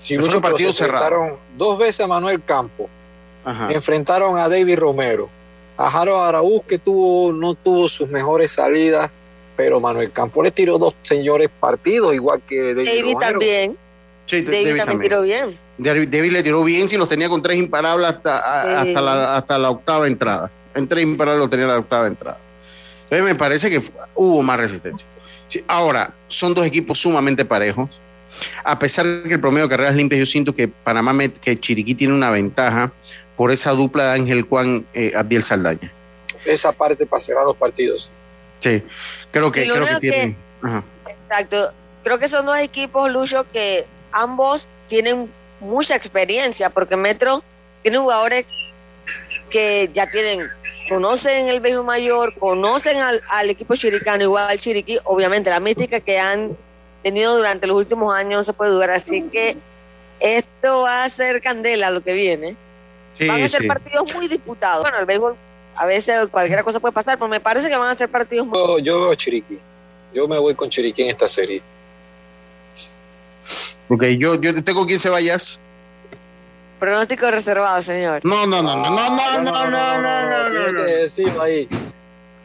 Sí, 0.02 0.16
fueron 0.18 0.40
partidos 0.40 0.76
cerrados. 0.76 1.32
dos 1.56 1.78
veces 1.78 2.00
a 2.00 2.06
Manuel 2.06 2.40
Campo. 2.44 2.88
Ajá. 3.46 3.72
Enfrentaron 3.72 4.38
a 4.38 4.48
David 4.48 4.76
Romero. 4.78 5.30
A 5.78 5.90
Jaro 5.90 6.22
Araúz, 6.22 6.62
que 6.66 6.78
tuvo, 6.78 7.32
no 7.32 7.54
tuvo 7.54 7.88
sus 7.88 8.08
mejores 8.08 8.52
salidas, 8.52 9.10
pero 9.56 9.80
Manuel 9.80 10.10
Campo 10.12 10.42
le 10.42 10.50
tiró 10.50 10.76
dos 10.78 10.94
señores 11.02 11.48
partidos, 11.60 12.14
igual 12.14 12.42
que 12.46 12.74
David, 12.74 12.86
David 12.86 13.00
Romero. 13.14 13.18
también. 13.30 13.76
Sí, 14.26 14.42
David, 14.42 14.56
también 14.56 14.76
también. 14.78 15.00
tiró 15.02 15.22
bien. 15.22 15.58
David 15.78 16.08
David 16.08 16.32
le 16.32 16.42
tiró 16.42 16.64
bien, 16.64 16.88
si 16.88 16.96
los 16.96 17.08
tenía 17.08 17.28
con 17.28 17.40
tres 17.42 17.56
imparables 17.58 18.08
hasta, 18.10 18.38
a- 18.38 18.80
hasta, 18.80 19.00
la, 19.00 19.36
hasta 19.36 19.58
la 19.58 19.70
octava 19.70 20.06
entrada. 20.06 20.50
En 20.74 20.88
tres 20.88 21.04
imparables 21.04 21.40
los 21.40 21.50
tenía 21.50 21.66
en 21.66 21.70
la 21.72 21.78
octava 21.78 22.06
entrada. 22.06 22.38
Entonces 23.04 23.24
me 23.24 23.34
parece 23.36 23.70
que 23.70 23.80
hubo 24.16 24.42
más 24.42 24.58
resistencia. 24.58 25.06
Sí, 25.48 25.62
ahora, 25.68 26.12
son 26.26 26.54
dos 26.54 26.66
equipos 26.66 26.98
sumamente 26.98 27.44
parejos. 27.44 27.88
A 28.64 28.78
pesar 28.78 29.06
de 29.06 29.22
que 29.28 29.34
el 29.34 29.40
promedio 29.40 29.66
de 29.66 29.70
carreras 29.70 29.94
limpias, 29.94 30.18
yo 30.18 30.26
siento 30.26 30.54
que 30.54 30.66
Panamá, 30.68 31.12
met- 31.14 31.38
que 31.38 31.58
Chiriquí 31.60 31.94
tiene 31.94 32.12
una 32.14 32.30
ventaja 32.30 32.92
por 33.36 33.52
esa 33.52 33.72
dupla 33.72 34.04
de 34.04 34.20
Ángel 34.20 34.42
Juan, 34.42 34.86
eh, 34.94 35.12
Abdiel 35.14 35.42
Saldaña. 35.42 35.92
Esa 36.44 36.72
parte 36.72 37.06
para 37.06 37.20
cerrar 37.20 37.44
los 37.44 37.56
partidos. 37.56 38.10
Sí, 38.60 38.82
creo 39.30 39.52
que, 39.52 39.64
creo 39.64 39.86
que 39.86 39.96
tienen. 39.96 40.36
Ajá. 40.62 40.82
Exacto. 41.08 41.72
Creo 42.02 42.18
que 42.18 42.28
son 42.28 42.46
dos 42.46 42.58
equipos, 42.58 43.10
Lucho, 43.10 43.44
que 43.52 43.84
ambos 44.12 44.68
tienen 44.86 45.30
mucha 45.60 45.96
experiencia, 45.96 46.70
porque 46.70 46.96
Metro 46.96 47.42
tiene 47.82 47.98
jugadores 47.98 48.46
que 49.50 49.90
ya 49.92 50.08
tienen, 50.08 50.40
conocen 50.88 51.48
el 51.48 51.60
béisbol 51.60 51.84
mayor, 51.84 52.34
conocen 52.38 52.96
al, 52.98 53.22
al 53.28 53.50
equipo 53.50 53.76
chiricano, 53.76 54.22
igual 54.22 54.58
Chiriquí, 54.58 54.98
obviamente 55.04 55.50
la 55.50 55.60
mística 55.60 56.00
que 56.00 56.18
han 56.18 56.56
tenido 57.02 57.36
durante 57.36 57.66
los 57.66 57.76
últimos 57.76 58.14
años 58.14 58.38
no 58.38 58.42
se 58.42 58.52
puede 58.52 58.72
dudar, 58.72 58.90
así 58.90 59.22
que 59.32 59.56
esto 60.20 60.82
va 60.82 61.04
a 61.04 61.08
ser 61.08 61.40
candela 61.42 61.90
lo 61.90 62.02
que 62.02 62.12
viene. 62.12 62.56
Sí, 63.18 63.26
van 63.28 63.42
a 63.42 63.48
ser 63.48 63.62
sí. 63.62 63.68
partidos 63.68 64.14
muy 64.14 64.28
disputados. 64.28 64.82
Bueno, 64.82 64.98
el 64.98 65.06
béisbol 65.06 65.36
a 65.74 65.86
veces 65.86 66.28
cualquier 66.30 66.62
cosa 66.64 66.80
puede 66.80 66.92
pasar, 66.92 67.18
pero 67.18 67.28
me 67.28 67.40
parece 67.40 67.68
que 67.68 67.76
van 67.76 67.90
a 67.90 67.94
ser 67.94 68.08
partidos 68.08 68.46
muy 68.46 68.58
Yo, 68.58 68.78
yo 68.78 69.00
veo 69.00 69.12
a 69.12 69.16
Chiriquí. 69.16 69.58
Yo 70.14 70.26
me 70.28 70.38
voy 70.38 70.54
con 70.54 70.70
Chiriquí 70.70 71.02
en 71.02 71.10
esta 71.10 71.28
serie. 71.28 71.62
Porque 73.88 74.16
yo, 74.18 74.34
yo 74.40 74.62
tengo 74.64 74.86
quién 74.86 74.98
se 74.98 75.08
vayas. 75.08 75.60
pronósticos 76.78 77.30
reservados, 77.30 77.84
señor. 77.84 78.20
No, 78.24 78.46
no, 78.46 78.62
no, 78.62 78.76
no, 78.76 78.90
no, 78.90 79.10
no, 79.10 79.38
no, 79.40 79.40
no, 79.42 79.70
no, 79.70 80.00
no, 80.00 80.48
no, 80.50 80.72
no. 80.72 80.82
decirlo 80.82 81.42
ahí. 81.42 81.68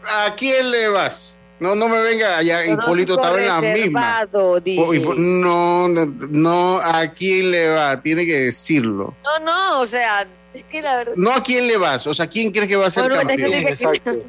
¿A 0.08 0.34
quién 0.36 0.70
le 0.72 0.88
vas? 0.90 1.38
No, 1.60 1.76
no 1.76 1.88
me 1.88 2.02
venga 2.02 2.38
allá, 2.38 2.66
Hipólito 2.66 3.14
estaba 3.16 3.40
en 3.40 3.48
la 3.48 3.62
misma. 3.62 4.22
Reservado. 4.26 4.62
Oh, 4.80 5.14
No, 5.16 5.88
no, 5.88 6.06
no, 6.30 6.80
¿a 6.82 7.08
quién 7.08 7.52
le 7.52 7.70
va? 7.70 8.02
Tiene 8.02 8.26
que 8.26 8.40
decirlo. 8.40 9.14
No, 9.24 9.40
no, 9.46 9.82
o 9.82 9.86
sea, 9.86 10.26
es 10.54 10.64
que 10.64 10.82
la 10.82 10.98
verdad. 10.98 11.14
No 11.16 11.34
a 11.34 11.42
quién 11.44 11.68
le 11.68 11.78
vas, 11.78 12.06
o 12.08 12.14
sea, 12.14 12.28
¿quién 12.28 12.52
crees 12.52 12.68
que 12.68 12.76
va 12.76 12.88
a 12.88 12.92
ser 12.92 13.04
Bueno, 13.04 13.18
campeón? 13.28 13.52
que- 13.52 14.24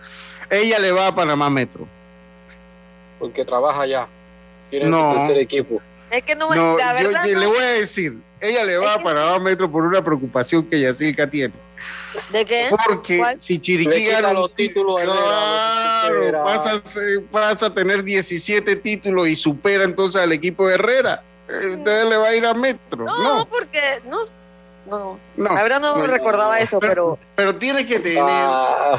Ella 0.50 0.78
le 0.78 0.92
va 0.92 1.06
a 1.08 1.14
Panamá 1.14 1.48
Metro. 1.50 1.86
Porque 3.18 3.44
trabaja 3.44 3.82
allá. 3.82 4.08
Tiene 4.70 4.86
No. 4.86 5.12
su 5.12 5.18
tercer 5.18 5.38
equipo. 5.38 5.80
Es 6.10 6.22
que 6.24 6.34
no, 6.34 6.48
me- 6.50 6.56
No, 6.56 6.76
la 6.76 7.00
yo, 7.00 7.08
verdad. 7.08 7.24
yo 7.26 7.34
no- 7.34 7.40
le 7.40 7.46
voy 7.46 7.58
a 7.58 7.68
decir, 7.70 8.18
ella 8.40 8.64
le 8.64 8.76
va 8.76 8.94
a 8.94 9.02
Panamá 9.02 9.38
Metro 9.38 9.70
por 9.70 9.84
una 9.84 10.02
preocupación 10.04 10.62
que 10.64 10.80
Yacirca 10.80 11.28
tiene. 11.28 11.54
¿De 12.30 12.44
qué? 12.44 12.68
Porque 12.86 13.18
¿Cuál? 13.18 13.40
si 13.40 13.58
Chiriquí 13.58 14.04
gana 14.06 14.32
los 14.34 14.54
títulos 14.54 15.00
Claro, 15.00 16.14
los 16.14 16.22
Herrera. 16.26 16.44
pasa, 16.44 16.82
pasa 17.30 17.66
a 17.66 17.74
tener 17.74 18.02
17 18.04 18.76
títulos 18.76 19.26
y 19.28 19.36
supera 19.36 19.84
entonces 19.84 20.20
al 20.20 20.32
equipo 20.32 20.68
de 20.68 20.74
Herrera. 20.74 21.22
Eh, 21.48 21.52
Entonces 21.72 22.06
le 22.06 22.16
va 22.16 22.28
a 22.28 22.34
ir 22.36 22.44
a 22.46 22.54
Metro. 22.54 23.04
No, 23.04 23.38
No, 23.38 23.46
porque 23.48 23.80
no, 24.06 24.18
no. 24.98 25.18
no. 25.36 25.54
La 25.54 25.62
verdad 25.62 25.80
no, 25.80 25.96
No, 25.96 26.06
recordaba 26.06 26.58
eso, 26.60 26.78
pero 26.80 27.18
Pero 27.34 27.56
tiene 27.56 27.84
que 27.86 27.98
tener. 28.00 28.18
Ah, 28.22 28.98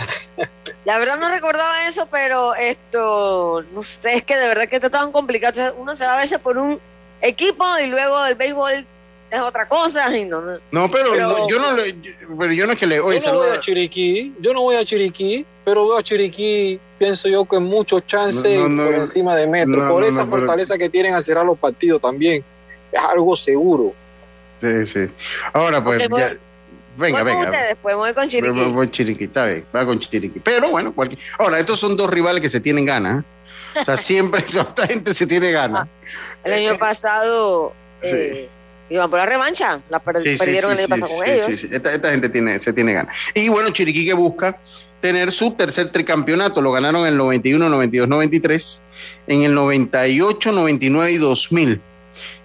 la 0.85 0.97
verdad 0.99 1.17
no 1.19 1.29
recordaba 1.29 1.87
eso, 1.87 2.07
pero 2.11 2.55
esto, 2.55 3.63
no 3.73 3.83
sé, 3.83 4.15
es 4.15 4.23
que 4.25 4.35
de 4.37 4.47
verdad 4.47 4.67
que 4.67 4.75
está 4.77 4.89
tan 4.89 5.11
complicado. 5.11 5.51
O 5.51 5.55
sea, 5.55 5.73
uno 5.77 5.95
se 5.95 6.05
va 6.05 6.13
a 6.15 6.17
veces 6.17 6.39
por 6.39 6.57
un 6.57 6.79
equipo 7.21 7.63
y 7.81 7.87
luego 7.87 8.25
el 8.25 8.35
béisbol 8.35 8.85
es 9.31 9.39
otra 9.39 9.67
cosa 9.67 10.15
y 10.15 10.25
no, 10.25 10.41
no. 10.41 10.57
No, 10.71 10.91
pero, 10.91 11.11
Pero- 11.11 11.27
no, 11.29 11.47
yo 11.47 11.59
no 11.59 11.71
le. 11.73 11.93
yo- 12.01 12.11
pero 12.37 12.53
yo 12.53 12.67
no 12.67 12.73
es 12.73 12.79
que 12.79 12.87
le. 12.87 12.99
Oye, 12.99 13.19
yo 13.19 13.31
no 13.31 13.39
voy 13.39 13.49
a 13.49 13.59
Chiriquí. 13.59 14.33
Yo 14.39 14.53
no 14.53 14.61
voy 14.61 14.75
a 14.75 14.85
Chiriquí, 14.85 15.45
pero 15.65 15.87
veo 15.87 15.97
a 15.97 16.03
Chiriquí, 16.03 16.79
pienso 16.99 17.27
yo, 17.29 17.45
con 17.45 17.63
muchos 17.63 18.05
chances 18.05 18.59
No, 18.59 18.67
no, 18.67 18.83
por 18.83 18.91
no. 18.93 19.01
encima 19.01 19.35
de 19.35 19.47
Metro. 19.47 19.77
No, 19.77 19.91
por 19.91 20.01
no, 20.01 20.07
esa 20.07 20.23
no, 20.25 20.29
pero- 20.29 20.41
fortaleza 20.41 20.77
que 20.77 20.89
tienen 20.89 21.15
a 21.15 21.21
cerrar 21.23 21.45
los 21.45 21.57
partidos 21.57 22.01
también. 22.01 22.43
Es 22.91 23.01
algo 23.01 23.35
seguro. 23.35 23.93
Sí, 24.63 24.85
sí. 24.85 25.13
Ahora, 25.51 25.83
pues. 25.83 26.03
Ok, 26.03 26.09
voy- 26.09 26.19
ya- 26.21 26.33
venga, 26.97 27.23
voy 27.23 27.31
con 27.33 27.41
venga. 27.41 27.51
ustedes, 27.57 27.77
pues 27.81 27.95
voy 27.95 28.13
con 28.13 28.29
Chiriquí. 28.29 28.49
Voy- 28.49 28.71
voy 28.71 28.91
Chiriquí, 28.91 29.23
está 29.25 29.45
bien, 29.47 29.65
va 29.75 29.85
con 29.85 29.99
Chiriquí. 29.99 30.39
Pero 30.39 30.69
bueno, 30.69 30.93
cualquier... 30.93 31.19
ahora, 31.39 31.59
estos 31.59 31.79
son 31.79 31.97
dos 31.97 32.09
rivales 32.09 32.41
que 32.41 32.49
se 32.49 32.59
tienen 32.61 32.85
ganas. 32.85 33.23
¿eh? 33.75 33.79
O 33.81 33.83
sea, 33.83 33.97
siempre 33.97 34.41
esta 34.45 34.87
gente 34.87 35.13
se 35.13 35.27
tiene 35.27 35.51
ganas. 35.51 35.87
El 36.43 36.53
año 36.53 36.77
pasado 36.77 37.73
eh, 38.03 38.47
iban 38.89 39.09
por 39.09 39.19
la 39.19 39.25
revancha, 39.25 39.81
la 39.89 39.99
per- 39.99 40.19
Sí, 40.21 40.35
perdieron 40.37 40.71
sí, 40.77 40.83
el 40.83 40.91
año 40.93 41.01
pasado 41.01 41.17
con 41.17 41.25
sí, 41.25 41.31
ellos. 41.31 41.45
sí, 41.47 41.53
sí. 41.57 41.69
Esta, 41.71 41.93
esta 41.93 42.11
gente 42.11 42.29
tiene, 42.29 42.59
se 42.59 42.71
tiene 42.73 42.93
ganas. 42.93 43.17
Y 43.33 43.49
bueno, 43.49 43.69
Chiriquí 43.71 44.05
que 44.05 44.13
busca 44.13 44.57
tener 45.01 45.31
su 45.31 45.51
tercer 45.55 45.89
tricampeonato. 45.91 46.61
Lo 46.61 46.71
ganaron 46.71 47.01
en 47.01 47.07
el 47.07 47.17
91, 47.17 47.67
92, 47.69 48.07
93, 48.07 48.81
en 49.27 49.41
el 49.41 49.53
98, 49.55 50.51
99 50.51 51.11
y 51.11 51.17
2000. 51.17 51.81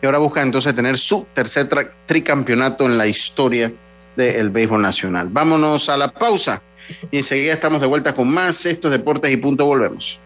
Y 0.02 0.06
ahora 0.06 0.18
busca 0.18 0.42
entonces 0.42 0.74
tener 0.74 0.98
su 0.98 1.26
tercer 1.32 1.68
tricampeonato 2.06 2.86
en 2.86 2.98
la 2.98 3.06
historia 3.06 3.72
del 4.16 4.50
béisbol 4.50 4.82
nacional. 4.82 5.28
Vámonos 5.30 5.88
a 5.88 5.96
la 5.96 6.08
pausa 6.08 6.62
y 7.10 7.18
enseguida 7.18 7.52
estamos 7.52 7.80
de 7.80 7.86
vuelta 7.86 8.14
con 8.14 8.28
más 8.28 8.64
estos 8.66 8.90
deportes 8.90 9.32
y 9.32 9.36
punto 9.36 9.64
volvemos. 9.64 10.18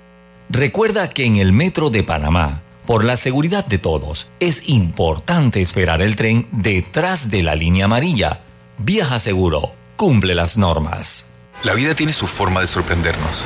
Recuerda 0.49 1.09
que 1.11 1.25
en 1.25 1.37
el 1.37 1.53
Metro 1.53 1.91
de 1.91 2.03
Panamá, 2.03 2.63
por 2.87 3.05
la 3.05 3.17
seguridad 3.17 3.65
de 3.67 3.79
todos, 3.79 4.29
es 4.41 4.69
importante 4.69 5.61
esperar 5.61 6.03
el 6.03 6.17
tren 6.17 6.47
detrás 6.51 7.31
de 7.31 7.43
la 7.43 7.55
línea 7.55 7.87
amarilla. 7.87 8.41
Viaja 8.79 9.21
seguro, 9.21 9.73
cumple 9.97 10.35
las 10.35 10.59
normas. 10.59 11.31
La 11.63 11.75
vida 11.75 11.95
tiene 11.95 12.13
su 12.13 12.27
forma 12.27 12.61
de 12.61 12.67
sorprendernos. 12.67 13.45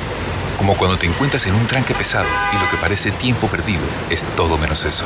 Como 0.57 0.75
cuando 0.75 0.97
te 0.97 1.05
encuentras 1.05 1.45
en 1.45 1.53
un 1.53 1.67
tranque 1.67 1.93
pesado 1.93 2.27
y 2.51 2.59
lo 2.59 2.69
que 2.71 2.77
parece 2.77 3.11
tiempo 3.11 3.47
perdido 3.47 3.83
es 4.09 4.23
todo 4.35 4.57
menos 4.57 4.83
eso. 4.85 5.05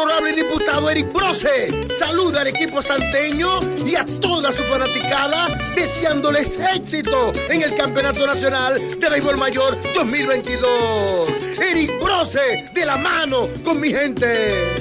Honorable 0.00 0.32
diputado 0.32 0.90
Eric 0.90 1.12
Brose 1.12 1.88
saluda 1.98 2.40
al 2.40 2.46
equipo 2.46 2.80
santeño 2.80 3.60
y 3.84 3.96
a 3.96 4.04
toda 4.04 4.50
su 4.50 4.62
fanaticada 4.64 5.48
deseándoles 5.74 6.58
éxito 6.74 7.32
en 7.50 7.62
el 7.62 7.76
Campeonato 7.76 8.26
Nacional 8.26 8.80
de 8.98 9.10
Béisbol 9.10 9.36
Mayor 9.36 9.76
2022. 9.94 11.58
Eric 11.60 12.02
Brose 12.02 12.70
de 12.74 12.86
la 12.86 12.96
mano 12.96 13.48
con 13.62 13.78
mi 13.78 13.90
gente. 13.90 14.74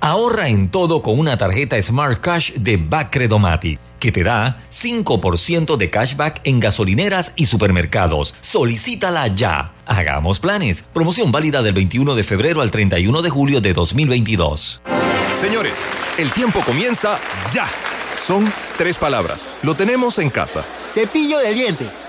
Ahorra 0.00 0.48
en 0.48 0.70
todo 0.70 1.02
con 1.02 1.18
una 1.18 1.36
tarjeta 1.36 1.80
Smart 1.82 2.20
Cash 2.20 2.52
de 2.52 2.78
Bacredomatic 2.78 3.85
que 3.98 4.12
te 4.12 4.22
da 4.22 4.62
5% 4.70 5.76
de 5.76 5.90
cashback 5.90 6.40
en 6.44 6.60
gasolineras 6.60 7.32
y 7.36 7.46
supermercados. 7.46 8.34
Solicítala 8.40 9.26
ya. 9.28 9.72
Hagamos 9.86 10.40
planes. 10.40 10.84
Promoción 10.92 11.32
válida 11.32 11.62
del 11.62 11.74
21 11.74 12.14
de 12.14 12.24
febrero 12.24 12.62
al 12.62 12.70
31 12.70 13.22
de 13.22 13.30
julio 13.30 13.60
de 13.60 13.72
2022. 13.72 14.80
Señores, 15.40 15.80
el 16.18 16.30
tiempo 16.32 16.60
comienza 16.64 17.18
ya. 17.52 17.68
Son 18.16 18.50
tres 18.78 18.96
palabras. 18.96 19.48
Lo 19.62 19.74
tenemos 19.74 20.18
en 20.18 20.30
casa. 20.30 20.64
Cepillo 20.92 21.38
de 21.38 21.54
diente. 21.54 21.90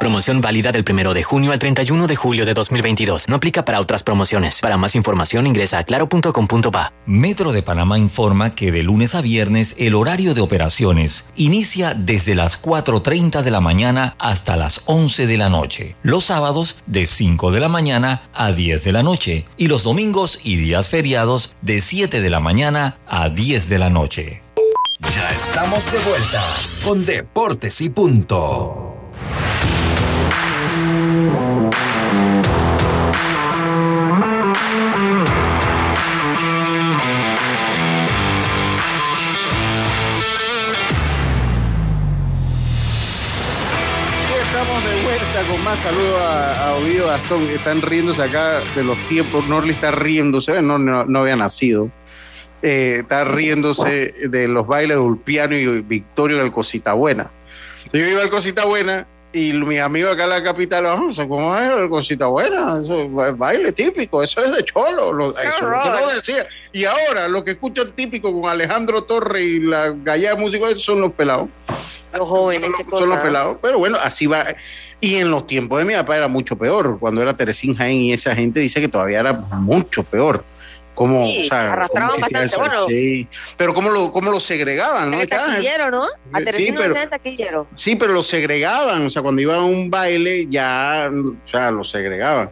Promoción 0.00 0.40
válida 0.40 0.72
del 0.72 0.84
1 0.88 1.14
de 1.14 1.22
junio 1.22 1.52
al 1.52 1.58
31 1.58 2.06
de 2.06 2.16
julio 2.16 2.44
de 2.44 2.54
2022. 2.54 3.26
No 3.28 3.36
aplica 3.36 3.64
para 3.64 3.80
otras 3.80 4.02
promociones. 4.02 4.60
Para 4.60 4.76
más 4.76 4.94
información 4.94 5.46
ingresa 5.46 5.78
a 5.78 5.84
claro.com.pa. 5.84 6.92
Metro 7.06 7.52
de 7.52 7.62
Panamá 7.62 7.98
informa 7.98 8.54
que 8.54 8.72
de 8.72 8.82
lunes 8.82 9.14
a 9.14 9.22
viernes 9.22 9.74
el 9.78 9.94
horario 9.94 10.34
de 10.34 10.40
operaciones 10.40 11.26
inicia 11.36 11.94
desde 11.94 12.34
las 12.34 12.60
4.30 12.60 13.42
de 13.42 13.50
la 13.50 13.60
mañana 13.60 14.16
hasta 14.18 14.56
las 14.56 14.82
11 14.86 15.26
de 15.26 15.38
la 15.38 15.48
noche. 15.48 15.96
Los 16.02 16.24
sábados 16.24 16.76
de 16.86 17.06
5 17.06 17.52
de 17.52 17.60
la 17.60 17.68
mañana 17.68 18.22
a 18.34 18.52
10 18.52 18.84
de 18.84 18.92
la 18.92 19.02
noche. 19.02 19.46
Y 19.56 19.68
los 19.68 19.84
domingos 19.84 20.40
y 20.42 20.56
días 20.56 20.88
feriados 20.88 21.54
de 21.62 21.80
7 21.80 22.20
de 22.20 22.30
la 22.30 22.40
mañana 22.40 22.98
a 23.06 23.28
10 23.28 23.68
de 23.68 23.78
la 23.78 23.90
noche. 23.90 24.42
Ya 25.00 25.30
estamos 25.30 25.90
de 25.92 25.98
vuelta 26.00 26.42
con 26.84 27.04
Deportes 27.04 27.80
y 27.80 27.90
Punto. 27.90 28.83
Más 45.74 45.82
saludos 45.82 46.22
a, 46.22 46.68
a 46.68 46.74
Ovidio 46.76 47.06
Gastón, 47.08 47.46
que 47.48 47.54
están 47.56 47.82
riéndose 47.82 48.22
acá 48.22 48.60
de 48.76 48.84
los 48.84 48.96
tiempos. 49.08 49.44
Norli 49.48 49.70
está 49.70 49.90
riéndose, 49.90 50.62
no, 50.62 50.78
no, 50.78 51.04
no 51.04 51.18
había 51.20 51.34
nacido. 51.34 51.90
Eh, 52.62 52.98
está 53.00 53.24
riéndose 53.24 54.14
de 54.28 54.46
los 54.46 54.68
bailes 54.68 54.96
de 54.96 55.02
Ulpiano 55.02 55.56
y 55.56 55.80
Victorio 55.82 56.38
en 56.38 56.46
el 56.46 56.52
Cosita 56.52 56.92
Buena. 56.92 57.28
Yo 57.92 58.06
iba 58.06 58.22
al 58.22 58.30
Cosita 58.30 58.64
Buena 58.64 59.06
y 59.32 59.52
mis 59.52 59.80
amigos 59.80 60.12
acá 60.12 60.24
en 60.24 60.30
la 60.30 60.44
capital, 60.44 60.86
"Ah, 60.86 60.96
¿cómo 61.26 61.58
es 61.58 61.70
el 61.72 61.88
Cosita 61.88 62.26
Buena? 62.26 62.80
Eso 62.80 63.26
es 63.26 63.36
baile 63.36 63.72
típico, 63.72 64.22
eso 64.22 64.44
es 64.44 64.54
de 64.56 64.64
cholo. 64.64 65.12
Lo, 65.12 65.36
eso 65.36 65.68
lo 65.68 65.82
que 65.82 65.90
no 65.90 66.08
decía. 66.08 66.46
Y 66.72 66.84
ahora 66.84 67.26
lo 67.26 67.42
que 67.42 67.52
escuchan 67.52 67.90
típico 67.96 68.32
con 68.32 68.48
Alejandro 68.48 69.02
Torre 69.02 69.42
y 69.42 69.58
la 69.58 69.90
gallada 69.90 70.36
de 70.36 70.40
músicos 70.40 70.70
esos 70.70 70.84
son 70.84 71.00
los 71.00 71.12
pelados. 71.12 71.48
Los 72.16 72.28
jóvenes, 72.28 72.70
cosa. 72.88 73.22
pelados, 73.22 73.58
pero 73.60 73.78
bueno, 73.78 73.98
así 74.02 74.26
va. 74.26 74.46
Y 75.00 75.16
en 75.16 75.30
los 75.30 75.46
tiempos 75.46 75.78
de 75.78 75.84
mi 75.84 75.94
papá 75.94 76.16
era 76.16 76.28
mucho 76.28 76.56
peor. 76.56 76.98
Cuando 76.98 77.20
era 77.22 77.36
Teresín 77.36 77.74
Jaén 77.74 77.96
y 77.96 78.12
esa 78.12 78.34
gente 78.34 78.60
dice 78.60 78.80
que 78.80 78.88
todavía 78.88 79.20
era 79.20 79.32
mucho 79.32 80.02
peor. 80.02 80.44
Como, 80.94 81.26
Sí, 81.26 81.42
o 81.42 81.48
sea, 81.48 81.72
arrastraban 81.72 82.20
bastante, 82.20 82.56
bueno. 82.56 82.86
sí. 82.88 83.26
Pero 83.56 83.74
cómo 83.74 83.90
lo, 83.90 84.12
cómo 84.12 84.30
lo 84.30 84.38
segregaban, 84.38 85.10
¿no? 85.10 85.20
El 85.20 85.28
Que, 85.28 85.34
ah, 85.34 85.46
taquillero, 85.48 85.90
¿no? 85.90 86.04
A 86.04 86.38
Sí, 86.38 86.44
Teresina 86.44 86.80
pero- 86.80 86.94
no 86.94 87.00
el 87.00 87.08
taquillero. 87.10 87.66
Sí, 87.74 87.96
pero 87.96 88.12
lo 88.12 88.22
segregaban, 88.22 89.04
o 89.04 89.10
sea, 89.10 89.20
cuando 89.20 89.42
iban 89.42 89.56
a 89.56 89.64
un 89.64 89.90
baile 89.90 90.46
ya, 90.48 91.10
o 91.12 91.34
sea, 91.46 91.72
lo 91.72 91.82
segregaban. 91.82 92.48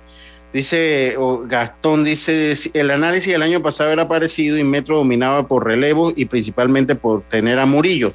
Dice 0.53 1.17
Gastón, 1.47 2.05
dice, 2.05 2.55
el 2.75 2.91
análisis 2.91 3.33
del 3.33 3.43
año 3.43 3.63
pasado 3.63 3.91
era 3.93 4.07
parecido 4.09 4.59
y 4.59 4.65
Metro 4.65 4.97
dominaba 4.97 5.47
por 5.47 5.65
relevo 5.65 6.13
y 6.15 6.25
principalmente 6.27 6.95
por 6.95 7.23
tener 7.23 7.59
a 7.61 7.65
Murillo. 7.65 8.13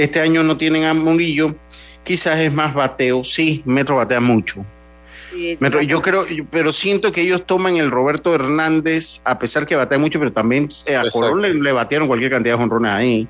Este 0.00 0.20
año 0.20 0.42
no 0.42 0.56
tienen 0.56 0.84
a 0.84 0.94
Murillo, 0.94 1.54
quizás 2.04 2.38
es 2.38 2.52
más 2.52 2.72
bateo, 2.72 3.22
sí, 3.22 3.62
Metro 3.66 3.96
batea 3.96 4.20
mucho. 4.20 4.64
Sí, 5.30 5.56
Metro, 5.60 5.80
yo 5.82 6.00
creo, 6.00 6.24
pero 6.50 6.72
siento 6.72 7.12
que 7.12 7.20
ellos 7.20 7.44
toman 7.44 7.76
el 7.76 7.90
Roberto 7.90 8.34
Hernández, 8.34 9.20
a 9.24 9.38
pesar 9.38 9.66
que 9.66 9.76
batea 9.76 9.98
mucho, 9.98 10.18
pero 10.18 10.32
también 10.32 10.68
eh, 10.86 10.96
a. 10.96 11.02
Colón 11.12 11.42
le, 11.42 11.52
le 11.54 11.72
batearon 11.72 12.08
cualquier 12.08 12.30
cantidad 12.30 12.54
de 12.54 12.58
jonrones 12.60 12.90
ahí. 12.90 13.28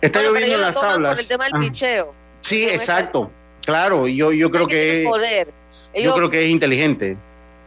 Está 0.00 0.20
Bueno, 0.20 0.34
lloviendo 0.34 0.58
las 0.58 0.74
tablas. 0.74 1.14
Por 1.14 1.20
el 1.20 1.28
tema 1.28 1.44
del 1.44 1.52
Ah. 1.56 1.60
picheo. 1.60 2.14
Sí, 2.40 2.64
exacto. 2.64 3.30
Claro, 3.64 4.06
yo, 4.08 4.32
yo 4.32 4.50
creo 4.50 4.66
que 4.66 5.02
es, 5.02 5.06
poder. 5.08 5.48
yo 5.94 6.14
creo 6.14 6.30
que 6.30 6.44
es 6.44 6.50
inteligente. 6.50 7.16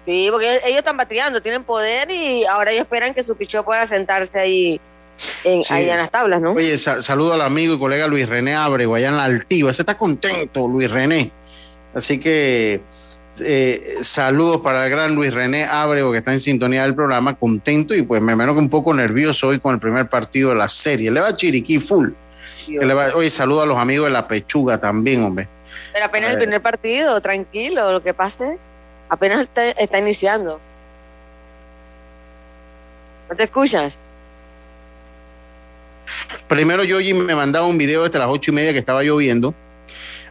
Sí, 0.06 0.30
porque 0.32 0.62
ellos 0.64 0.80
están 0.80 0.96
bateando, 0.98 1.42
tienen 1.42 1.64
poder 1.64 2.10
y 2.10 2.46
ahora 2.46 2.72
ellos 2.72 2.84
esperan 2.84 3.14
que 3.14 3.22
su 3.24 3.36
picheo 3.36 3.64
pueda 3.64 3.86
sentarse 3.86 4.40
ahí 4.40 4.80
en, 5.44 5.64
Sí. 5.64 5.74
ahí 5.74 5.90
en 5.90 5.98
las 5.98 6.12
tablas, 6.12 6.42
¿no? 6.42 6.52
Oye, 6.54 6.78
sa- 6.78 7.02
saludo 7.02 7.34
al 7.34 7.42
amigo 7.42 7.74
y 7.76 7.80
colega 7.80 8.08
Luis 8.08 8.28
René 8.30 8.56
Abrego, 8.56 8.96
allá 8.96 9.10
en 9.10 9.18
la 9.18 9.24
Altiva. 9.24 9.74
Se 9.74 9.82
está 9.82 9.98
contento, 9.98 10.68
Luis 10.68 10.92
René. 10.92 11.32
Así 11.94 12.20
que 12.20 12.82
eh, 13.40 13.98
saludos 14.02 14.62
para 14.62 14.86
el 14.86 14.92
gran 14.92 15.14
Luis 15.16 15.34
René 15.34 15.66
Abrego, 15.66 16.12
que 16.12 16.18
está 16.20 16.34
en 16.34 16.40
sintonía 16.40 16.84
del 16.84 16.96
programa, 16.96 17.36
contento 17.36 17.94
y 17.96 18.02
pues 18.04 18.22
me 18.22 18.34
imagino 18.34 18.54
que 18.54 18.60
un 18.60 18.70
poco 18.70 18.94
nervioso 18.94 19.48
hoy 19.50 19.60
con 19.60 19.74
el 19.76 19.80
primer 19.80 20.08
partido 20.10 20.50
de 20.50 20.56
la 20.56 20.68
serie. 20.68 21.12
Le 21.12 21.20
va 21.22 21.28
a 21.30 21.36
Chiriquí 21.36 21.80
full. 21.80 22.10
Le 22.68 22.94
va- 22.94 23.14
oye, 23.16 23.30
saludo 23.30 23.62
a 23.62 23.66
los 23.66 23.78
amigos 23.78 24.08
de 24.08 24.12
la 24.14 24.28
Pechuga 24.28 24.80
también, 24.80 25.24
hombre. 25.24 25.48
Pero 25.94 26.06
apenas 26.06 26.32
el 26.32 26.38
primer 26.38 26.62
partido, 26.62 27.20
tranquilo, 27.22 27.92
lo 27.92 28.04
que 28.04 28.14
pase, 28.14 28.58
apenas 29.10 29.42
está, 29.42 29.70
está 29.70 30.00
iniciando. 30.00 30.60
¿No 33.30 33.36
te 33.36 33.44
escuchas? 33.44 34.00
Primero 36.48 36.84
Yogi 36.84 37.14
me 37.14 37.36
mandaba 37.36 37.68
un 37.68 37.78
video 37.78 38.04
desde 38.04 38.20
las 38.20 38.30
ocho 38.30 38.52
y 38.52 38.54
media 38.54 38.74
que 38.74 38.80
estaba 38.80 39.04
lloviendo 39.04 39.54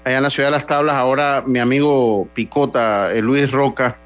allá 0.06 0.18
en 0.18 0.22
la 0.22 0.30
ciudad 0.30 0.48
de 0.48 0.52
las 0.52 0.66
tablas. 0.66 0.94
Ahora 0.94 1.42
mi 1.46 1.58
amigo 1.58 2.28
Picota, 2.32 3.12
eh, 3.12 3.20
Luis 3.20 3.50
Roca, 3.50 3.98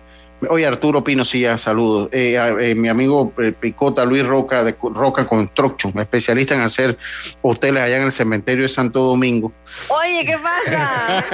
oye 0.49 0.67
Arturo 0.67 1.05
Pino, 1.05 1.25
sí, 1.25 1.41
ya, 1.41 1.59
saludos. 1.59 2.09
Eh, 2.13 2.37
eh, 2.61 2.75
mi 2.75 2.89
amigo 2.89 3.33
Picota, 3.61 4.05
Luis 4.05 4.25
Roca 4.25 4.65
de 4.65 4.75
Roca 4.81 5.27
Construction, 5.27 5.99
especialista 5.99 6.55
en 6.55 6.63
hacer 6.63 6.97
hoteles 7.43 7.83
allá 7.83 7.97
en 7.97 8.05
el 8.05 8.13
cementerio 8.13 8.63
de 8.63 8.71
Santo 8.71 9.01
Domingo. 9.01 9.53
Oye, 9.89 10.25
¿qué 10.25 10.39
pasa? 10.39 11.25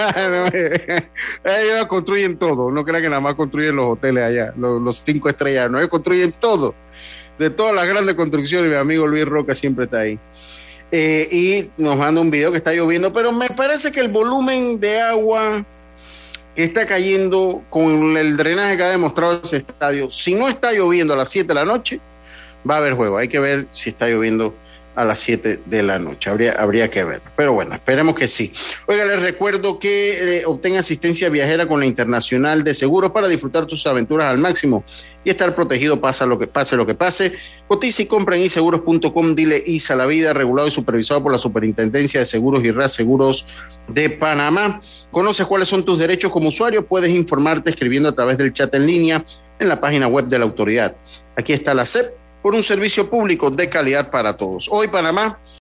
Ellos 1.44 1.86
construyen 1.86 2.36
todo, 2.36 2.70
no 2.72 2.84
crean 2.84 3.02
que 3.02 3.08
nada 3.08 3.20
más 3.20 3.34
construyen 3.34 3.76
los 3.76 3.86
hoteles 3.86 4.24
allá, 4.24 4.52
los, 4.56 4.82
los 4.82 4.96
cinco 4.98 5.28
estrellas, 5.28 5.70
no, 5.70 5.78
ellos 5.78 5.90
construyen 5.90 6.32
todo. 6.32 6.74
De 7.38 7.50
todas 7.50 7.74
las 7.74 7.86
grandes 7.86 8.14
construcciones, 8.14 8.70
mi 8.70 8.76
amigo 8.76 9.06
Luis 9.06 9.24
Roca 9.24 9.54
siempre 9.54 9.84
está 9.84 10.00
ahí. 10.00 10.18
Eh, 10.92 11.28
y 11.30 11.82
nos 11.82 11.96
manda 11.96 12.20
un 12.20 12.30
video 12.30 12.52
que 12.52 12.58
está 12.58 12.72
lloviendo, 12.72 13.12
pero 13.12 13.32
me 13.32 13.48
parece 13.48 13.90
que 13.90 14.00
el 14.00 14.08
volumen 14.08 14.78
de 14.80 15.00
agua 15.00 15.64
que 16.54 16.64
está 16.64 16.86
cayendo 16.86 17.62
con 17.68 18.16
el 18.16 18.36
drenaje 18.36 18.76
que 18.76 18.82
ha 18.82 18.88
demostrado 18.88 19.40
ese 19.44 19.58
estadio, 19.58 20.10
si 20.10 20.34
no 20.34 20.48
está 20.48 20.72
lloviendo 20.72 21.12
a 21.12 21.16
las 21.16 21.28
7 21.28 21.48
de 21.48 21.54
la 21.54 21.64
noche, 21.64 22.00
va 22.68 22.76
a 22.76 22.78
haber 22.78 22.94
juego. 22.94 23.18
Hay 23.18 23.28
que 23.28 23.40
ver 23.40 23.66
si 23.72 23.90
está 23.90 24.08
lloviendo 24.08 24.54
a 24.96 25.04
las 25.04 25.20
7 25.20 25.60
de 25.64 25.82
la 25.82 25.98
noche. 25.98 26.30
Habría, 26.30 26.52
habría 26.52 26.90
que 26.90 27.04
ver. 27.04 27.20
Pero 27.36 27.52
bueno, 27.52 27.74
esperemos 27.74 28.14
que 28.14 28.26
sí. 28.26 28.52
Oiga, 28.86 29.04
les 29.04 29.20
recuerdo 29.20 29.78
que 29.78 30.38
eh, 30.38 30.42
obtenga 30.46 30.80
asistencia 30.80 31.28
viajera 31.28 31.68
con 31.68 31.80
la 31.80 31.86
Internacional 31.86 32.64
de 32.64 32.74
Seguros 32.74 33.12
para 33.12 33.28
disfrutar 33.28 33.66
tus 33.66 33.86
aventuras 33.86 34.26
al 34.26 34.38
máximo 34.38 34.82
y 35.22 35.30
estar 35.30 35.54
protegido 35.54 36.00
pasa 36.00 36.24
lo 36.24 36.38
que 36.38 36.46
pase 36.46 36.76
lo 36.76 36.86
que 36.86 36.94
pase. 36.94 37.34
Cotiza 37.68 38.02
y 38.02 38.06
compra 38.06 38.36
en 38.36 38.42
iseguros.com. 38.42 39.34
Dile 39.34 39.62
ISA 39.66 39.96
la 39.96 40.06
vida, 40.06 40.32
regulado 40.32 40.68
y 40.68 40.70
supervisado 40.70 41.22
por 41.22 41.32
la 41.32 41.38
Superintendencia 41.38 42.20
de 42.20 42.26
Seguros 42.26 42.64
y 42.64 42.70
Reaseguros 42.70 43.46
de 43.88 44.08
Panamá. 44.08 44.80
Conoces 45.10 45.44
cuáles 45.46 45.68
son 45.68 45.84
tus 45.84 45.98
derechos 45.98 46.32
como 46.32 46.48
usuario. 46.48 46.86
Puedes 46.86 47.10
informarte 47.10 47.70
escribiendo 47.70 48.08
a 48.08 48.14
través 48.14 48.38
del 48.38 48.52
chat 48.52 48.74
en 48.74 48.86
línea 48.86 49.24
en 49.58 49.68
la 49.68 49.80
página 49.80 50.06
web 50.06 50.26
de 50.26 50.38
la 50.38 50.44
autoridad. 50.44 50.96
Aquí 51.36 51.52
está 51.52 51.74
la 51.74 51.86
CEP 51.86 52.25
por 52.46 52.54
un 52.54 52.62
servicio 52.62 53.10
público 53.10 53.50
de 53.50 53.68
calidad 53.68 54.08
para 54.08 54.36
todos. 54.36 54.68
Hoy 54.70 54.86
Panamá 54.86 55.40